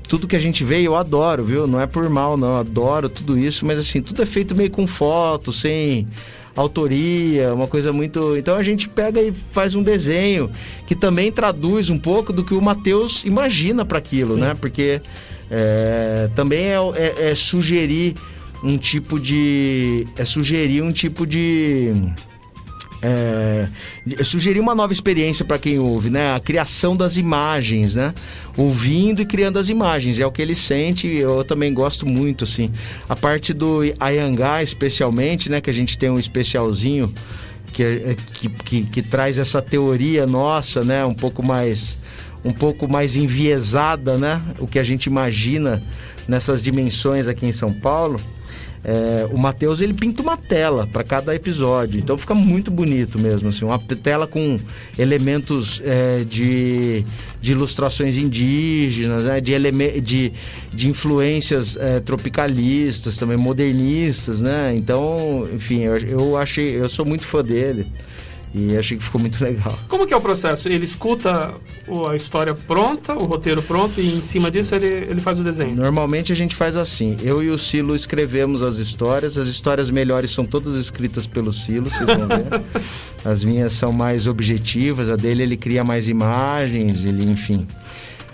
tudo 0.08 0.26
que 0.26 0.36
a 0.36 0.40
gente 0.40 0.64
vê 0.64 0.80
eu 0.80 0.96
adoro, 0.96 1.42
viu? 1.42 1.66
Não 1.66 1.80
é 1.80 1.86
por 1.86 2.08
mal, 2.08 2.36
não, 2.36 2.48
eu 2.48 2.56
adoro 2.56 3.08
tudo 3.08 3.38
isso, 3.38 3.66
mas 3.66 3.78
assim, 3.78 4.00
tudo 4.00 4.22
é 4.22 4.26
feito 4.26 4.54
meio 4.54 4.70
com 4.70 4.86
foto, 4.86 5.52
sem 5.52 6.08
autoria, 6.60 7.54
uma 7.54 7.66
coisa 7.66 7.92
muito. 7.92 8.36
Então 8.36 8.56
a 8.56 8.62
gente 8.62 8.88
pega 8.88 9.20
e 9.20 9.32
faz 9.32 9.74
um 9.74 9.82
desenho 9.82 10.50
que 10.86 10.94
também 10.94 11.30
traduz 11.30 11.88
um 11.90 11.98
pouco 11.98 12.32
do 12.32 12.44
que 12.44 12.54
o 12.54 12.60
Matheus 12.60 13.24
imagina 13.24 13.84
para 13.84 13.98
aquilo, 13.98 14.34
Sim. 14.34 14.40
né? 14.40 14.54
Porque 14.54 15.00
é, 15.50 16.28
também 16.34 16.66
é, 16.66 16.76
é, 16.96 17.30
é 17.30 17.34
sugerir 17.34 18.14
um 18.62 18.76
tipo 18.76 19.18
de. 19.18 20.06
É 20.16 20.24
sugerir 20.24 20.82
um 20.82 20.92
tipo 20.92 21.26
de 21.26 21.92
é, 23.00 23.68
sugerir 24.24 24.60
uma 24.60 24.74
nova 24.74 24.92
experiência 24.92 25.44
para 25.44 25.58
quem 25.58 25.78
ouve, 25.78 26.10
né? 26.10 26.34
A 26.34 26.40
criação 26.40 26.96
das 26.96 27.16
imagens, 27.16 27.94
né? 27.94 28.12
Ouvindo 28.56 29.22
e 29.22 29.26
criando 29.26 29.58
as 29.58 29.68
imagens, 29.68 30.18
é 30.18 30.26
o 30.26 30.32
que 30.32 30.42
ele 30.42 30.54
sente. 30.54 31.06
Eu 31.06 31.44
também 31.44 31.72
gosto 31.72 32.04
muito, 32.06 32.44
assim. 32.44 32.72
A 33.08 33.14
parte 33.14 33.52
do 33.52 33.80
Ayangá, 34.00 34.62
especialmente, 34.62 35.48
né? 35.48 35.60
Que 35.60 35.70
a 35.70 35.74
gente 35.74 35.96
tem 35.96 36.10
um 36.10 36.18
especialzinho 36.18 37.12
que, 37.72 37.82
é, 37.82 38.16
que, 38.34 38.48
que, 38.48 38.82
que 38.84 39.02
traz 39.02 39.38
essa 39.38 39.62
teoria 39.62 40.26
nossa, 40.26 40.82
né? 40.82 41.04
Um 41.04 41.14
pouco 41.14 41.42
mais 41.42 41.98
um 42.44 42.52
pouco 42.52 42.88
mais 42.88 43.16
enviesada, 43.16 44.16
né? 44.16 44.40
O 44.58 44.66
que 44.66 44.78
a 44.78 44.82
gente 44.82 45.06
imagina 45.06 45.82
nessas 46.26 46.62
dimensões 46.62 47.28
aqui 47.28 47.46
em 47.46 47.52
São 47.52 47.72
Paulo. 47.72 48.20
É, 48.90 49.28
o 49.30 49.36
Matheus 49.36 49.82
ele 49.82 49.92
pinta 49.92 50.22
uma 50.22 50.34
tela 50.34 50.86
para 50.86 51.04
cada 51.04 51.34
episódio, 51.34 52.00
então 52.00 52.16
fica 52.16 52.34
muito 52.34 52.70
bonito 52.70 53.18
mesmo, 53.18 53.50
assim, 53.50 53.62
uma 53.62 53.78
tela 53.78 54.26
com 54.26 54.56
elementos 54.98 55.82
é, 55.84 56.24
de, 56.24 57.04
de 57.38 57.52
ilustrações 57.52 58.16
indígenas, 58.16 59.24
né, 59.24 59.42
de, 59.42 60.00
de, 60.00 60.32
de 60.72 60.88
influências 60.88 61.76
é, 61.76 62.00
tropicalistas, 62.00 63.18
também 63.18 63.36
modernistas, 63.36 64.40
né? 64.40 64.74
Então, 64.74 65.46
enfim, 65.52 65.82
eu, 65.82 65.98
eu 65.98 66.36
achei, 66.38 66.80
eu 66.80 66.88
sou 66.88 67.04
muito 67.04 67.26
fã 67.26 67.42
dele. 67.42 67.86
E 68.54 68.76
achei 68.76 68.96
que 68.96 69.04
ficou 69.04 69.20
muito 69.20 69.42
legal. 69.42 69.78
Como 69.88 70.06
que 70.06 70.14
é 70.14 70.16
o 70.16 70.20
processo? 70.20 70.68
Ele 70.68 70.84
escuta 70.84 71.54
a 72.10 72.16
história 72.16 72.54
pronta, 72.54 73.14
o 73.14 73.24
roteiro 73.24 73.62
pronto, 73.62 74.00
e 74.00 74.14
em 74.14 74.20
cima 74.20 74.50
disso 74.50 74.74
ele, 74.74 74.86
ele 74.86 75.20
faz 75.20 75.38
o 75.38 75.42
desenho? 75.42 75.74
Normalmente 75.74 76.32
a 76.32 76.36
gente 76.36 76.56
faz 76.56 76.76
assim. 76.76 77.16
Eu 77.22 77.42
e 77.42 77.50
o 77.50 77.58
Silo 77.58 77.94
escrevemos 77.94 78.62
as 78.62 78.76
histórias. 78.76 79.36
As 79.36 79.48
histórias 79.48 79.90
melhores 79.90 80.30
são 80.30 80.44
todas 80.44 80.76
escritas 80.76 81.26
pelo 81.26 81.52
Silo, 81.52 81.90
vocês 81.90 82.06
vão 82.06 82.26
ver. 82.26 82.62
as 83.24 83.44
minhas 83.44 83.72
são 83.74 83.92
mais 83.92 84.26
objetivas, 84.26 85.10
a 85.10 85.16
dele 85.16 85.42
ele 85.42 85.56
cria 85.56 85.84
mais 85.84 86.08
imagens, 86.08 87.04
ele, 87.04 87.30
enfim. 87.30 87.66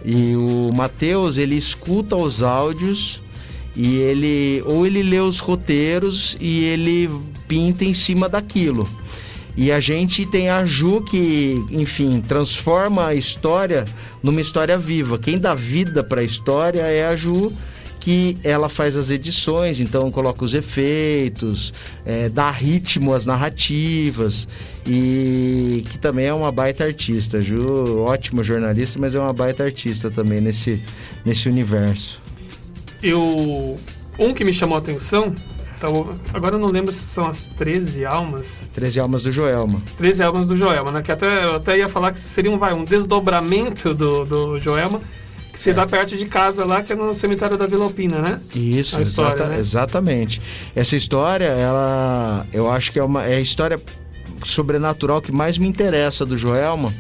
E 0.05 0.37
o 0.37 0.71
Matheus, 0.73 1.39
ele 1.39 1.57
escuta 1.57 2.15
os 2.15 2.43
áudios 2.43 3.21
e 3.75 3.97
ele 3.97 4.63
ou 4.67 4.87
ele 4.87 5.03
lê 5.03 5.19
os 5.19 5.41
roteiros 5.41 6.37
e 6.41 6.65
ele 6.65 7.11
pinta 7.49 7.85
em 7.85 7.95
cima 7.95 8.29
daquilo. 8.29 8.89
E 9.57 9.71
a 9.71 9.79
gente 9.79 10.27
tem 10.27 10.51
a 10.51 10.65
Ju 10.65 11.03
que, 11.03 11.65
enfim, 11.71 12.21
transforma 12.21 13.07
a 13.07 13.15
história 13.15 13.85
numa 14.23 14.41
história 14.41 14.77
viva. 14.77 15.19
Quem 15.19 15.39
dá 15.39 15.55
vida 15.55 16.03
para 16.03 16.21
a 16.21 16.25
história 16.25 16.83
é 16.83 17.07
a 17.07 17.15
Ju 17.15 17.53
que 18.05 18.37
ela 18.45 18.69
faz 18.69 18.97
as 18.97 19.09
edições, 19.09 19.81
então 19.81 20.11
coloca 20.11 20.45
os 20.45 20.53
efeitos, 20.53 21.73
é, 22.05 22.29
dá 22.29 22.51
ritmo 22.51 23.15
às 23.15 23.25
narrativas 23.25 24.47
e 24.87 25.83
que 25.91 25.97
também 25.97 26.27
é 26.27 26.35
uma 26.35 26.53
baita 26.53 26.85
artista. 26.85 27.41
Ju, 27.41 28.01
ótima 28.01 28.43
jornalista, 28.43 28.99
mas 28.99 29.15
é 29.15 29.19
uma 29.19 29.33
baita 29.33 29.65
artista 29.65 30.11
também 30.11 30.39
nesse, 30.39 30.83
nesse 31.25 31.49
universo. 31.49 32.21
Eu, 33.03 33.81
um 34.19 34.35
que 34.35 34.45
me 34.45 34.53
chamou 34.53 34.77
a 34.77 34.81
atenção 34.81 35.35
então, 35.77 36.11
agora 36.33 36.55
eu 36.55 36.59
não 36.59 36.69
lembro 36.69 36.93
se 36.93 37.05
são 37.05 37.27
as 37.27 37.47
13 37.47 38.05
almas. 38.05 38.63
13 38.75 39.01
almas 39.01 39.23
do 39.23 39.33
Joelma. 39.33 39.83
13 39.97 40.23
almas 40.23 40.47
do 40.47 40.57
Joelma, 40.57 40.93
né? 40.93 41.03
Que 41.03 41.13
até, 41.13 41.45
eu 41.45 41.57
até 41.57 41.79
ia 41.79 41.89
falar 41.89 42.13
que 42.13 42.21
seria 42.21 42.51
um, 42.51 42.59
vai, 42.59 42.73
um 42.73 42.85
desdobramento 42.85 43.93
do, 43.95 44.25
do 44.25 44.61
Joelma, 44.61 45.01
que 45.53 45.61
se 45.61 45.71
é. 45.71 45.75
dá 45.75 45.87
perto 45.87 46.17
de 46.17 46.27
casa 46.27 46.65
lá, 46.65 46.83
que 46.83 46.93
é 46.93 46.97
no 46.97 47.13
cemitério 47.15 47.57
da 47.57 47.67
Vila 47.67 47.85
Alpina, 47.85 48.21
né? 48.21 48.41
Isso, 48.55 49.01
história, 49.01 49.35
exata, 49.35 49.47
né? 49.49 49.59
exatamente. 49.59 50.41
Essa 50.75 50.97
história, 50.97 51.47
ela. 51.47 52.47
Eu 52.53 52.71
acho 52.71 52.93
que 52.93 52.99
é, 52.99 53.05
uma, 53.05 53.25
é 53.25 53.37
a 53.37 53.41
história 53.41 53.81
sobrenatural 54.45 55.21
que 55.21 55.33
mais 55.33 55.59
me 55.59 55.67
interessa 55.67 56.25
do 56.25 56.37
Joelma 56.37 56.93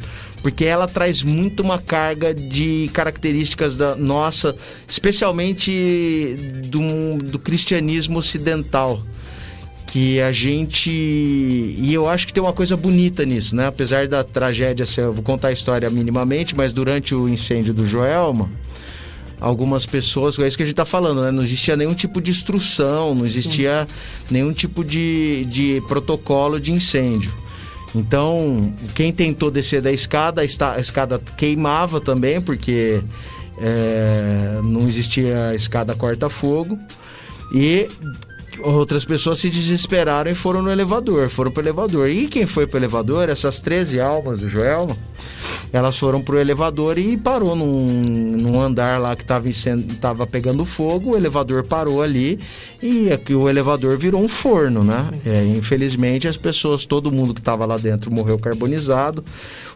porque 0.44 0.66
ela 0.66 0.87
traz 0.87 1.22
muito 1.22 1.62
uma 1.62 1.78
carga 1.78 2.35
de 2.35 2.90
características 2.92 3.78
da 3.78 3.96
nossa, 3.96 4.54
especialmente 4.87 6.37
do, 6.66 7.16
do 7.16 7.38
cristianismo 7.38 8.18
ocidental 8.18 9.02
que 9.87 10.20
a 10.20 10.30
gente 10.30 10.90
e 10.90 11.88
eu 11.94 12.07
acho 12.07 12.26
que 12.26 12.35
tem 12.35 12.42
uma 12.42 12.52
coisa 12.52 12.76
bonita 12.76 13.24
nisso, 13.24 13.57
né? 13.57 13.68
Apesar 13.68 14.07
da 14.07 14.22
tragédia 14.22 14.85
ser, 14.85 15.04
eu 15.04 15.14
vou 15.14 15.22
contar 15.22 15.48
a 15.48 15.52
história 15.52 15.88
minimamente, 15.88 16.55
mas 16.55 16.74
durante 16.74 17.14
o 17.14 17.26
incêndio 17.26 17.72
do 17.72 17.86
Joelma, 17.86 18.51
algumas 19.40 19.86
pessoas, 19.86 20.38
é 20.38 20.47
isso 20.47 20.59
que 20.59 20.62
a 20.62 20.66
gente 20.66 20.74
está 20.74 20.84
falando, 20.84 21.22
né? 21.22 21.30
Não 21.30 21.42
existia 21.42 21.74
nenhum 21.74 21.95
tipo 21.95 22.20
de 22.20 22.30
instrução, 22.30 23.14
não 23.14 23.24
existia 23.24 23.88
Sim. 23.88 23.95
nenhum 24.30 24.53
tipo 24.53 24.84
de, 24.84 25.47
de 25.47 25.82
protocolo 25.88 26.61
de 26.61 26.70
incêndio. 26.70 27.43
Então, 27.95 28.61
quem 28.95 29.12
tentou 29.12 29.51
descer 29.51 29.80
da 29.80 29.92
escada, 29.92 30.42
a 30.42 30.80
escada 30.80 31.20
queimava 31.36 32.01
também, 32.01 32.40
porque 32.40 33.03
é, 33.59 34.61
não 34.64 34.88
existia 34.88 35.55
escada 35.55 35.95
corta-fogo. 35.95 36.78
E 37.55 37.88
outras 38.61 39.05
pessoas 39.05 39.38
se 39.38 39.50
desesperaram 39.50 40.30
e 40.30 40.34
foram 40.34 40.62
no 40.62 40.70
elevador, 40.70 41.28
foram 41.28 41.50
pro 41.50 41.62
elevador. 41.62 42.09
E 42.09 42.26
quem 42.26 42.46
foi 42.46 42.66
pro 42.66 42.78
elevador, 42.78 43.28
essas 43.28 43.61
13 43.61 44.00
almas 44.00 44.40
do 44.40 44.48
Joelma, 44.48 44.96
elas 45.72 45.98
foram 45.98 46.22
pro 46.22 46.38
elevador 46.38 46.98
e 46.98 47.16
parou 47.16 47.57
num, 47.57 48.02
num 48.02 48.61
andar 48.61 49.00
lá 49.00 49.16
que 49.16 49.22
estava 49.22 49.48
tava 50.00 50.26
pegando 50.26 50.64
fogo, 50.64 51.12
o 51.12 51.16
elevador 51.16 51.64
parou 51.64 52.02
ali 52.02 52.38
e 52.82 53.11
aqui 53.12 53.34
o 53.34 53.48
elevador 53.48 53.98
virou 53.98 54.22
um 54.22 54.28
forno, 54.28 54.84
né? 54.84 55.09
É, 55.24 55.44
infelizmente 55.44 56.28
as 56.28 56.36
pessoas, 56.36 56.84
todo 56.84 57.11
mundo 57.11 57.34
que 57.34 57.40
estava 57.40 57.64
lá 57.66 57.76
dentro 57.76 58.11
morreu 58.11 58.38
carbonizado. 58.38 59.24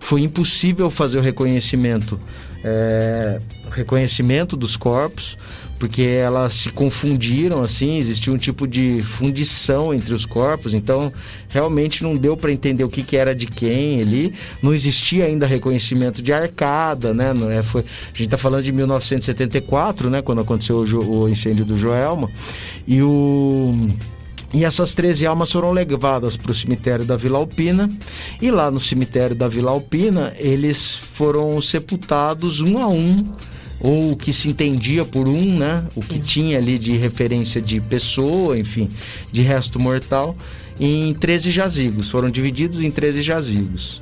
Foi 0.01 0.23
impossível 0.23 0.91
fazer 0.91 1.19
o 1.19 1.21
reconhecimento, 1.21 2.19
é, 2.63 3.41
reconhecimento 3.71 4.57
dos 4.57 4.77
corpos 4.77 5.37
porque 5.79 6.03
elas 6.03 6.55
se 6.55 6.71
confundiram 6.71 7.63
assim, 7.63 7.99
existia 7.99 8.33
um 8.33 8.39
tipo 8.39 8.67
de 8.67 9.01
fundição 9.03 9.95
entre 9.95 10.13
os 10.13 10.25
corpos, 10.27 10.75
então 10.75 11.13
realmente 11.49 12.03
não 12.03 12.15
deu 12.15 12.37
para 12.37 12.53
entender 12.53 12.85
o 12.85 12.89
que, 12.89 13.03
que 13.03 13.17
era 13.17 13.35
de 13.35 13.47
quem 13.47 14.01
ali, 14.01 14.35
não 14.63 14.75
existia 14.75 15.25
ainda 15.25 15.47
reconhecimento 15.47 16.23
de 16.23 16.33
arcada, 16.33 17.15
né? 17.15 17.33
Não 17.33 17.51
é, 17.51 17.63
foi, 17.63 17.83
a 17.83 18.09
gente 18.09 18.25
está 18.25 18.39
falando 18.39 18.65
de 18.65 18.73
1974, 18.73 20.11
né, 20.11 20.21
quando 20.21 20.41
aconteceu 20.41 20.77
o, 20.79 21.23
o 21.23 21.29
incêndio 21.29 21.65
do 21.65 21.79
Joelma, 21.79 22.29
e 22.87 23.03
o 23.03 23.89
e 24.53 24.65
essas 24.65 24.95
13 24.95 25.27
almas 25.27 25.53
foram 25.53 25.73
levadas 25.73 26.35
para 26.35 26.51
o 26.51 26.55
cemitério 26.55 27.05
da 27.05 27.17
Vila 27.17 27.39
Alpina. 27.39 27.91
E 28.41 28.51
lá 28.51 28.71
no 28.71 28.81
cemitério 28.81 29.37
da 29.37 29.47
Vila 29.47 29.71
Alpina, 29.71 30.35
eles 30.39 30.95
foram 30.95 31.61
sepultados 31.61 32.61
um 32.61 32.79
a 32.79 32.89
um 32.89 33.35
ou 33.81 34.13
o 34.13 34.17
que 34.17 34.33
se 34.33 34.49
entendia 34.49 35.05
por 35.05 35.29
um, 35.29 35.59
né? 35.59 35.85
O 35.95 36.03
Sim. 36.03 36.09
que 36.09 36.19
tinha 36.21 36.59
ali 36.59 36.79
de 36.79 36.97
referência 36.97 37.61
de 37.61 37.81
pessoa, 37.81 38.59
enfim, 38.59 38.91
de 39.33 39.41
resto 39.41 39.79
mortal, 39.79 40.37
em 40.81 41.13
13 41.15 41.51
jazigos. 41.51 42.11
Foram 42.11 42.31
divididos 42.31 42.81
em 42.81 42.91
13 42.91 43.23
jazigos. 43.23 44.01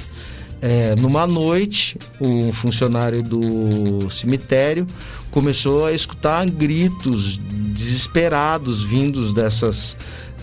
É, 0.60 0.94
numa 0.96 1.26
noite, 1.26 1.98
um 2.20 2.52
funcionário 2.52 3.22
do 3.22 4.10
cemitério 4.10 4.86
começou 5.30 5.84
a 5.84 5.92
escutar 5.92 6.48
gritos 6.48 7.36
desesperados 7.36 8.82
vindos 8.82 9.34
dessas, 9.34 9.96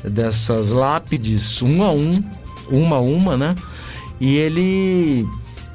dessas 0.03 0.69
lápides, 0.69 1.61
um 1.63 1.81
a 1.81 1.91
um, 1.91 2.23
uma 2.71 2.97
a 2.97 3.01
uma, 3.01 3.35
né? 3.35 3.55
E 4.21 4.37
ele 4.37 5.27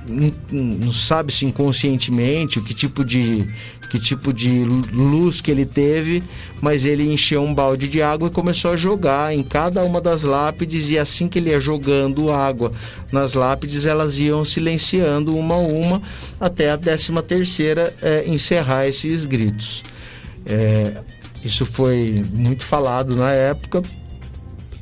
não 0.08 0.92
sabe 0.92 1.32
se 1.32 1.44
inconscientemente 1.44 2.58
o 2.58 2.64
que 2.64 2.74
tipo 2.74 3.04
de 3.04 3.46
que 3.90 3.98
tipo 3.98 4.32
de 4.34 4.64
luz 4.64 5.40
que 5.40 5.50
ele 5.50 5.64
teve, 5.64 6.22
mas 6.60 6.84
ele 6.84 7.10
encheu 7.10 7.42
um 7.42 7.54
balde 7.54 7.88
de 7.88 8.02
água 8.02 8.28
e 8.28 8.30
começou 8.30 8.72
a 8.72 8.76
jogar 8.76 9.34
em 9.34 9.42
cada 9.42 9.82
uma 9.82 9.98
das 10.00 10.22
lápides 10.22 10.90
e 10.90 10.98
assim 10.98 11.26
que 11.26 11.38
ele 11.38 11.50
ia 11.50 11.60
jogando 11.60 12.30
água 12.30 12.70
nas 13.10 13.32
lápides, 13.32 13.86
elas 13.86 14.18
iam 14.18 14.44
silenciando 14.44 15.34
uma 15.34 15.54
a 15.54 15.58
uma 15.58 16.02
até 16.38 16.70
a 16.70 16.76
décima 16.76 17.22
terceira 17.22 17.94
é, 18.02 18.28
encerrar 18.28 18.86
esses 18.86 19.24
gritos. 19.24 19.82
É, 20.44 20.92
isso 21.42 21.64
foi 21.64 22.22
muito 22.34 22.64
falado 22.64 23.16
na 23.16 23.30
época. 23.30 23.82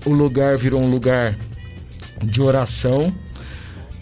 O 0.04 0.12
lugar 0.12 0.58
virou 0.58 0.80
um 0.80 0.90
lugar 0.90 1.38
de 2.24 2.40
oração 2.40 3.12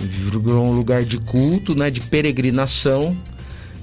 virou 0.04 0.64
um 0.64 0.72
lugar 0.72 1.04
de 1.04 1.18
culto, 1.18 1.74
né, 1.74 1.90
de 1.90 2.00
peregrinação. 2.00 3.16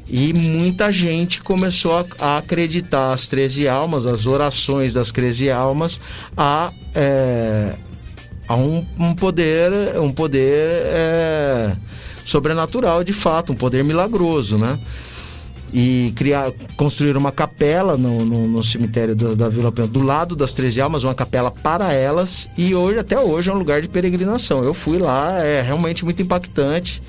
E 0.07 0.33
muita 0.33 0.91
gente 0.91 1.41
começou 1.41 2.05
a, 2.19 2.37
acreditar 2.37 3.13
as 3.13 3.27
13 3.27 3.67
almas, 3.67 4.05
as 4.05 4.25
orações 4.25 4.93
das 4.93 5.09
13 5.09 5.49
almas, 5.49 6.01
a, 6.35 6.71
é, 6.93 7.75
a 8.47 8.55
um, 8.55 8.85
um, 8.99 9.15
poder, 9.15 9.71
um 9.97 10.11
poder 10.11 10.83
é, 10.85 11.75
sobrenatural 12.25 13.05
de 13.05 13.13
fato, 13.13 13.53
um 13.53 13.55
poder 13.55 13.85
milagroso, 13.85 14.57
né? 14.57 14.77
E 15.73 16.11
criar, 16.15 16.51
construir 16.75 17.15
uma 17.15 17.31
capela 17.31 17.97
no, 17.97 18.25
no, 18.25 18.47
no 18.47 18.63
cemitério 18.63 19.15
do, 19.15 19.35
da 19.35 19.47
Vila 19.47 19.71
Pena, 19.71 19.87
do 19.87 20.01
lado 20.01 20.35
das 20.35 20.51
13 20.53 20.81
Almas, 20.81 21.03
uma 21.03 21.15
capela 21.15 21.49
para 21.49 21.93
elas, 21.93 22.49
e 22.57 22.75
hoje, 22.75 22.99
até 22.99 23.19
hoje, 23.19 23.49
é 23.49 23.53
um 23.53 23.57
lugar 23.57 23.81
de 23.81 23.87
peregrinação. 23.87 24.63
Eu 24.63 24.73
fui 24.73 24.97
lá, 24.97 25.39
é 25.39 25.61
realmente 25.61 26.03
muito 26.03 26.21
impactante. 26.21 27.01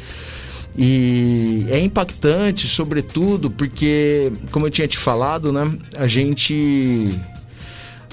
E 0.76 1.66
é 1.68 1.78
impactante, 1.78 2.66
sobretudo, 2.66 3.50
porque, 3.50 4.32
como 4.50 4.66
eu 4.66 4.70
tinha 4.70 4.88
te 4.88 4.96
falado, 4.96 5.52
né, 5.52 5.70
a 5.96 6.06
gente. 6.06 7.14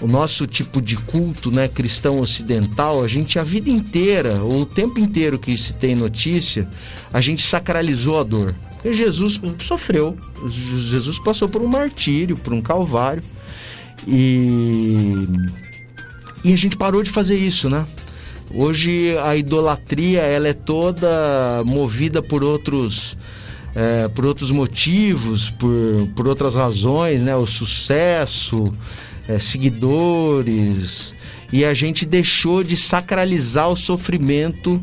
O 0.02 0.08
nosso 0.08 0.48
tipo 0.48 0.82
de 0.82 0.96
culto 0.96 1.52
né, 1.52 1.68
cristão 1.68 2.22
ocidental, 2.22 3.04
a 3.04 3.08
gente 3.08 3.38
a 3.38 3.44
vida 3.44 3.70
inteira, 3.70 4.42
ou 4.42 4.62
o 4.62 4.66
tempo 4.66 4.98
inteiro 4.98 5.38
que 5.38 5.58
se 5.58 5.74
tem 5.74 5.94
notícia, 5.94 6.70
a 7.12 7.20
gente 7.20 7.42
sacralizou 7.42 8.18
a 8.18 8.24
dor. 8.24 8.56
Jesus 8.84 9.40
sofreu, 9.60 10.18
Jesus 10.48 11.20
passou 11.20 11.50
por 11.50 11.62
um 11.62 11.68
martírio, 11.68 12.38
por 12.38 12.54
um 12.54 12.62
calvário. 12.62 13.24
E, 14.08 15.28
e 16.44 16.54
a 16.54 16.56
gente 16.56 16.78
parou 16.78 17.04
de 17.04 17.10
fazer 17.10 17.38
isso, 17.38 17.70
né? 17.70 17.86
Hoje 18.52 19.16
a 19.24 19.36
idolatria 19.36 20.22
ela 20.22 20.48
é 20.48 20.54
toda 20.54 21.64
movida 21.66 22.22
por 22.22 22.44
outros 22.44 23.18
é, 23.76 24.08
por 24.08 24.26
outros 24.26 24.50
motivos, 24.50 25.50
por, 25.52 26.10
por 26.16 26.28
outras 26.28 26.56
razões, 26.56 27.22
né? 27.22 27.36
O 27.36 27.46
sucesso, 27.46 28.64
é, 29.28 29.38
seguidores 29.40 31.14
e 31.52 31.66
a 31.66 31.74
gente 31.74 32.06
deixou 32.06 32.64
de 32.64 32.78
sacralizar 32.78 33.70
o 33.70 33.76
sofrimento 33.76 34.82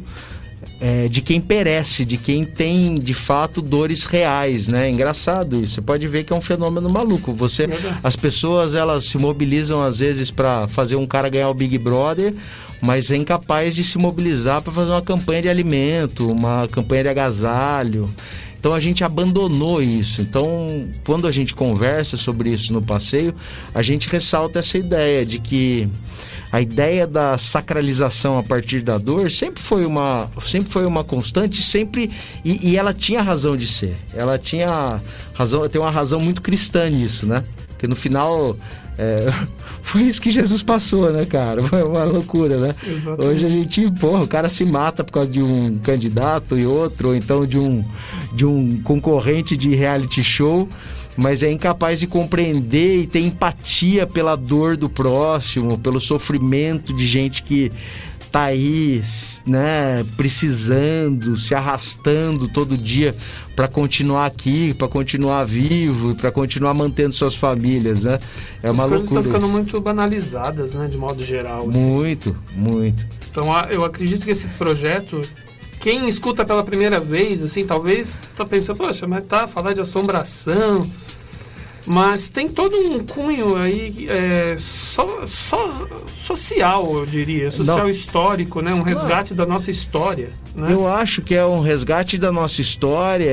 é, 0.81 1.09
de 1.09 1.23
quem 1.23 1.41
perece, 1.41 2.05
de 2.05 2.17
quem 2.17 2.45
tem 2.45 2.97
de 2.97 3.15
fato 3.15 3.63
dores 3.63 4.05
reais, 4.05 4.69
né? 4.69 4.89
Engraçado 4.89 5.57
isso. 5.57 5.75
Você 5.75 5.83
pode 5.83 6.07
ver 6.07 6.25
que 6.25 6.33
é 6.33 6.37
um 6.37 6.41
fenômeno 6.41 6.89
maluco. 6.89 7.33
Você, 7.33 7.65
é 7.65 7.99
as 8.03 8.17
pessoas 8.17 8.75
elas 8.75 9.07
se 9.07 9.17
mobilizam 9.19 9.83
às 9.83 9.99
vezes 9.99 10.31
para 10.31 10.69
fazer 10.69 10.97
um 10.97 11.07
cara 11.07 11.29
ganhar 11.29 11.49
o 11.49 11.55
Big 11.55 11.79
Brother, 11.79 12.35
mas 12.81 13.11
é 13.11 13.17
incapaz 13.17 13.75
de 13.75 13.83
se 13.85 13.97
mobilizar 13.97 14.61
para 14.61 14.73
fazer 14.73 14.91
uma 14.91 15.03
campanha 15.03 15.43
de 15.43 15.49
alimento, 15.49 16.31
uma 16.31 16.69
campanha 16.69 17.05
de 17.05 17.09
agasalho. 17.09 18.11
Então 18.59 18.75
a 18.75 18.81
gente 18.81 19.05
abandonou 19.05 19.81
isso. 19.83 20.21
Então, 20.21 20.89
quando 21.07 21.27
a 21.27 21.33
gente 21.33 21.55
conversa 21.55 22.17
sobre 22.17 22.51
isso 22.51 22.73
no 22.73 22.83
passeio, 22.83 23.35
a 23.73 23.81
gente 23.81 24.09
ressalta 24.09 24.59
essa 24.59 24.77
ideia 24.77 25.25
de 25.25 25.39
que 25.39 25.89
a 26.53 26.61
ideia 26.61 27.07
da 27.07 27.37
sacralização 27.39 28.39
a 28.39 28.43
partir 28.43 28.81
da 28.81 28.99
dor 28.99 29.31
sempre 29.31 29.63
foi 29.63 29.85
uma, 29.85 30.29
sempre 30.47 30.71
foi 30.73 30.87
uma 30.87 31.03
constante, 31.03 31.63
sempre 31.63 32.11
e, 32.45 32.71
e 32.71 32.77
ela 32.77 32.93
tinha 32.93 33.21
razão 33.23 33.57
de 33.57 33.67
ser. 33.67 33.97
Ela 34.15 34.39
tinha 34.39 35.01
razão, 35.35 35.69
tem 35.69 35.81
uma 35.81 35.91
razão 35.91 36.21
muito 36.21 36.41
cristã 36.41 36.89
nisso, 36.89 37.27
né? 37.27 37.43
Porque 37.69 37.87
no 37.87 37.97
final 37.97 38.57
é, 38.99 39.27
foi 39.83 40.03
isso 40.03 40.21
que 40.21 40.31
Jesus 40.31 40.63
passou, 40.63 41.13
né, 41.13 41.25
cara? 41.25 41.63
Foi 41.63 41.83
uma 41.83 42.05
loucura, 42.05 42.57
né? 42.59 42.75
Exatamente. 42.87 43.27
Hoje 43.27 43.47
a 43.47 43.51
gente, 43.51 43.91
porra, 43.93 44.23
o 44.23 44.29
cara 44.29 44.49
se 44.49 44.65
mata 44.65 45.05
por 45.05 45.13
causa 45.13 45.31
de 45.31 45.43
um 45.43 45.79
candidato 45.79 46.59
e 46.59 46.67
outro, 46.67 47.09
ou 47.09 47.17
então 47.17 47.45
de 47.45 47.59
um, 47.59 47.85
de 48.33 48.47
um 48.47 48.81
concorrente 48.83 49.57
de 49.57 49.75
reality 49.75 50.23
show 50.23 50.69
mas 51.17 51.43
é 51.43 51.51
incapaz 51.51 51.99
de 51.99 52.07
compreender 52.07 53.03
e 53.03 53.07
ter 53.07 53.21
empatia 53.21 54.07
pela 54.07 54.37
dor 54.37 54.77
do 54.77 54.89
próximo, 54.89 55.79
pelo 55.79 56.01
sofrimento 56.01 56.93
de 56.93 57.07
gente 57.07 57.43
que 57.43 57.73
tá 58.31 58.45
aí, 58.45 59.03
né, 59.47 60.05
precisando, 60.17 61.39
se 61.39 61.55
arrastando 61.55 62.49
todo 62.49 62.77
dia 62.77 63.17
para 63.55 63.67
continuar 63.67 64.27
aqui, 64.27 64.75
para 64.75 64.89
continuar 64.89 65.45
vivo, 65.45 66.15
para 66.15 66.31
continuar 66.31 66.75
mantendo 66.75 67.15
suas 67.15 67.35
famílias, 67.35 68.03
né? 68.03 68.19
É 68.63 68.71
uma 68.71 68.85
As 68.85 68.91
coisas 68.91 69.11
loucura. 69.11 69.21
estão 69.21 69.23
ficando 69.23 69.49
muito 69.49 69.81
banalizadas, 69.81 70.75
né, 70.75 70.87
de 70.87 70.99
modo 70.99 71.25
geral. 71.25 71.71
Assim. 71.71 71.79
Muito, 71.79 72.37
muito. 72.55 73.07
Então, 73.31 73.47
eu 73.71 73.83
acredito 73.85 74.25
que 74.25 74.33
esse 74.33 74.49
projeto 74.49 75.23
quem 75.81 76.09
escuta 76.09 76.45
pela 76.45 76.65
primeira 76.65 76.99
vez, 76.99 77.43
assim, 77.43 77.65
talvez 77.65 78.21
tá 78.37 78.45
pensando, 78.45 78.77
poxa, 78.77 79.07
mas 79.07 79.25
tá, 79.25 79.47
falar 79.47 79.73
de 79.73 79.81
assombração, 79.81 80.87
mas 81.87 82.29
tem 82.31 82.49
todo 82.49 82.77
um 82.77 82.99
cunho 83.05 83.57
aí 83.57 84.09
é, 84.09 84.57
so, 84.59 85.25
so, 85.25 85.57
social, 86.09 86.99
eu 86.99 87.07
diria, 87.07 87.51
social 87.51 87.79
não. 87.79 87.89
histórico, 87.89 88.61
né? 88.61 88.75
Um 88.75 88.83
resgate 88.83 89.35
da 89.35 89.47
nossa 89.47 89.71
história. 89.71 90.31
Né? 90.55 90.73
Eu 90.73 90.87
acho 90.87 91.23
que 91.23 91.35
é 91.35 91.45
um 91.47 91.61
resgate 91.61 92.19
da 92.19 92.33
nossa 92.33 92.61
história, 92.61 93.25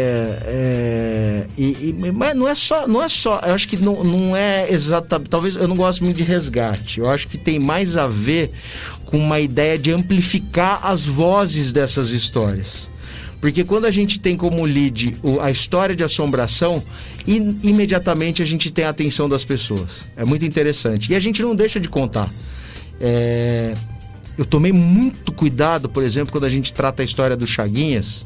é, 0.46 1.48
e, 1.58 1.96
e, 2.04 2.12
mas 2.12 2.36
não 2.36 2.48
é 2.48 2.54
só, 2.54 2.88
não 2.88 3.04
é 3.04 3.10
só. 3.10 3.42
Eu 3.46 3.56
acho 3.56 3.68
que 3.68 3.78
não, 3.78 4.04
não 4.04 4.38
é 4.38 4.72
exatamente. 4.72 5.30
Talvez 5.30 5.56
eu 5.56 5.68
não 5.68 5.76
gosto 5.76 6.04
muito 6.04 6.18
de 6.18 6.24
resgate. 6.24 7.00
Eu 7.00 7.10
acho 7.10 7.28
que 7.28 7.38
tem 7.38 7.60
mais 7.60 7.98
a 7.98 8.08
ver 8.08 8.52
com 9.06 9.18
uma 9.18 9.40
ideia 9.40 9.78
de 9.78 9.92
amplificar 9.92 10.80
as 10.84 11.06
vozes 11.06 11.72
dessas 11.72 12.10
histórias. 12.12 12.93
Porque 13.44 13.66
quando 13.66 13.84
a 13.84 13.92
gente 13.92 14.22
tem 14.22 14.38
como 14.38 14.64
lead 14.64 15.18
a 15.42 15.52
história 15.52 15.94
de 15.94 16.02
assombração, 16.02 16.82
imediatamente 17.28 18.42
a 18.42 18.46
gente 18.46 18.72
tem 18.72 18.86
a 18.86 18.90
atenção 18.90 19.28
das 19.28 19.44
pessoas. 19.44 19.90
É 20.16 20.24
muito 20.24 20.46
interessante. 20.46 21.12
E 21.12 21.16
a 21.16 21.20
gente 21.20 21.42
não 21.42 21.54
deixa 21.54 21.78
de 21.78 21.90
contar. 21.90 22.30
É... 23.02 23.74
Eu 24.38 24.46
tomei 24.46 24.72
muito 24.72 25.34
cuidado, 25.34 25.90
por 25.90 26.04
exemplo, 26.04 26.32
quando 26.32 26.46
a 26.46 26.50
gente 26.50 26.74
trata 26.74 27.02
a 27.02 27.06
história 27.06 27.36
do 27.36 27.46
Chaguinhas, 27.46 28.24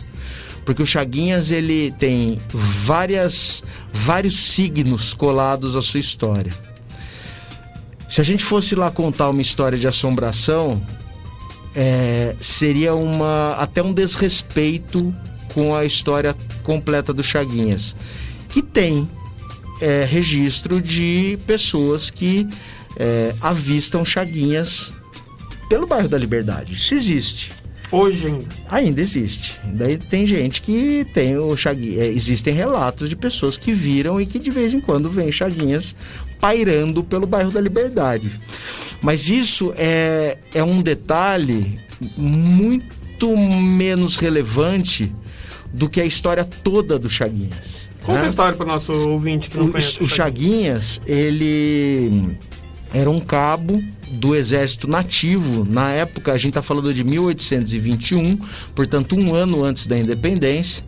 porque 0.64 0.84
o 0.84 0.86
Chaguinhas 0.86 1.50
ele 1.50 1.92
tem 1.98 2.40
várias, 2.86 3.64
vários 3.92 4.36
signos 4.36 5.16
colados 5.16 5.76
à 5.76 5.82
sua 5.82 6.00
história. 6.00 6.54
Se 8.08 8.22
a 8.22 8.24
gente 8.24 8.46
fosse 8.46 8.76
lá 8.76 8.92
contar 8.92 9.32
uma 9.32 9.42
história 9.42 9.80
de 9.80 9.88
assombração, 9.88 10.80
é, 11.78 12.36
seria 12.42 12.96
uma 12.96 13.54
até 13.54 13.84
um 13.84 13.94
desrespeito 13.94 15.14
com 15.54 15.76
a 15.76 15.86
história 15.86 16.36
completa 16.64 17.14
do 17.14 17.24
Chaguinhas, 17.24 17.96
que 18.50 18.64
tem 18.64 19.08
é, 19.80 20.04
registro 20.04 20.82
de 20.82 21.38
pessoas 21.46 22.10
que 22.10 22.50
é, 22.98 23.36
avistam 23.40 24.04
Chaguinhas 24.04 24.92
pelo 25.70 25.86
bairro 25.86 26.10
da 26.10 26.18
Liberdade. 26.18 26.74
Isso 26.74 26.96
existe. 26.96 27.52
Hoje 27.92 28.26
ainda. 28.26 28.48
Ainda 28.70 29.02
existe. 29.02 29.62
Daí 29.64 29.98
tem 29.98 30.26
gente 30.26 30.62
que 30.62 31.06
tem 31.14 31.38
o 31.38 31.56
Chaguinhas. 31.56 32.04
É, 32.04 32.08
existem 32.08 32.54
relatos 32.54 33.08
de 33.08 33.16
pessoas 33.16 33.56
que 33.56 33.72
viram 33.72 34.20
e 34.20 34.26
que 34.26 34.40
de 34.40 34.50
vez 34.50 34.74
em 34.74 34.82
quando 34.82 35.12
vêm 35.12 35.32
Chaguinhas 35.32 35.96
pairando 36.42 37.04
pelo 37.04 37.28
bairro 37.28 37.52
da 37.52 37.62
Liberdade. 37.62 38.32
Mas 39.02 39.30
isso 39.30 39.74
é, 39.78 40.38
é 40.54 40.64
um 40.64 40.82
detalhe 40.82 41.80
muito 42.18 43.36
menos 43.38 44.18
relevante 44.18 45.12
do 45.74 45.90
que 45.90 46.02
a 46.02 46.06
história 46.06 46.44
toda 46.44 46.98
do 46.98 47.10
Chaguinhas. 47.10 47.88
Conta 48.04 48.20
né? 48.20 48.26
a 48.26 48.30
história 48.30 48.58
para 48.58 48.66
o 48.66 48.70
nosso 48.70 48.94
ouvinte 48.94 49.50
que 49.50 49.58
não 49.58 49.66
o, 49.66 49.72
conhece. 49.72 50.02
O 50.02 50.08
Chaguinhas, 50.08 51.02
ele 51.06 52.38
era 52.94 53.10
um 53.10 53.20
cabo 53.20 53.82
do 54.10 54.36
exército 54.36 54.88
nativo. 54.88 55.66
Na 55.70 55.92
época, 55.92 56.32
a 56.32 56.38
gente 56.38 56.50
está 56.50 56.62
falando 56.62 56.94
de 56.94 57.04
1821, 57.04 58.40
portanto, 58.74 59.20
um 59.20 59.36
ano 59.36 59.64
antes 59.64 59.88
da 59.88 59.98
independência. 59.98 60.84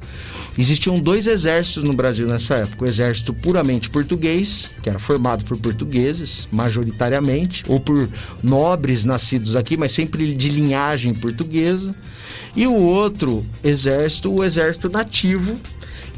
Existiam 0.59 0.99
dois 0.99 1.25
exércitos 1.25 1.85
no 1.85 1.93
Brasil 1.93 2.27
nessa 2.27 2.55
época: 2.55 2.83
o 2.83 2.87
exército 2.87 3.33
puramente 3.33 3.89
português, 3.89 4.71
que 4.83 4.89
era 4.89 4.99
formado 4.99 5.45
por 5.45 5.55
portugueses, 5.57 6.49
majoritariamente, 6.51 7.63
ou 7.65 7.79
por 7.79 8.09
nobres 8.43 9.05
nascidos 9.05 9.55
aqui, 9.55 9.77
mas 9.77 9.93
sempre 9.93 10.35
de 10.35 10.49
linhagem 10.49 11.13
portuguesa, 11.13 11.95
e 12.57 12.67
o 12.67 12.75
outro 12.75 13.41
exército, 13.63 14.33
o 14.33 14.43
exército 14.43 14.89
nativo, 14.89 15.55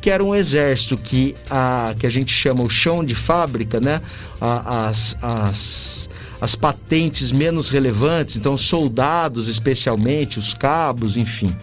que 0.01 0.09
era 0.09 0.23
um 0.23 0.33
exército 0.33 0.97
que 0.97 1.35
a, 1.47 1.93
que 1.99 2.07
a 2.07 2.09
gente 2.09 2.33
chama 2.33 2.63
o 2.63 2.69
chão 2.69 3.05
de 3.05 3.13
fábrica, 3.13 3.79
né? 3.79 4.01
A, 4.41 4.87
as, 4.87 5.15
as, 5.21 6.09
as 6.41 6.55
patentes 6.55 7.31
menos 7.31 7.69
relevantes, 7.69 8.37
então 8.37 8.57
soldados 8.57 9.47
especialmente, 9.47 10.39
os 10.39 10.51
cabos, 10.55 11.15
enfim 11.15 11.55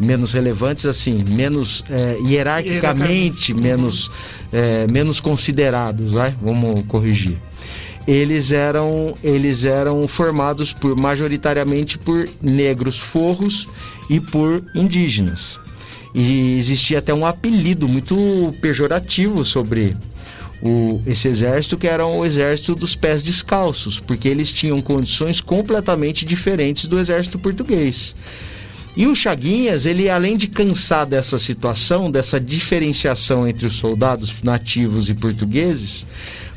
menos 0.00 0.32
relevantes, 0.32 0.86
assim, 0.86 1.22
menos 1.28 1.84
é, 1.90 2.18
hierarquicamente 2.26 3.52
menos, 3.52 4.10
é, 4.52 4.86
menos 4.90 5.20
considerados, 5.20 6.12
vai? 6.12 6.34
vamos 6.40 6.82
corrigir. 6.88 7.40
Eles 8.08 8.50
eram, 8.50 9.14
eles 9.22 9.64
eram 9.64 10.08
formados 10.08 10.72
por 10.72 10.98
majoritariamente 10.98 11.98
por 11.98 12.28
negros 12.40 12.98
forros 12.98 13.68
e 14.08 14.18
por 14.18 14.64
indígenas. 14.74 15.60
E 16.14 16.58
existia 16.58 16.98
até 16.98 17.14
um 17.14 17.24
apelido 17.24 17.88
muito 17.88 18.16
pejorativo 18.60 19.44
sobre 19.44 19.96
o, 20.62 21.00
esse 21.06 21.28
exército, 21.28 21.76
que 21.76 21.86
era 21.86 22.04
o 22.04 22.24
exército 22.24 22.74
dos 22.74 22.94
pés 22.94 23.22
descalços, 23.22 24.00
porque 24.00 24.28
eles 24.28 24.50
tinham 24.50 24.80
condições 24.80 25.40
completamente 25.40 26.24
diferentes 26.24 26.86
do 26.86 26.98
exército 26.98 27.38
português. 27.38 28.14
E 28.96 29.06
o 29.06 29.14
Chaguinhas, 29.14 29.86
ele 29.86 30.10
além 30.10 30.36
de 30.36 30.48
cansar 30.48 31.06
dessa 31.06 31.38
situação, 31.38 32.10
dessa 32.10 32.40
diferenciação 32.40 33.46
entre 33.46 33.66
os 33.66 33.76
soldados 33.76 34.34
nativos 34.42 35.08
e 35.08 35.14
portugueses, 35.14 36.04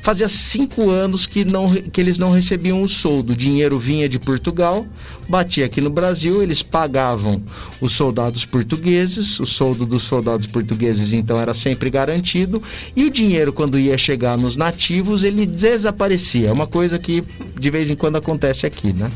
fazia 0.04 0.28
cinco 0.28 0.90
anos 0.90 1.26
que, 1.26 1.46
não, 1.46 1.72
que 1.72 2.02
eles 2.02 2.18
não 2.18 2.32
recebiam 2.32 2.84
o 2.84 2.90
soldo. 2.90 3.32
O 3.32 3.36
dinheiro 3.36 3.80
vinha 3.80 4.10
de 4.10 4.20
Portugal, 4.20 4.86
batia 5.30 5.66
aqui 5.66 5.80
no 5.80 5.90
Brasil, 5.90 6.44
eles 6.44 6.62
pagavam 6.62 7.42
os 7.80 7.94
soldados 7.94 8.44
portugueses, 8.44 9.40
o 9.40 9.46
soldo 9.46 9.86
dos 9.86 10.04
soldados 10.04 10.46
portugueses 10.46 11.14
então 11.14 11.40
era 11.40 11.54
sempre 11.54 11.90
garantido, 11.90 12.62
e 12.96 13.06
o 13.06 13.10
dinheiro, 13.10 13.54
quando 13.54 13.80
ia 13.80 13.98
chegar 13.98 14.38
nos 14.38 14.58
nativos, 14.58 15.24
ele 15.24 15.46
desaparecia. 15.46 16.50
É 16.50 16.52
uma 16.52 16.68
coisa 16.68 17.00
que 17.00 17.24
de 17.58 17.70
vez 17.70 17.90
em 17.90 17.96
quando 17.96 18.18
acontece 18.18 18.66
aqui, 18.66 18.92
né? 18.92 19.10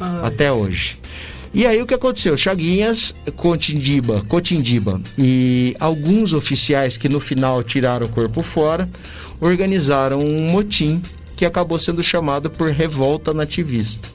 Ai. 0.00 0.26
Até 0.28 0.50
hoje. 0.50 0.96
E 1.54 1.64
aí 1.64 1.80
o 1.80 1.86
que 1.86 1.94
aconteceu? 1.94 2.36
Chaguinhas, 2.36 3.14
Cotindiba, 3.36 4.20
Cotindiba 4.22 5.00
e 5.16 5.76
alguns 5.78 6.32
oficiais 6.32 6.96
que 6.96 7.08
no 7.08 7.20
final 7.20 7.62
tiraram 7.62 8.06
o 8.06 8.08
corpo 8.08 8.42
fora 8.42 8.88
organizaram 9.40 10.18
um 10.18 10.50
motim 10.50 11.00
que 11.36 11.44
acabou 11.44 11.78
sendo 11.78 12.02
chamado 12.02 12.50
por 12.50 12.72
revolta 12.72 13.32
nativista. 13.32 14.08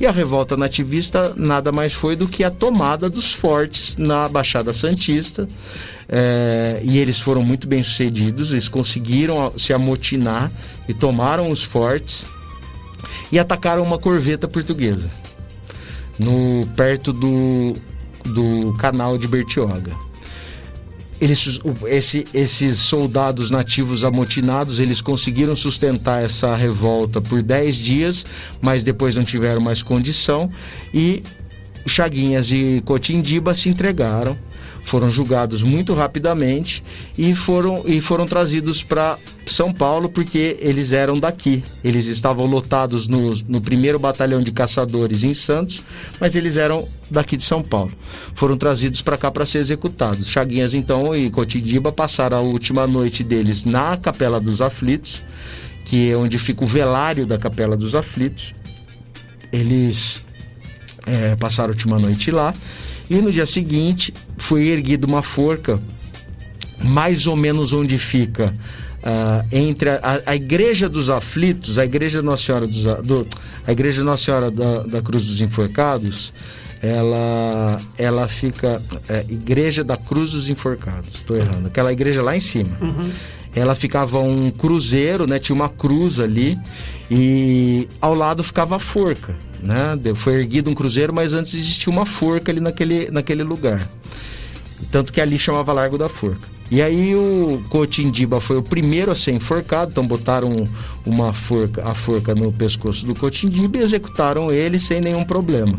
E 0.00 0.06
a 0.06 0.10
revolta 0.10 0.56
nativista 0.56 1.32
nada 1.36 1.70
mais 1.70 1.92
foi 1.92 2.16
do 2.16 2.26
que 2.26 2.42
a 2.42 2.50
tomada 2.50 3.08
dos 3.08 3.32
fortes 3.32 3.96
na 3.96 4.28
Baixada 4.28 4.72
Santista. 4.72 5.46
É, 6.08 6.80
e 6.82 6.98
eles 6.98 7.20
foram 7.20 7.42
muito 7.42 7.68
bem 7.68 7.84
sucedidos, 7.84 8.50
eles 8.50 8.68
conseguiram 8.68 9.52
se 9.56 9.72
amotinar 9.72 10.50
e 10.88 10.92
tomaram 10.92 11.50
os 11.50 11.62
fortes 11.62 12.26
e 13.30 13.38
atacaram 13.38 13.84
uma 13.84 13.96
corveta 13.96 14.48
portuguesa 14.48 15.23
no 16.18 16.66
perto 16.76 17.12
do, 17.12 17.74
do 18.24 18.74
canal 18.78 19.18
de 19.18 19.26
Bertioga. 19.26 19.94
Eles, 21.20 21.60
esse, 21.86 22.26
esses 22.34 22.78
soldados 22.78 23.50
nativos 23.50 24.04
amotinados, 24.04 24.78
eles 24.78 25.00
conseguiram 25.00 25.56
sustentar 25.56 26.22
essa 26.22 26.56
revolta 26.56 27.20
por 27.20 27.42
10 27.42 27.76
dias, 27.76 28.26
mas 28.60 28.82
depois 28.82 29.14
não 29.14 29.24
tiveram 29.24 29.60
mais 29.60 29.82
condição 29.82 30.50
e 30.92 31.22
Chaguinhas 31.86 32.50
e 32.50 32.82
Cotindiba 32.84 33.54
se 33.54 33.68
entregaram, 33.68 34.38
foram 34.84 35.10
julgados 35.10 35.62
muito 35.62 35.94
rapidamente 35.94 36.84
e 37.16 37.34
foram, 37.34 37.82
e 37.86 38.00
foram 38.00 38.26
trazidos 38.26 38.82
para 38.82 39.18
são 39.46 39.72
Paulo 39.72 40.08
porque 40.08 40.56
eles 40.60 40.92
eram 40.92 41.18
daqui. 41.18 41.62
Eles 41.82 42.06
estavam 42.06 42.46
lotados 42.46 43.08
no, 43.08 43.34
no 43.48 43.60
primeiro 43.60 43.98
batalhão 43.98 44.40
de 44.42 44.52
caçadores 44.52 45.22
em 45.22 45.34
Santos, 45.34 45.82
mas 46.20 46.34
eles 46.34 46.56
eram 46.56 46.88
daqui 47.10 47.36
de 47.36 47.44
São 47.44 47.62
Paulo. 47.62 47.92
Foram 48.34 48.56
trazidos 48.56 49.02
para 49.02 49.18
cá 49.18 49.30
para 49.30 49.44
ser 49.44 49.58
executados. 49.58 50.28
Chaguinhas 50.28 50.74
então 50.74 51.14
e 51.14 51.30
Cotidiba 51.30 51.92
passaram 51.92 52.38
a 52.38 52.40
última 52.40 52.86
noite 52.86 53.22
deles 53.22 53.64
na 53.64 53.96
Capela 53.96 54.40
dos 54.40 54.60
Aflitos, 54.60 55.22
que 55.84 56.10
é 56.10 56.16
onde 56.16 56.38
fica 56.38 56.64
o 56.64 56.68
velário 56.68 57.26
da 57.26 57.38
Capela 57.38 57.76
dos 57.76 57.94
Aflitos. 57.94 58.54
Eles 59.52 60.22
é, 61.06 61.36
passaram 61.36 61.70
a 61.70 61.72
última 61.72 61.98
noite 61.98 62.30
lá. 62.30 62.54
E 63.08 63.16
no 63.16 63.30
dia 63.30 63.46
seguinte 63.46 64.12
foi 64.36 64.68
erguida 64.68 65.06
uma 65.06 65.22
forca, 65.22 65.80
mais 66.82 67.26
ou 67.26 67.36
menos 67.36 67.72
onde 67.72 67.98
fica 67.98 68.54
uh, 69.04 69.46
entre 69.52 69.90
a, 69.90 70.22
a, 70.26 70.34
Igreja 70.34 70.88
dos 70.88 71.10
Aflitos, 71.10 71.78
a 71.78 71.84
Igreja 71.84 72.22
Nossa 72.22 72.42
Senhora, 72.44 72.66
dos, 72.66 72.82
do, 73.04 73.26
a 73.66 73.72
Igreja 73.72 74.02
Nossa 74.02 74.24
Senhora 74.24 74.50
da, 74.50 74.78
da 74.84 75.02
Cruz 75.02 75.24
dos 75.26 75.40
Enforcados, 75.40 76.32
ela, 76.82 77.80
ela 77.96 78.28
fica. 78.28 78.80
É, 79.08 79.24
igreja 79.28 79.82
da 79.82 79.96
Cruz 79.96 80.32
dos 80.32 80.48
Enforcados, 80.50 81.14
estou 81.14 81.36
errando. 81.36 81.68
Aquela 81.68 81.92
igreja 81.92 82.22
lá 82.22 82.36
em 82.36 82.40
cima. 82.40 82.76
Uhum. 82.80 83.10
Ela 83.54 83.74
ficava 83.74 84.18
um 84.18 84.50
cruzeiro, 84.50 85.26
né? 85.26 85.38
Tinha 85.38 85.54
uma 85.54 85.68
cruz 85.68 86.18
ali 86.18 86.58
e 87.10 87.86
ao 88.00 88.14
lado 88.14 88.42
ficava 88.42 88.76
a 88.76 88.78
forca, 88.78 89.34
né? 89.62 89.96
Foi 90.14 90.34
erguido 90.34 90.70
um 90.70 90.74
cruzeiro, 90.74 91.12
mas 91.14 91.32
antes 91.32 91.54
existia 91.54 91.92
uma 91.92 92.06
forca 92.06 92.50
ali 92.50 92.60
naquele, 92.60 93.10
naquele 93.10 93.42
lugar. 93.42 93.88
Tanto 94.90 95.12
que 95.12 95.20
ali 95.20 95.38
chamava 95.38 95.72
Largo 95.72 95.98
da 95.98 96.08
Forca. 96.08 96.54
E 96.70 96.80
aí 96.80 97.14
o 97.14 97.62
Cotindiba 97.68 98.40
foi 98.40 98.56
o 98.56 98.62
primeiro 98.62 99.12
a 99.12 99.14
ser 99.14 99.32
enforcado, 99.32 99.92
então 99.92 100.06
botaram 100.06 100.50
uma 101.04 101.32
forca, 101.32 101.82
a 101.84 101.94
forca 101.94 102.34
no 102.34 102.52
pescoço 102.52 103.06
do 103.06 103.14
Cotindiba 103.14 103.78
e 103.78 103.82
executaram 103.82 104.50
ele 104.50 104.78
sem 104.78 105.00
nenhum 105.00 105.24
problema. 105.24 105.78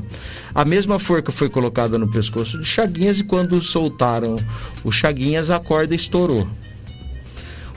A 0.54 0.64
mesma 0.64 1.00
forca 1.00 1.32
foi 1.32 1.50
colocada 1.50 1.98
no 1.98 2.08
pescoço 2.08 2.60
de 2.60 2.66
Chaguinhas 2.66 3.20
e 3.20 3.24
quando 3.24 3.60
soltaram 3.62 4.38
o 4.84 4.92
Chaguinhas 4.92 5.50
a 5.50 5.60
corda 5.60 5.96
estourou. 5.96 6.48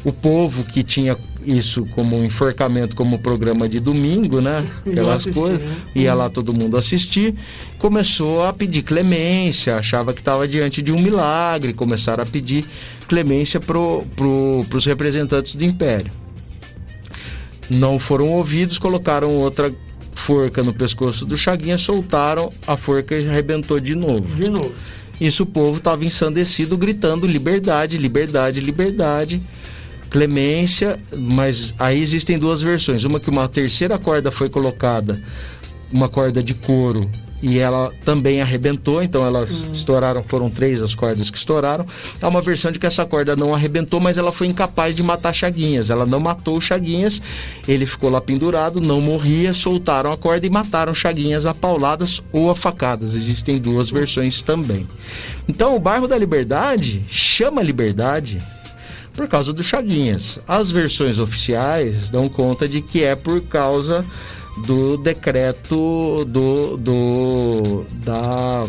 O 0.05 0.13
povo 0.13 0.63
que 0.65 0.85
tinha 0.85 1.17
isso 1.45 1.85
como 1.95 2.17
um 2.17 2.25
enforcamento, 2.25 2.95
como 2.95 3.19
programa 3.19 3.69
de 3.69 3.81
domingo, 3.81 4.41
né? 4.41 4.65
Aquelas 4.87 5.21
assistir, 5.21 5.41
coisas. 5.41 5.65
né? 5.65 5.77
Ia 5.95 6.15
lá 6.15 6.29
todo 6.29 6.53
mundo 6.53 6.77
assistir. 6.77 7.35
Começou 7.79 8.45
a 8.45 8.53
pedir 8.53 8.83
clemência, 8.83 9.77
achava 9.77 10.13
que 10.13 10.21
estava 10.21 10.47
diante 10.47 10.83
de 10.83 10.93
um 10.93 11.01
milagre. 11.01 11.73
Começaram 11.73 12.23
a 12.23 12.27
pedir 12.27 12.65
clemência 13.09 13.61
para 13.61 13.79
pro, 14.17 14.67
os 14.75 14.85
representantes 14.85 15.55
do 15.55 15.65
Império. 15.65 16.11
Não 17.71 17.99
foram 17.99 18.29
ouvidos, 18.31 18.79
colocaram 18.79 19.31
outra 19.31 19.73
forca 20.13 20.63
no 20.63 20.75
pescoço 20.75 21.25
do 21.25 21.37
Chaguinha, 21.37 21.79
soltaram 21.79 22.53
a 22.67 22.77
forca 22.77 23.15
e 23.17 23.29
arrebentou 23.29 23.79
de 23.79 23.95
novo. 23.95 24.35
De 24.35 24.49
novo. 24.51 24.75
Isso 25.21 25.43
o 25.43 25.47
povo 25.47 25.79
estava 25.79 26.05
ensandecido, 26.05 26.77
gritando 26.77 27.27
liberdade, 27.27 27.99
liberdade, 27.99 28.61
liberdade, 28.61 29.41
clemência. 30.11 30.99
Mas 31.17 31.75
aí 31.79 32.01
existem 32.01 32.39
duas 32.39 32.61
versões: 32.61 33.05
uma 33.05 33.21
que 33.21 33.31
uma 33.31 33.49
terceira 33.49 33.99
corda 33.99 34.31
foi 34.31 34.49
colocada, 34.49 35.21
uma 35.93 36.09
corda 36.09 36.43
de 36.43 36.55
couro 36.55 37.09
e 37.43 37.59
ela 37.59 37.93
também 38.05 38.41
arrebentou, 38.41 39.03
então 39.03 39.25
elas 39.25 39.51
hum. 39.51 39.73
estouraram, 39.73 40.23
foram 40.27 40.51
três 40.51 40.83
as 40.83 40.95
cordas 40.95 41.31
que 41.31 41.39
estouraram. 41.39 41.87
Há 42.21 42.29
uma 42.29 42.41
versão 42.41 42.73
de 42.73 42.79
que 42.79 42.87
essa 42.87 43.05
corda 43.07 43.37
não 43.37 43.55
arrebentou, 43.55 44.01
mas 44.01 44.19
ela 44.19 44.33
foi 44.33 44.49
incapaz 44.49 44.95
de 44.95 45.03
matar 45.03 45.33
Chaguinhas. 45.33 45.89
Ela 45.89 46.05
não 46.05 46.19
matou 46.19 46.61
Chaguinhas, 46.61 47.23
ele 47.67 47.87
ficou 47.87 48.11
lá 48.11 48.21
pendurado, 48.21 48.81
não 48.81 49.01
morria, 49.01 49.55
soltaram 49.55 50.13
a 50.13 50.17
corda 50.17 50.47
e 50.47 50.51
mataram 50.51 50.95
Chaguinhas 50.95 51.47
a 51.47 51.55
pauladas 51.55 52.21
ou 52.33 52.51
a 52.51 52.57
facadas. 52.57 53.15
Existem 53.15 53.59
duas 53.59 53.89
versões 53.89 54.43
também. 54.43 54.87
Então 55.49 55.77
o 55.77 55.81
bairro 55.81 56.09
da 56.09 56.19
Liberdade 56.19 57.05
chama 57.09 57.63
Liberdade 57.63 58.39
por 59.19 59.27
causa 59.27 59.53
do 59.53 59.65
Chaguinhas. 59.65 60.39
As 60.47 60.71
versões 60.71 61.19
oficiais 61.19 62.09
dão 62.09 62.29
conta 62.29 62.69
de 62.69 62.81
que 62.81 63.03
é 63.03 63.17
por 63.17 63.41
causa 63.43 64.05
do 64.65 64.97
decreto 64.97 66.25
do, 66.25 66.77
do 66.77 67.85
da 68.05 68.65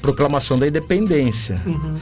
proclamação 0.00 0.58
da 0.58 0.66
independência. 0.66 1.60
Uhum. 1.66 1.98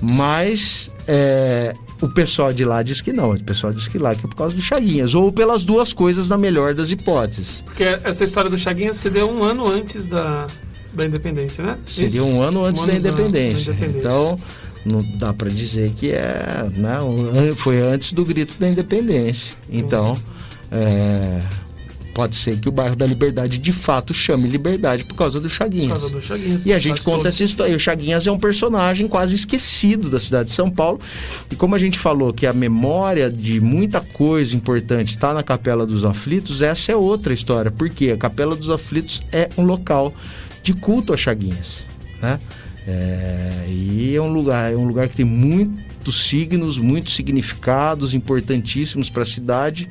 Mas 0.00 0.92
é, 1.08 1.74
o 2.00 2.08
pessoal 2.08 2.52
de 2.52 2.64
lá 2.64 2.84
diz 2.84 3.00
que 3.00 3.12
não. 3.12 3.32
O 3.32 3.42
pessoal 3.42 3.72
diz 3.72 3.88
que 3.88 3.98
lá 3.98 4.14
que 4.14 4.24
é 4.24 4.28
por 4.28 4.36
causa 4.36 4.54
do 4.54 4.62
Chaguinhas. 4.62 5.12
Ou 5.12 5.32
pelas 5.32 5.64
duas 5.64 5.92
coisas, 5.92 6.28
na 6.28 6.38
melhor 6.38 6.72
das 6.72 6.92
hipóteses. 6.92 7.62
Porque 7.66 7.82
essa 8.04 8.22
história 8.22 8.48
do 8.48 8.56
Chaguinhas 8.56 8.96
se 8.96 9.10
deu 9.10 9.28
um 9.28 9.42
ano 9.42 9.66
antes 9.66 10.06
da, 10.06 10.46
da 10.94 11.04
independência, 11.04 11.64
né? 11.64 11.76
Seria 11.84 12.22
um 12.22 12.40
ano 12.40 12.64
antes 12.64 12.80
um 12.80 12.86
da, 12.86 12.92
ano 12.92 13.00
independência. 13.00 13.72
da, 13.72 13.78
independência. 13.78 13.98
Então, 13.98 14.40
não 14.84 15.02
dá 15.18 15.32
para 15.32 15.48
dizer 15.50 15.92
que 15.92 16.12
é. 16.12 16.68
Né, 16.74 16.98
foi 17.56 17.80
antes 17.80 18.12
do 18.12 18.24
grito 18.24 18.54
da 18.58 18.68
independência. 18.68 19.54
Então, 19.70 20.16
é, 20.70 21.40
Pode 22.14 22.36
ser 22.36 22.58
que 22.58 22.68
o 22.68 22.72
bairro 22.72 22.94
da 22.94 23.06
Liberdade 23.06 23.56
de 23.56 23.72
fato 23.72 24.12
chame 24.12 24.46
Liberdade 24.46 25.04
por 25.04 25.14
causa 25.14 25.40
do 25.40 25.48
Chaguinhas. 25.48 25.92
Por 25.92 26.00
causa 26.00 26.10
do 26.10 26.20
Chaguinhas. 26.20 26.66
E 26.66 26.72
a 26.72 26.78
gente 26.78 27.00
conta 27.00 27.18
todo. 27.18 27.28
essa 27.28 27.42
história. 27.42 27.74
O 27.74 27.78
Chaguinhas 27.78 28.26
é 28.26 28.32
um 28.32 28.38
personagem 28.38 29.08
quase 29.08 29.34
esquecido 29.34 30.10
da 30.10 30.20
cidade 30.20 30.50
de 30.50 30.54
São 30.54 30.70
Paulo. 30.70 31.00
E 31.50 31.56
como 31.56 31.74
a 31.74 31.78
gente 31.78 31.98
falou 31.98 32.32
que 32.32 32.46
a 32.46 32.52
memória 32.52 33.30
de 33.30 33.60
muita 33.60 34.00
coisa 34.00 34.54
importante 34.54 35.12
está 35.12 35.32
na 35.32 35.42
Capela 35.42 35.86
dos 35.86 36.04
Aflitos, 36.04 36.60
essa 36.60 36.92
é 36.92 36.96
outra 36.96 37.32
história. 37.32 37.70
Porque 37.70 38.10
a 38.10 38.16
Capela 38.18 38.54
dos 38.54 38.68
Aflitos 38.68 39.22
é 39.32 39.48
um 39.56 39.62
local 39.62 40.14
de 40.62 40.74
culto 40.74 41.14
a 41.14 41.16
Chaguinhas. 41.16 41.86
Né? 42.20 42.38
É, 42.86 43.66
e 43.68 44.14
é 44.16 44.20
um 44.20 44.32
lugar, 44.32 44.72
é 44.72 44.76
um 44.76 44.86
lugar 44.86 45.08
que 45.08 45.16
tem 45.16 45.24
muitos 45.24 46.26
signos, 46.26 46.78
muitos 46.78 47.14
significados 47.14 48.14
importantíssimos 48.14 49.08
para 49.08 49.22
a 49.22 49.26
cidade. 49.26 49.88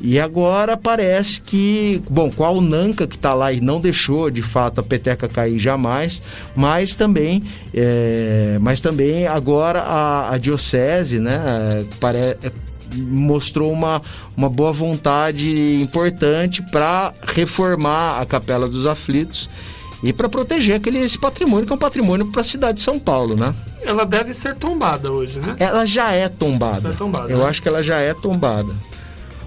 E 0.00 0.18
agora 0.18 0.76
parece 0.76 1.40
que, 1.40 2.02
bom, 2.10 2.28
com 2.28 2.44
a 2.44 2.50
Unanca 2.50 3.06
que 3.06 3.14
está 3.14 3.34
lá 3.34 3.52
e 3.52 3.60
não 3.60 3.80
deixou 3.80 4.30
de 4.30 4.42
fato 4.42 4.80
a 4.80 4.82
peteca 4.82 5.28
cair 5.28 5.60
jamais, 5.60 6.22
mas 6.56 6.96
também, 6.96 7.44
é, 7.72 8.58
mas 8.60 8.80
também 8.80 9.28
agora 9.28 9.80
a, 9.80 10.34
a 10.34 10.38
diocese, 10.38 11.20
né, 11.20 11.84
pare, 12.00 12.36
mostrou 12.96 13.70
uma, 13.70 14.02
uma 14.36 14.48
boa 14.48 14.72
vontade 14.72 15.80
importante 15.80 16.62
para 16.72 17.14
reformar 17.22 18.20
a 18.20 18.26
Capela 18.26 18.68
dos 18.68 18.86
Aflitos 18.86 19.48
e 20.02 20.12
para 20.12 20.28
proteger 20.28 20.76
aquele 20.76 20.98
esse 20.98 21.18
patrimônio 21.18 21.66
que 21.66 21.72
é 21.72 21.76
um 21.76 21.78
patrimônio 21.78 22.26
para 22.26 22.40
a 22.40 22.44
cidade 22.44 22.78
de 22.78 22.84
São 22.84 22.98
Paulo, 22.98 23.36
né? 23.36 23.54
Ela 23.82 24.04
deve 24.04 24.34
ser 24.34 24.56
tombada 24.56 25.12
hoje, 25.12 25.38
né? 25.38 25.56
Ela 25.58 25.86
já 25.86 26.12
é 26.12 26.28
tombada. 26.28 26.88
É 26.88 26.92
tombada 26.92 27.30
Eu 27.30 27.38
né? 27.38 27.44
acho 27.44 27.62
que 27.62 27.68
ela 27.68 27.82
já 27.82 27.98
é 28.00 28.12
tombada. 28.12 28.72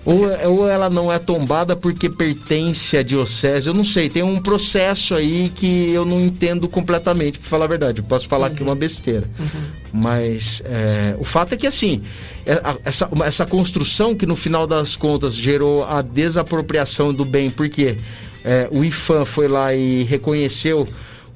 Ou, 0.05 0.19
ou 0.51 0.69
ela 0.69 0.87
não 0.87 1.11
é 1.11 1.17
tombada 1.17 1.75
porque 1.75 2.07
pertence 2.07 2.95
à 2.95 3.01
diocese, 3.01 3.67
eu 3.67 3.73
não 3.73 3.83
sei, 3.83 4.07
tem 4.07 4.21
um 4.21 4.39
processo 4.39 5.15
aí 5.15 5.49
que 5.49 5.91
eu 5.91 6.05
não 6.05 6.21
entendo 6.21 6.69
completamente, 6.69 7.39
para 7.39 7.49
falar 7.49 7.65
a 7.65 7.67
verdade. 7.67 8.01
Eu 8.01 8.05
posso 8.05 8.27
falar 8.27 8.47
uhum. 8.47 8.53
aqui 8.53 8.63
uma 8.63 8.75
besteira. 8.75 9.27
Uhum. 9.39 9.63
Mas 9.91 10.61
é, 10.63 11.15
o 11.17 11.23
fato 11.23 11.55
é 11.55 11.57
que 11.57 11.65
assim, 11.65 12.03
é, 12.45 12.61
essa, 12.85 13.09
essa 13.25 13.45
construção 13.47 14.13
que 14.13 14.27
no 14.27 14.35
final 14.35 14.67
das 14.67 14.95
contas 14.95 15.33
gerou 15.33 15.83
a 15.85 16.03
desapropriação 16.03 17.11
do 17.11 17.25
bem, 17.25 17.49
porque 17.49 17.97
é, 18.45 18.69
o 18.71 18.83
IFAM 18.83 19.25
foi 19.25 19.47
lá 19.47 19.73
e 19.73 20.03
reconheceu 20.03 20.87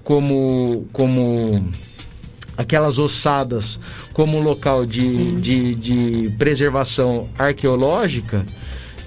como, 0.03 0.87
como 0.93 1.69
aquelas 2.55 2.99
ossadas 2.99 3.79
como 4.13 4.37
um 4.37 4.41
local 4.41 4.85
de, 4.85 5.31
de, 5.33 5.75
de, 5.75 6.29
preservação 6.37 7.29
arqueológica, 7.37 8.45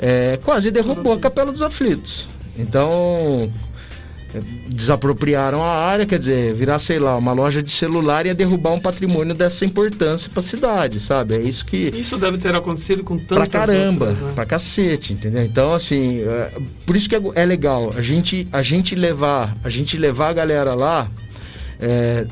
é, 0.01 0.39
quase 0.43 0.71
derrubou 0.71 1.13
a 1.13 1.19
Capela 1.19 1.53
dos 1.53 1.63
Aflitos. 1.63 2.27
Então, 2.59 3.53
desapropriaram 4.67 5.63
a 5.63 5.69
área, 5.69 6.07
quer 6.07 6.19
dizer, 6.19 6.55
virar, 6.55 6.79
sei 6.79 6.99
lá, 6.99 7.17
uma 7.17 7.33
loja 7.33 7.63
de 7.63 7.71
celular 7.71 8.27
e 8.27 8.35
derrubar 8.35 8.73
um 8.73 8.81
patrimônio 8.81 9.35
dessa 9.35 9.65
importância 9.65 10.31
para 10.31 10.41
a 10.41 10.43
cidade, 10.43 11.01
sabe? 11.01 11.35
É 11.35 11.41
isso 11.41 11.65
que. 11.65 11.77
Isso 11.95 12.17
deve 12.17 12.39
ter 12.39 12.55
acontecido 12.55 13.03
com 13.05 13.17
tantas 13.17 13.37
Pra 13.37 13.47
caramba, 13.47 14.07
outras, 14.07 14.23
né? 14.23 14.33
pra 14.35 14.47
cacete, 14.47 15.13
entendeu? 15.13 15.43
Então, 15.45 15.75
assim, 15.75 16.21
é, 16.21 16.53
por 16.87 16.97
isso 16.97 17.09
que 17.09 17.17
é, 17.17 17.21
é, 17.35 17.45
legal 17.45 17.93
a 17.97 18.03
gente, 18.03 18.49
a 18.53 18.63
gente 18.63 18.95
levar, 18.95 19.57
a 19.63 19.69
gente 19.69 19.97
levar 19.97 20.29
a 20.29 20.33
galera 20.33 20.75
lá. 20.75 21.11
É, 21.81 22.27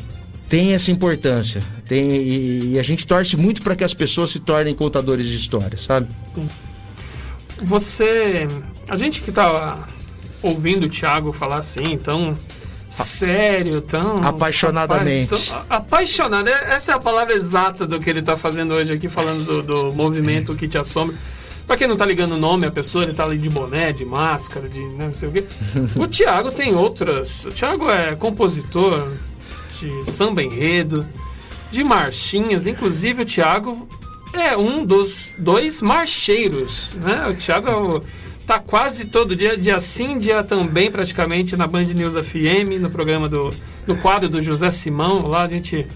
tem 0.49 0.75
essa 0.75 0.91
importância. 0.91 1.63
Tem, 1.87 2.11
e, 2.11 2.73
e 2.73 2.79
a 2.79 2.83
gente 2.83 3.07
torce 3.07 3.37
muito 3.37 3.63
para 3.63 3.77
que 3.77 3.85
as 3.85 3.95
pessoas 3.95 4.33
se 4.33 4.41
tornem 4.41 4.75
contadores 4.75 5.25
de 5.25 5.37
histórias, 5.37 5.83
sabe? 5.83 6.09
Sim. 6.27 6.49
Você. 7.63 8.49
A 8.89 8.97
gente 8.97 9.23
que 9.23 9.31
tá 9.31 9.89
ouvindo 10.43 10.85
o 10.85 10.89
Thiago 10.89 11.33
falar 11.33 11.59
assim, 11.59 11.97
tão 11.97 12.37
sério, 12.91 13.81
tão. 13.81 14.19
Apaixonadamente. 14.19 15.31
Tão, 15.31 15.65
apaixonado. 15.69 16.49
É, 16.49 16.75
essa 16.75 16.93
é 16.93 16.95
a 16.95 16.99
palavra 16.99 17.35
exata 17.35 17.87
do 17.87 18.01
que 18.01 18.11
ele 18.11 18.21
está 18.21 18.37
fazendo 18.37 18.75
hoje 18.75 18.93
aqui, 18.93 19.09
falando 19.09 19.45
do, 19.45 19.63
do 19.63 19.93
movimento 19.93 20.55
que 20.57 20.67
te 20.67 20.77
assombra. 20.77 21.15
Pra 21.67 21.77
quem 21.77 21.87
não 21.87 21.97
tá 21.97 22.05
ligando 22.05 22.33
o 22.33 22.37
nome, 22.37 22.67
a 22.67 22.71
pessoa, 22.71 23.05
ele 23.05 23.13
tá 23.13 23.25
ali 23.25 23.39
de 23.39 23.49
boné, 23.49 23.93
de 23.93 24.05
máscara, 24.05 24.69
de 24.69 24.81
não 24.81 25.13
sei 25.13 25.29
o 25.29 25.33
quê. 25.33 25.45
O 25.95 26.07
Thiago 26.09 26.51
tem 26.51 26.75
outras. 26.75 27.45
O 27.45 27.51
Thiago 27.51 27.89
é 27.89 28.17
compositor, 28.17 29.13
de 29.81 30.11
samba 30.11 30.43
enredo, 30.43 31.07
de 31.71 31.85
marchinhas. 31.85 32.67
Inclusive 32.67 33.23
o 33.23 33.25
Thiago 33.25 33.89
é 34.33 34.57
um 34.57 34.85
dos 34.85 35.31
dois 35.39 35.81
marcheiros, 35.81 36.95
né? 36.95 37.29
O 37.29 37.35
Thiago 37.35 37.69
é 37.69 37.77
o, 37.77 38.03
tá 38.51 38.59
quase 38.59 39.05
todo 39.05 39.37
dia, 39.37 39.57
dia 39.57 39.79
sim, 39.79 40.19
dia 40.19 40.43
também, 40.43 40.91
praticamente, 40.91 41.57
na 41.57 41.69
Band 41.69 41.85
News 41.85 42.15
FM, 42.15 42.81
no 42.81 42.91
programa 42.91 43.29
do, 43.29 43.55
no 43.87 43.97
quadro 43.99 44.29
do 44.29 44.43
José 44.43 44.73
Simão, 44.73 45.25
lá 45.29 45.45
a 45.45 45.49
gente 45.49 45.87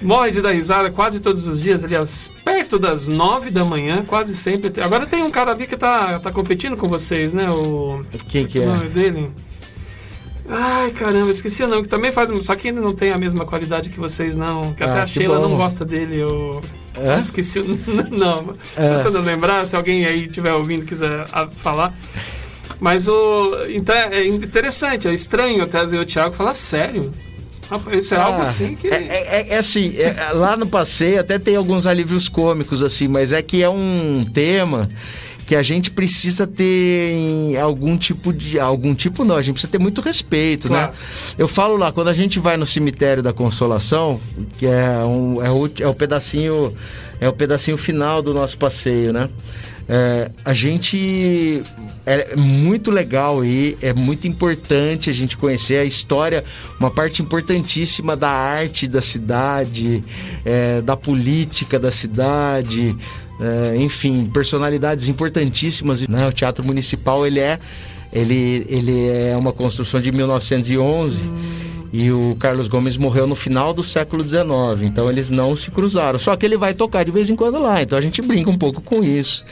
morre 0.00 0.30
de 0.30 0.40
dar 0.40 0.52
risada 0.52 0.90
quase 0.90 1.20
todos 1.20 1.46
os 1.46 1.60
dias, 1.60 1.84
aliás, 1.84 2.30
perto 2.42 2.78
das 2.78 3.08
nove 3.08 3.50
da 3.50 3.62
manhã, 3.62 4.02
quase 4.06 4.34
sempre. 4.34 4.72
Agora 4.82 5.04
tem 5.06 5.22
um 5.22 5.30
cara 5.30 5.50
ali 5.50 5.66
que 5.66 5.76
tá, 5.76 6.18
tá 6.18 6.32
competindo 6.32 6.78
com 6.78 6.88
vocês, 6.88 7.34
né? 7.34 7.50
O, 7.50 8.06
Quem 8.30 8.46
que 8.46 8.58
é? 8.58 8.62
O 8.62 8.76
nome 8.76 8.88
dele? 8.88 9.30
Ai, 10.48 10.92
caramba, 10.92 11.30
esqueci 11.30 11.62
o 11.62 11.68
nome, 11.68 11.82
que 11.82 11.88
também 11.88 12.10
faz. 12.10 12.30
Só 12.46 12.56
que 12.56 12.68
ele 12.68 12.80
não 12.80 12.94
tem 12.94 13.12
a 13.12 13.18
mesma 13.18 13.44
qualidade 13.44 13.90
que 13.90 14.00
vocês, 14.00 14.34
não. 14.34 14.72
Que 14.72 14.82
ah, 14.82 14.92
até 14.92 15.02
a 15.02 15.06
Sheila 15.06 15.38
bom. 15.38 15.50
não 15.50 15.56
gosta 15.58 15.84
dele. 15.84 16.16
Eu 16.16 16.62
é? 16.98 17.20
esqueci 17.20 17.58
o. 17.60 17.64
Não, 18.10 18.54
é. 18.76 18.96
se 18.96 19.04
eu 19.04 19.10
não 19.10 19.20
lembrar, 19.20 19.64
se 19.66 19.76
alguém 19.76 20.04
aí 20.04 20.24
estiver 20.24 20.52
ouvindo 20.52 20.84
quiser 20.84 21.26
falar. 21.56 21.94
Mas 22.80 23.08
o. 23.08 23.56
Então 23.68 23.94
é 23.94 24.26
interessante, 24.26 25.06
é 25.06 25.12
estranho 25.12 25.62
até 25.62 25.84
ver 25.86 25.98
o 25.98 26.04
Thiago 26.04 26.34
falar 26.34 26.54
sério. 26.54 27.12
Isso 27.92 28.14
é 28.14 28.16
ah, 28.16 28.24
algo 28.24 28.42
assim 28.42 28.74
que. 28.74 28.88
É, 28.88 28.96
é, 28.96 29.46
é 29.50 29.58
assim, 29.58 29.94
é, 29.96 30.32
lá 30.32 30.56
no 30.56 30.66
passeio 30.66 31.20
até 31.20 31.38
tem 31.38 31.54
alguns 31.54 31.86
alívios 31.86 32.28
cômicos, 32.28 32.82
assim, 32.82 33.06
mas 33.06 33.30
é 33.30 33.40
que 33.42 33.62
é 33.62 33.68
um 33.68 34.24
tema 34.24 34.88
que 35.50 35.56
a 35.56 35.64
gente 35.64 35.90
precisa 35.90 36.46
ter 36.46 37.56
algum 37.60 37.96
tipo 37.96 38.32
de. 38.32 38.60
Algum 38.60 38.94
tipo 38.94 39.24
não, 39.24 39.34
a 39.34 39.42
gente 39.42 39.54
precisa 39.54 39.72
ter 39.72 39.80
muito 39.80 40.00
respeito, 40.00 40.70
né? 40.70 40.78
claro. 40.78 40.92
né? 40.92 40.98
Eu 41.36 41.48
falo 41.48 41.76
lá, 41.76 41.90
quando 41.90 42.06
a 42.06 42.14
gente 42.14 42.38
vai 42.38 42.56
no 42.56 42.64
cemitério 42.64 43.20
da 43.20 43.32
Consolação, 43.32 44.20
que 44.58 44.66
é, 44.66 44.98
um, 45.04 45.44
é, 45.44 45.50
o, 45.50 45.68
é 45.80 45.88
o 45.88 45.94
pedacinho. 45.94 46.72
É 47.20 47.28
o 47.28 47.32
pedacinho 47.32 47.76
final 47.76 48.22
do 48.22 48.32
nosso 48.32 48.56
passeio, 48.56 49.12
né? 49.12 49.28
É, 49.88 50.30
a 50.44 50.54
gente 50.54 51.64
é 52.06 52.36
muito 52.36 52.92
legal 52.92 53.44
e 53.44 53.76
é 53.82 53.92
muito 53.92 54.28
importante 54.28 55.10
a 55.10 55.12
gente 55.12 55.36
conhecer 55.36 55.78
a 55.78 55.84
história, 55.84 56.44
uma 56.78 56.92
parte 56.92 57.22
importantíssima 57.22 58.16
da 58.16 58.30
arte 58.30 58.86
da 58.86 59.02
cidade, 59.02 60.04
é, 60.44 60.80
da 60.80 60.96
política 60.96 61.76
da 61.76 61.90
cidade, 61.90 62.96
é, 63.40 63.76
enfim, 63.76 64.26
personalidades 64.26 65.08
importantíssimas. 65.08 66.06
Né? 66.06 66.26
O 66.28 66.32
Teatro 66.32 66.64
Municipal 66.64 67.26
ele 67.26 67.40
é, 67.40 67.58
ele, 68.12 68.66
ele 68.68 69.08
é 69.08 69.36
uma 69.36 69.52
construção 69.52 70.00
de 70.00 70.12
1911. 70.12 71.22
Hum. 71.22 71.60
E 71.92 72.12
o 72.12 72.36
Carlos 72.38 72.68
Gomes 72.68 72.96
morreu 72.96 73.26
no 73.26 73.34
final 73.34 73.74
do 73.74 73.82
século 73.82 74.22
XIX, 74.22 74.44
então 74.84 75.10
eles 75.10 75.28
não 75.28 75.56
se 75.56 75.72
cruzaram. 75.72 76.20
Só 76.20 76.36
que 76.36 76.46
ele 76.46 76.56
vai 76.56 76.72
tocar 76.72 77.04
de 77.04 77.10
vez 77.10 77.28
em 77.28 77.34
quando 77.34 77.58
lá, 77.58 77.82
então 77.82 77.98
a 77.98 78.00
gente 78.00 78.22
brinca 78.22 78.48
um 78.48 78.56
pouco 78.56 78.80
com 78.80 79.02
isso. 79.02 79.44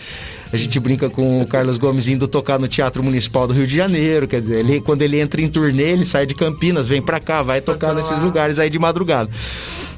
A 0.53 0.57
gente 0.57 0.79
brinca 0.81 1.11
com 1.11 1.43
o 1.43 1.47
Carlos 1.47 1.77
Gomes 1.77 2.09
indo 2.09 2.27
tocar 2.27 2.59
no 2.59 2.69
Teatro 2.69 3.03
Municipal 3.03 3.47
do 3.47 3.53
Rio 3.53 3.67
de 3.67 3.77
Janeiro. 3.77 4.27
Quer 4.27 4.41
dizer, 4.41 4.61
ele, 4.61 4.81
quando 4.81 5.03
ele 5.03 5.21
entra 5.21 5.41
em 5.43 5.49
turnê, 5.49 5.91
ele 5.91 6.07
sai 6.07 6.25
de 6.25 6.35
Campinas, 6.35 6.87
vem 6.87 7.03
pra 7.03 7.21
cá, 7.21 7.43
vai 7.43 7.61
tocar 7.61 7.93
nesses 7.93 8.19
lugares 8.21 8.59
aí 8.59 8.71
de 8.71 8.79
madrugada. 8.79 9.29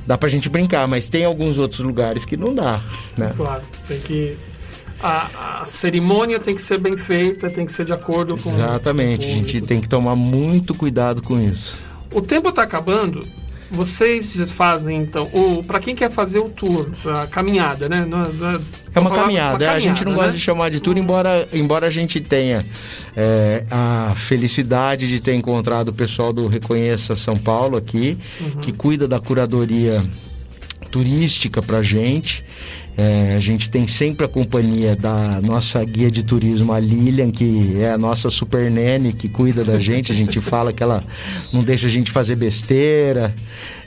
Dá 0.06 0.18
pra 0.18 0.28
gente 0.28 0.48
brincar, 0.48 0.88
mas 0.88 1.08
tem 1.08 1.24
alguns 1.24 1.58
outros 1.58 1.80
lugares 1.80 2.24
que 2.24 2.36
não 2.36 2.54
dá, 2.54 2.82
né? 3.16 3.32
Claro, 3.36 3.62
tem 3.86 4.00
que 4.00 4.36
a, 5.02 5.62
a, 5.62 5.66
cerimônia 5.66 6.38
tem 6.38 6.54
que 6.54 6.62
ser 6.62 6.78
bem 6.78 6.96
feita, 6.96 7.48
tem 7.50 7.64
que 7.64 7.72
ser 7.72 7.84
de 7.84 7.92
acordo 7.92 8.36
com. 8.36 8.50
Exatamente, 8.50 9.26
a 9.26 9.30
gente 9.30 9.60
tem 9.62 9.80
que 9.80 9.88
tomar 9.88 10.14
muito 10.14 10.74
cuidado 10.74 11.22
com 11.22 11.40
isso. 11.40 11.74
O 12.12 12.20
tempo 12.20 12.50
está 12.50 12.62
acabando. 12.62 13.22
Vocês 13.70 14.34
fazem 14.50 14.96
então, 14.98 15.30
ou 15.32 15.62
para 15.62 15.78
quem 15.78 15.94
quer 15.94 16.10
fazer 16.10 16.40
o 16.40 16.50
tour, 16.50 16.88
a 17.06 17.26
caminhada, 17.26 17.88
né? 17.88 18.04
Não, 18.04 18.32
não, 18.32 18.50
é, 18.50 18.60
é 18.94 19.00
uma 19.00 19.10
caminhada, 19.10 19.52
uma 19.54 19.58
caminhada, 19.58 19.72
a 19.72 19.80
gente 19.80 20.04
não 20.04 20.12
né? 20.12 20.18
gosta 20.18 20.32
de 20.32 20.40
chamar 20.40 20.70
de 20.70 20.80
tour, 20.80 20.98
embora, 20.98 21.48
embora 21.52 21.86
a 21.86 21.90
gente 21.90 22.18
tenha 22.20 22.64
é, 23.16 23.64
a 23.70 24.12
felicidade 24.16 25.08
de 25.08 25.20
ter 25.20 25.34
encontrado 25.34 25.90
o 25.90 25.92
pessoal 25.92 26.32
do 26.32 26.48
Reconheça 26.48 27.14
São 27.14 27.36
Paulo 27.36 27.76
aqui, 27.76 28.18
uhum. 28.40 28.50
que 28.60 28.72
cuida 28.72 29.06
da 29.06 29.20
curadoria 29.20 30.02
turística 30.90 31.62
para 31.62 31.82
gente. 31.82 32.44
É, 32.96 33.34
a 33.34 33.38
gente 33.38 33.70
tem 33.70 33.88
sempre 33.88 34.26
a 34.26 34.28
companhia 34.28 34.94
da 34.94 35.40
nossa 35.40 35.82
guia 35.84 36.10
de 36.10 36.22
turismo, 36.22 36.72
a 36.72 36.78
Lilian, 36.78 37.30
que 37.30 37.74
é 37.76 37.92
a 37.92 37.98
nossa 37.98 38.28
super 38.28 38.70
nene, 38.70 39.12
que 39.12 39.28
cuida 39.28 39.64
da 39.64 39.80
gente. 39.80 40.12
A 40.12 40.14
gente 40.14 40.40
fala 40.40 40.72
que 40.72 40.82
ela 40.82 41.02
não 41.52 41.62
deixa 41.62 41.86
a 41.86 41.90
gente 41.90 42.10
fazer 42.10 42.36
besteira 42.36 43.34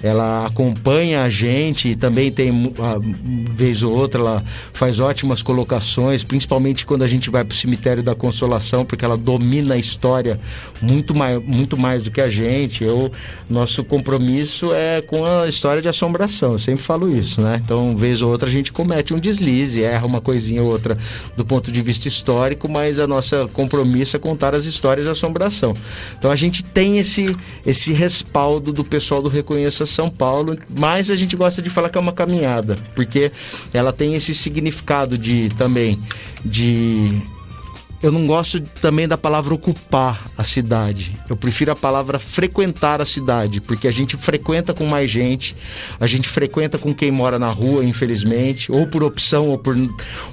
ela 0.04 0.46
acompanha 0.46 1.24
a 1.24 1.30
gente 1.30 1.88
e 1.88 1.96
também 1.96 2.30
tem, 2.30 2.52
uma 2.52 3.00
vez 3.00 3.84
ou 3.84 3.98
outra, 3.98 4.20
ela 4.20 4.44
faz 4.74 5.00
ótimas 5.00 5.42
colocações, 5.42 6.26
principalmente 6.26 6.86
quando 6.86 7.04
a 7.04 7.08
gente 7.08 7.30
vai 7.30 7.46
para 7.46 7.54
o 7.54 7.56
cemitério 7.56 8.04
da 8.04 8.14
Consolação, 8.14 8.84
porque 8.84 9.06
ela 9.06 9.18
domina 9.18 9.76
a 9.76 9.78
história 9.78 10.38
muito 10.82 11.16
mais, 11.16 11.42
muito 11.42 11.78
mais 11.78 12.04
do 12.04 12.12
que 12.12 12.20
a 12.20 12.30
gente. 12.30 12.84
Eu, 12.84 13.10
nosso 13.50 13.82
compromisso 13.86 14.74
é 14.74 15.02
com 15.02 15.26
a 15.26 15.48
história 15.48 15.82
de 15.82 15.88
assombração, 15.88 16.54
eu 16.54 16.60
sempre 16.60 16.84
falo 16.84 17.10
isso, 17.10 17.40
né? 17.40 17.62
Então, 17.64 17.96
vez 17.96 18.22
ou 18.22 18.30
outra, 18.30 18.50
a 18.50 18.52
gente 18.52 18.74
comete 18.74 19.14
um 19.14 19.20
deslize, 19.20 19.82
erra 19.82 20.06
uma 20.06 20.20
coisinha 20.20 20.62
ou 20.62 20.70
outra 20.70 20.98
do 21.38 21.46
ponto 21.46 21.72
de 21.72 21.82
vista 21.82 22.10
histórico, 22.10 22.70
mas 22.70 23.00
a 23.00 23.08
nossa 23.08 23.48
compromisso 23.54 24.18
é 24.18 24.20
contar 24.20 24.54
as 24.54 24.66
histórias 24.66 25.06
de 25.06 25.12
assombração. 25.14 25.74
Então, 26.20 26.30
a 26.30 26.36
gente 26.36 26.62
tem 26.62 26.98
esse, 26.98 27.34
esse 27.66 27.94
respaldo 27.94 28.74
do 28.74 28.84
pessoal 28.84 29.22
do 29.22 29.30
Reconheça 29.30 29.86
são 29.94 30.10
Paulo, 30.10 30.58
mas 30.70 31.10
a 31.10 31.16
gente 31.16 31.36
gosta 31.36 31.62
de 31.62 31.70
falar 31.70 31.90
que 31.90 31.98
é 31.98 32.02
uma 32.02 32.12
caminhada, 32.12 32.78
porque 32.96 33.32
ela 33.74 33.94
tem 33.94 34.16
esse 34.16 34.34
significado 34.34 35.18
de 35.18 35.50
também 35.50 35.98
de 36.44 37.22
eu 38.04 38.12
não 38.12 38.28
gosto 38.28 38.60
também 38.82 39.08
da 39.08 39.18
palavra 39.18 39.54
ocupar 39.54 40.26
a 40.38 40.44
cidade. 40.44 41.16
Eu 41.30 41.38
prefiro 41.38 41.72
a 41.72 41.76
palavra 41.76 42.20
frequentar 42.20 43.02
a 43.02 43.06
cidade, 43.06 43.62
porque 43.62 43.88
a 43.88 43.92
gente 43.92 44.18
frequenta 44.18 44.74
com 44.74 44.86
mais 44.86 45.10
gente, 45.10 45.56
a 45.98 46.06
gente 46.06 46.28
frequenta 46.28 46.78
com 46.78 46.94
quem 46.94 47.10
mora 47.10 47.40
na 47.40 47.50
rua, 47.50 47.84
infelizmente, 47.86 48.70
ou 48.70 48.86
por 48.86 49.04
opção, 49.04 49.48
ou 49.48 49.58
por, 49.58 49.76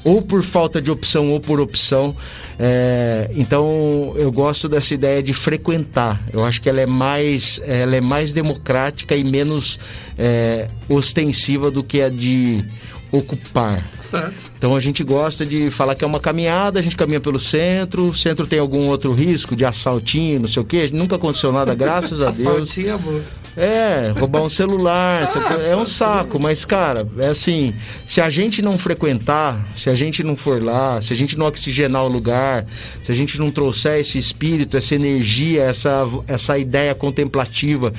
ou 0.02 0.20
por 0.20 0.42
falta 0.42 0.82
de 0.82 0.90
opção, 0.90 1.30
ou 1.30 1.38
por 1.38 1.60
opção. 1.60 2.16
É, 2.58 3.30
então 3.36 4.14
eu 4.16 4.32
gosto 4.32 4.68
dessa 4.68 4.92
ideia 4.92 5.22
de 5.22 5.32
frequentar. 5.32 6.20
Eu 6.32 6.44
acho 6.44 6.60
que 6.60 6.68
ela 6.68 6.80
é 6.80 6.86
mais, 6.86 7.60
ela 7.64 7.94
é 7.94 8.00
mais 8.00 8.32
democrática 8.32 9.14
e 9.14 9.22
menos 9.22 9.78
é, 10.18 10.66
ostensiva 10.88 11.70
do 11.70 11.84
que 11.84 12.02
a 12.02 12.08
de 12.08 12.64
ocupar. 13.12 13.88
Certo. 14.00 14.49
Então 14.60 14.76
a 14.76 14.80
gente 14.80 15.02
gosta 15.02 15.46
de 15.46 15.70
falar 15.70 15.94
que 15.94 16.04
é 16.04 16.06
uma 16.06 16.20
caminhada, 16.20 16.78
a 16.78 16.82
gente 16.82 16.94
caminha 16.94 17.18
pelo 17.18 17.40
centro, 17.40 18.10
o 18.10 18.14
centro 18.14 18.46
tem 18.46 18.58
algum 18.58 18.88
outro 18.88 19.10
risco 19.14 19.56
de 19.56 19.64
assaltinho, 19.64 20.40
não 20.40 20.48
sei 20.48 20.60
o 20.60 20.66
quê, 20.66 20.90
nunca 20.92 21.16
aconteceu 21.16 21.50
nada, 21.50 21.74
graças 21.74 22.20
a 22.20 22.26
Deus. 22.30 22.46
Assaltinho, 22.46 22.94
amor. 22.96 23.22
É, 23.56 24.12
roubar 24.18 24.42
um 24.42 24.50
celular, 24.50 25.26
ah, 25.34 25.54
é 25.66 25.74
um 25.74 25.86
saco, 25.86 26.38
mas 26.38 26.66
cara, 26.66 27.08
é 27.18 27.28
assim, 27.28 27.74
se 28.06 28.20
a 28.20 28.28
gente 28.28 28.60
não 28.60 28.76
frequentar, 28.76 29.66
se 29.74 29.88
a 29.88 29.94
gente 29.94 30.22
não 30.22 30.36
for 30.36 30.62
lá, 30.62 31.00
se 31.00 31.14
a 31.14 31.16
gente 31.16 31.38
não 31.38 31.46
oxigenar 31.46 32.04
o 32.04 32.08
lugar, 32.08 32.66
se 33.02 33.10
a 33.10 33.14
gente 33.14 33.38
não 33.38 33.50
trouxer 33.50 33.98
esse 34.00 34.18
espírito, 34.18 34.76
essa 34.76 34.94
energia, 34.94 35.62
essa, 35.62 36.06
essa 36.28 36.58
ideia 36.58 36.94
contemplativa 36.94 37.94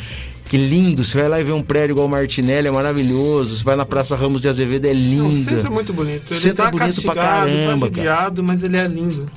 que 0.52 0.58
lindo. 0.58 1.06
Você 1.06 1.18
vai 1.18 1.30
lá 1.30 1.40
e 1.40 1.46
vê 1.46 1.54
um 1.54 1.62
prédio 1.62 1.94
igual 1.94 2.08
o 2.08 2.10
Martinelli, 2.10 2.68
é 2.68 2.72
maravilhoso. 2.72 3.56
Você 3.56 3.64
vai 3.64 3.78
na 3.78 3.86
Praça 3.86 4.18
Ramos 4.18 4.42
de 4.42 4.50
Azevedo, 4.50 4.86
é 4.86 4.92
lindo. 4.92 5.28
O 5.28 5.34
centro 5.34 5.68
é 5.68 5.70
muito 5.70 5.94
bonito. 5.94 6.28
Ele 6.30 6.40
centro 6.42 6.58
tá 6.58 6.68
é 6.68 6.72
bonito 6.72 7.02
pra 7.04 7.16
caramba, 7.16 7.90
tá 7.90 7.96
judiado, 7.96 8.44
mas 8.44 8.62
ele 8.62 8.76
é 8.76 8.84
lindo. 8.84 9.32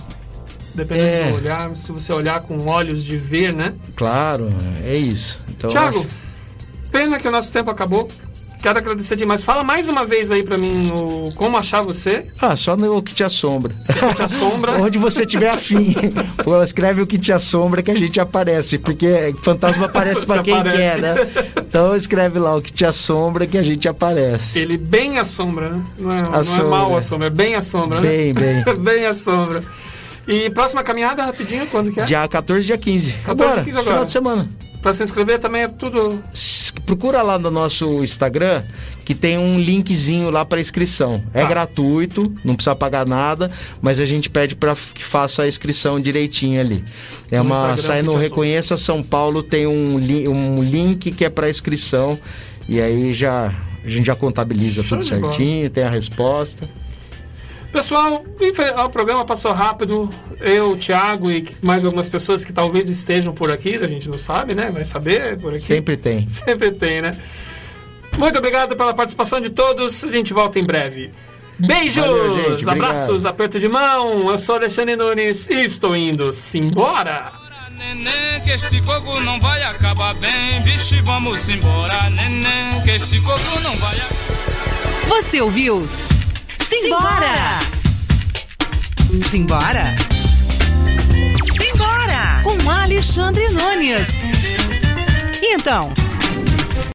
Dependendo 0.75 1.07
é. 1.07 1.31
do 1.31 1.37
olhar, 1.37 1.77
se 1.77 1.93
você 1.93 2.13
olhar 2.13 2.41
com 2.41 2.67
olhos 2.67 3.05
de 3.05 3.17
ver, 3.17 3.55
né? 3.55 3.75
Claro, 3.95 4.49
é 4.85 4.97
isso. 4.97 5.39
Então, 5.51 5.71
Tiago, 5.71 6.01
acho... 6.01 6.09
pena 6.91 7.21
que 7.21 7.29
o 7.29 7.31
nosso 7.31 7.53
tempo 7.53 7.71
acabou. 7.71 8.11
Quero 8.65 8.79
agradecer 8.79 9.15
demais. 9.15 9.45
Fala 9.45 9.63
mais 9.63 9.91
uma 9.91 10.07
vez 10.07 10.31
aí 10.31 10.43
pra 10.43 10.57
mim 10.57 10.91
o, 10.91 11.31
como 11.35 11.55
achar 11.59 11.83
você. 11.83 12.25
Ah, 12.41 12.57
só 12.57 12.75
no 12.75 13.03
que 13.03 13.13
te 13.13 13.23
assombra. 13.23 13.77
O 13.87 14.09
que 14.09 14.15
te 14.15 14.23
assombra. 14.23 14.73
Onde 14.81 14.97
você 14.97 15.27
tiver 15.27 15.51
afim. 15.51 15.95
Pô, 16.43 16.63
escreve 16.63 17.03
o 17.03 17.07
que 17.07 17.19
te 17.19 17.31
assombra 17.31 17.83
que 17.83 17.91
a 17.91 17.95
gente 17.95 18.19
aparece. 18.19 18.79
Porque 18.79 19.35
fantasma 19.43 19.85
aparece 19.85 20.25
pra 20.25 20.43
quem 20.43 20.55
aparece. 20.57 20.79
quer, 20.79 20.99
né? 20.99 21.15
Então 21.59 21.95
escreve 21.95 22.39
lá 22.39 22.57
o 22.57 22.63
que 22.63 22.73
te 22.73 22.87
assombra 22.87 23.47
que 23.47 23.59
a 23.59 23.63
gente 23.63 23.87
aparece. 23.87 24.59
Ele 24.59 24.79
bem 24.79 25.19
assombra, 25.19 25.69
né? 25.69 25.85
Não 25.99 26.11
é, 26.11 26.21
assombra. 26.21 26.43
não 26.43 26.55
é 26.55 26.71
mal 26.71 26.97
assombra, 26.97 27.27
é 27.27 27.31
bem 27.31 27.55
assombra, 27.57 28.01
né? 28.01 28.09
Bem, 28.09 28.33
bem. 28.33 28.65
bem 28.81 29.05
assombra. 29.05 29.63
E 30.27 30.49
próxima 30.49 30.83
caminhada, 30.83 31.23
rapidinho, 31.23 31.67
quando 31.67 31.93
que 31.93 32.01
é? 32.01 32.07
Dia 32.07 32.27
14, 32.27 32.65
dia 32.65 32.79
15. 32.79 33.13
14, 33.27 33.43
agora, 33.43 33.63
15 33.63 33.71
agora. 33.77 33.93
Final 33.93 34.05
de 34.07 34.13
semana. 34.13 34.64
Para 34.85 34.93
se 34.93 35.03
inscrever 35.03 35.39
também 35.39 35.63
é 35.63 35.69
tudo. 35.69 36.23
Procura 36.85 37.23
lá 37.23 37.39
no 37.39 37.51
nosso 37.51 38.05
Instagram 38.05 38.63
que 39.03 39.15
tem 39.15 39.39
um 39.39 39.59
linkzinho 39.59 40.29
lá 40.29 40.45
para 40.45 40.61
inscrição. 40.61 41.25
É 41.33 41.41
tá. 41.41 41.49
gratuito, 41.49 42.31
não 42.45 42.55
precisa 42.55 42.77
pagar 42.77 43.07
nada, 43.07 43.51
mas 43.81 43.99
a 43.99 44.05
gente 44.05 44.29
pede 44.29 44.55
para 44.55 44.77
que 44.77 45.03
faça 45.03 45.45
a 45.45 45.49
inscrição 45.49 45.99
direitinho 45.99 46.61
ali. 46.61 46.85
É 47.31 47.39
no 47.39 47.45
uma 47.45 47.79
sai 47.79 48.03
no 48.03 48.15
Reconheça 48.15 48.77
São 48.77 49.03
Paulo 49.03 49.43
tem 49.43 49.67
um, 49.67 49.99
li, 49.99 50.29
um 50.29 50.63
link 50.63 51.13
que 51.13 51.25
é 51.25 51.31
para 51.31 51.49
inscrição 51.49 52.19
e 52.69 52.79
aí 52.79 53.15
já 53.15 53.55
a 53.83 53.89
gente 53.89 54.05
já 54.05 54.15
contabiliza 54.15 54.83
Show 54.83 54.99
tudo 54.99 55.09
certinho, 55.09 55.71
tem 55.71 55.85
a 55.85 55.91
resposta. 55.91 56.69
Pessoal, 57.75 58.25
o 58.85 58.89
programa 58.89 59.25
passou 59.25 59.51
rápido. 59.51 60.09
Eu, 60.41 60.71
o 60.71 60.77
Thiago 60.77 61.29
e 61.29 61.45
mais 61.61 61.85
algumas 61.85 62.09
pessoas 62.09 62.45
que 62.45 62.53
talvez 62.53 62.89
estejam 62.89 63.35
por 63.35 63.51
aqui, 63.51 63.75
a 63.75 63.89
gente 63.89 64.09
não 64.09 64.17
sabe, 64.17 64.55
né? 64.55 64.71
Vai 64.71 64.85
saber 64.85 65.37
por 65.41 65.53
aqui. 65.53 65.61
Sempre 65.61 65.97
tem. 65.97 66.25
Sempre 66.31 66.71
tem, 66.71 67.03
né? 67.03 67.17
Muito 68.17 68.39
obrigado 68.39 68.77
pela 68.77 68.95
participação 68.95 69.41
de 69.41 69.51
todos. 69.51 70.05
A 70.05 70.13
gente 70.13 70.33
volta 70.33 70.61
em 70.61 70.63
breve. 70.63 71.11
Beijos, 71.59 71.97
Valeu, 71.97 72.51
gente, 72.51 72.71
abraços, 72.71 73.27
aperto 73.27 73.59
de 73.59 73.69
mão. 73.69 74.31
Eu 74.31 74.39
sou 74.39 74.55
Alexandre 74.55 74.95
Nunes 74.95 75.51
e 75.51 75.65
estou 75.65 75.97
indo 75.97 76.33
simbora. 76.33 77.33
Neném, 77.77 78.41
que 78.45 78.51
este 78.51 78.81
coco 78.83 79.19
não 79.23 79.41
vai 79.41 79.65
acabar 79.65 80.15
bem. 80.15 80.63
Vixe, 80.63 81.01
vamos 81.03 81.49
embora, 81.49 82.09
neném, 82.11 82.81
que 82.85 82.91
este 82.91 83.21
coco 83.21 83.61
não 83.65 83.77
vai 83.79 83.97
Você 85.09 85.41
ouviu? 85.41 85.85
Simbora! 86.65 87.61
Simbora! 89.29 89.85
Simbora! 91.61 92.41
Com 92.43 92.71
Alexandre 92.71 93.47
Nunes. 93.51 94.09
E 95.43 95.55
então? 95.55 95.93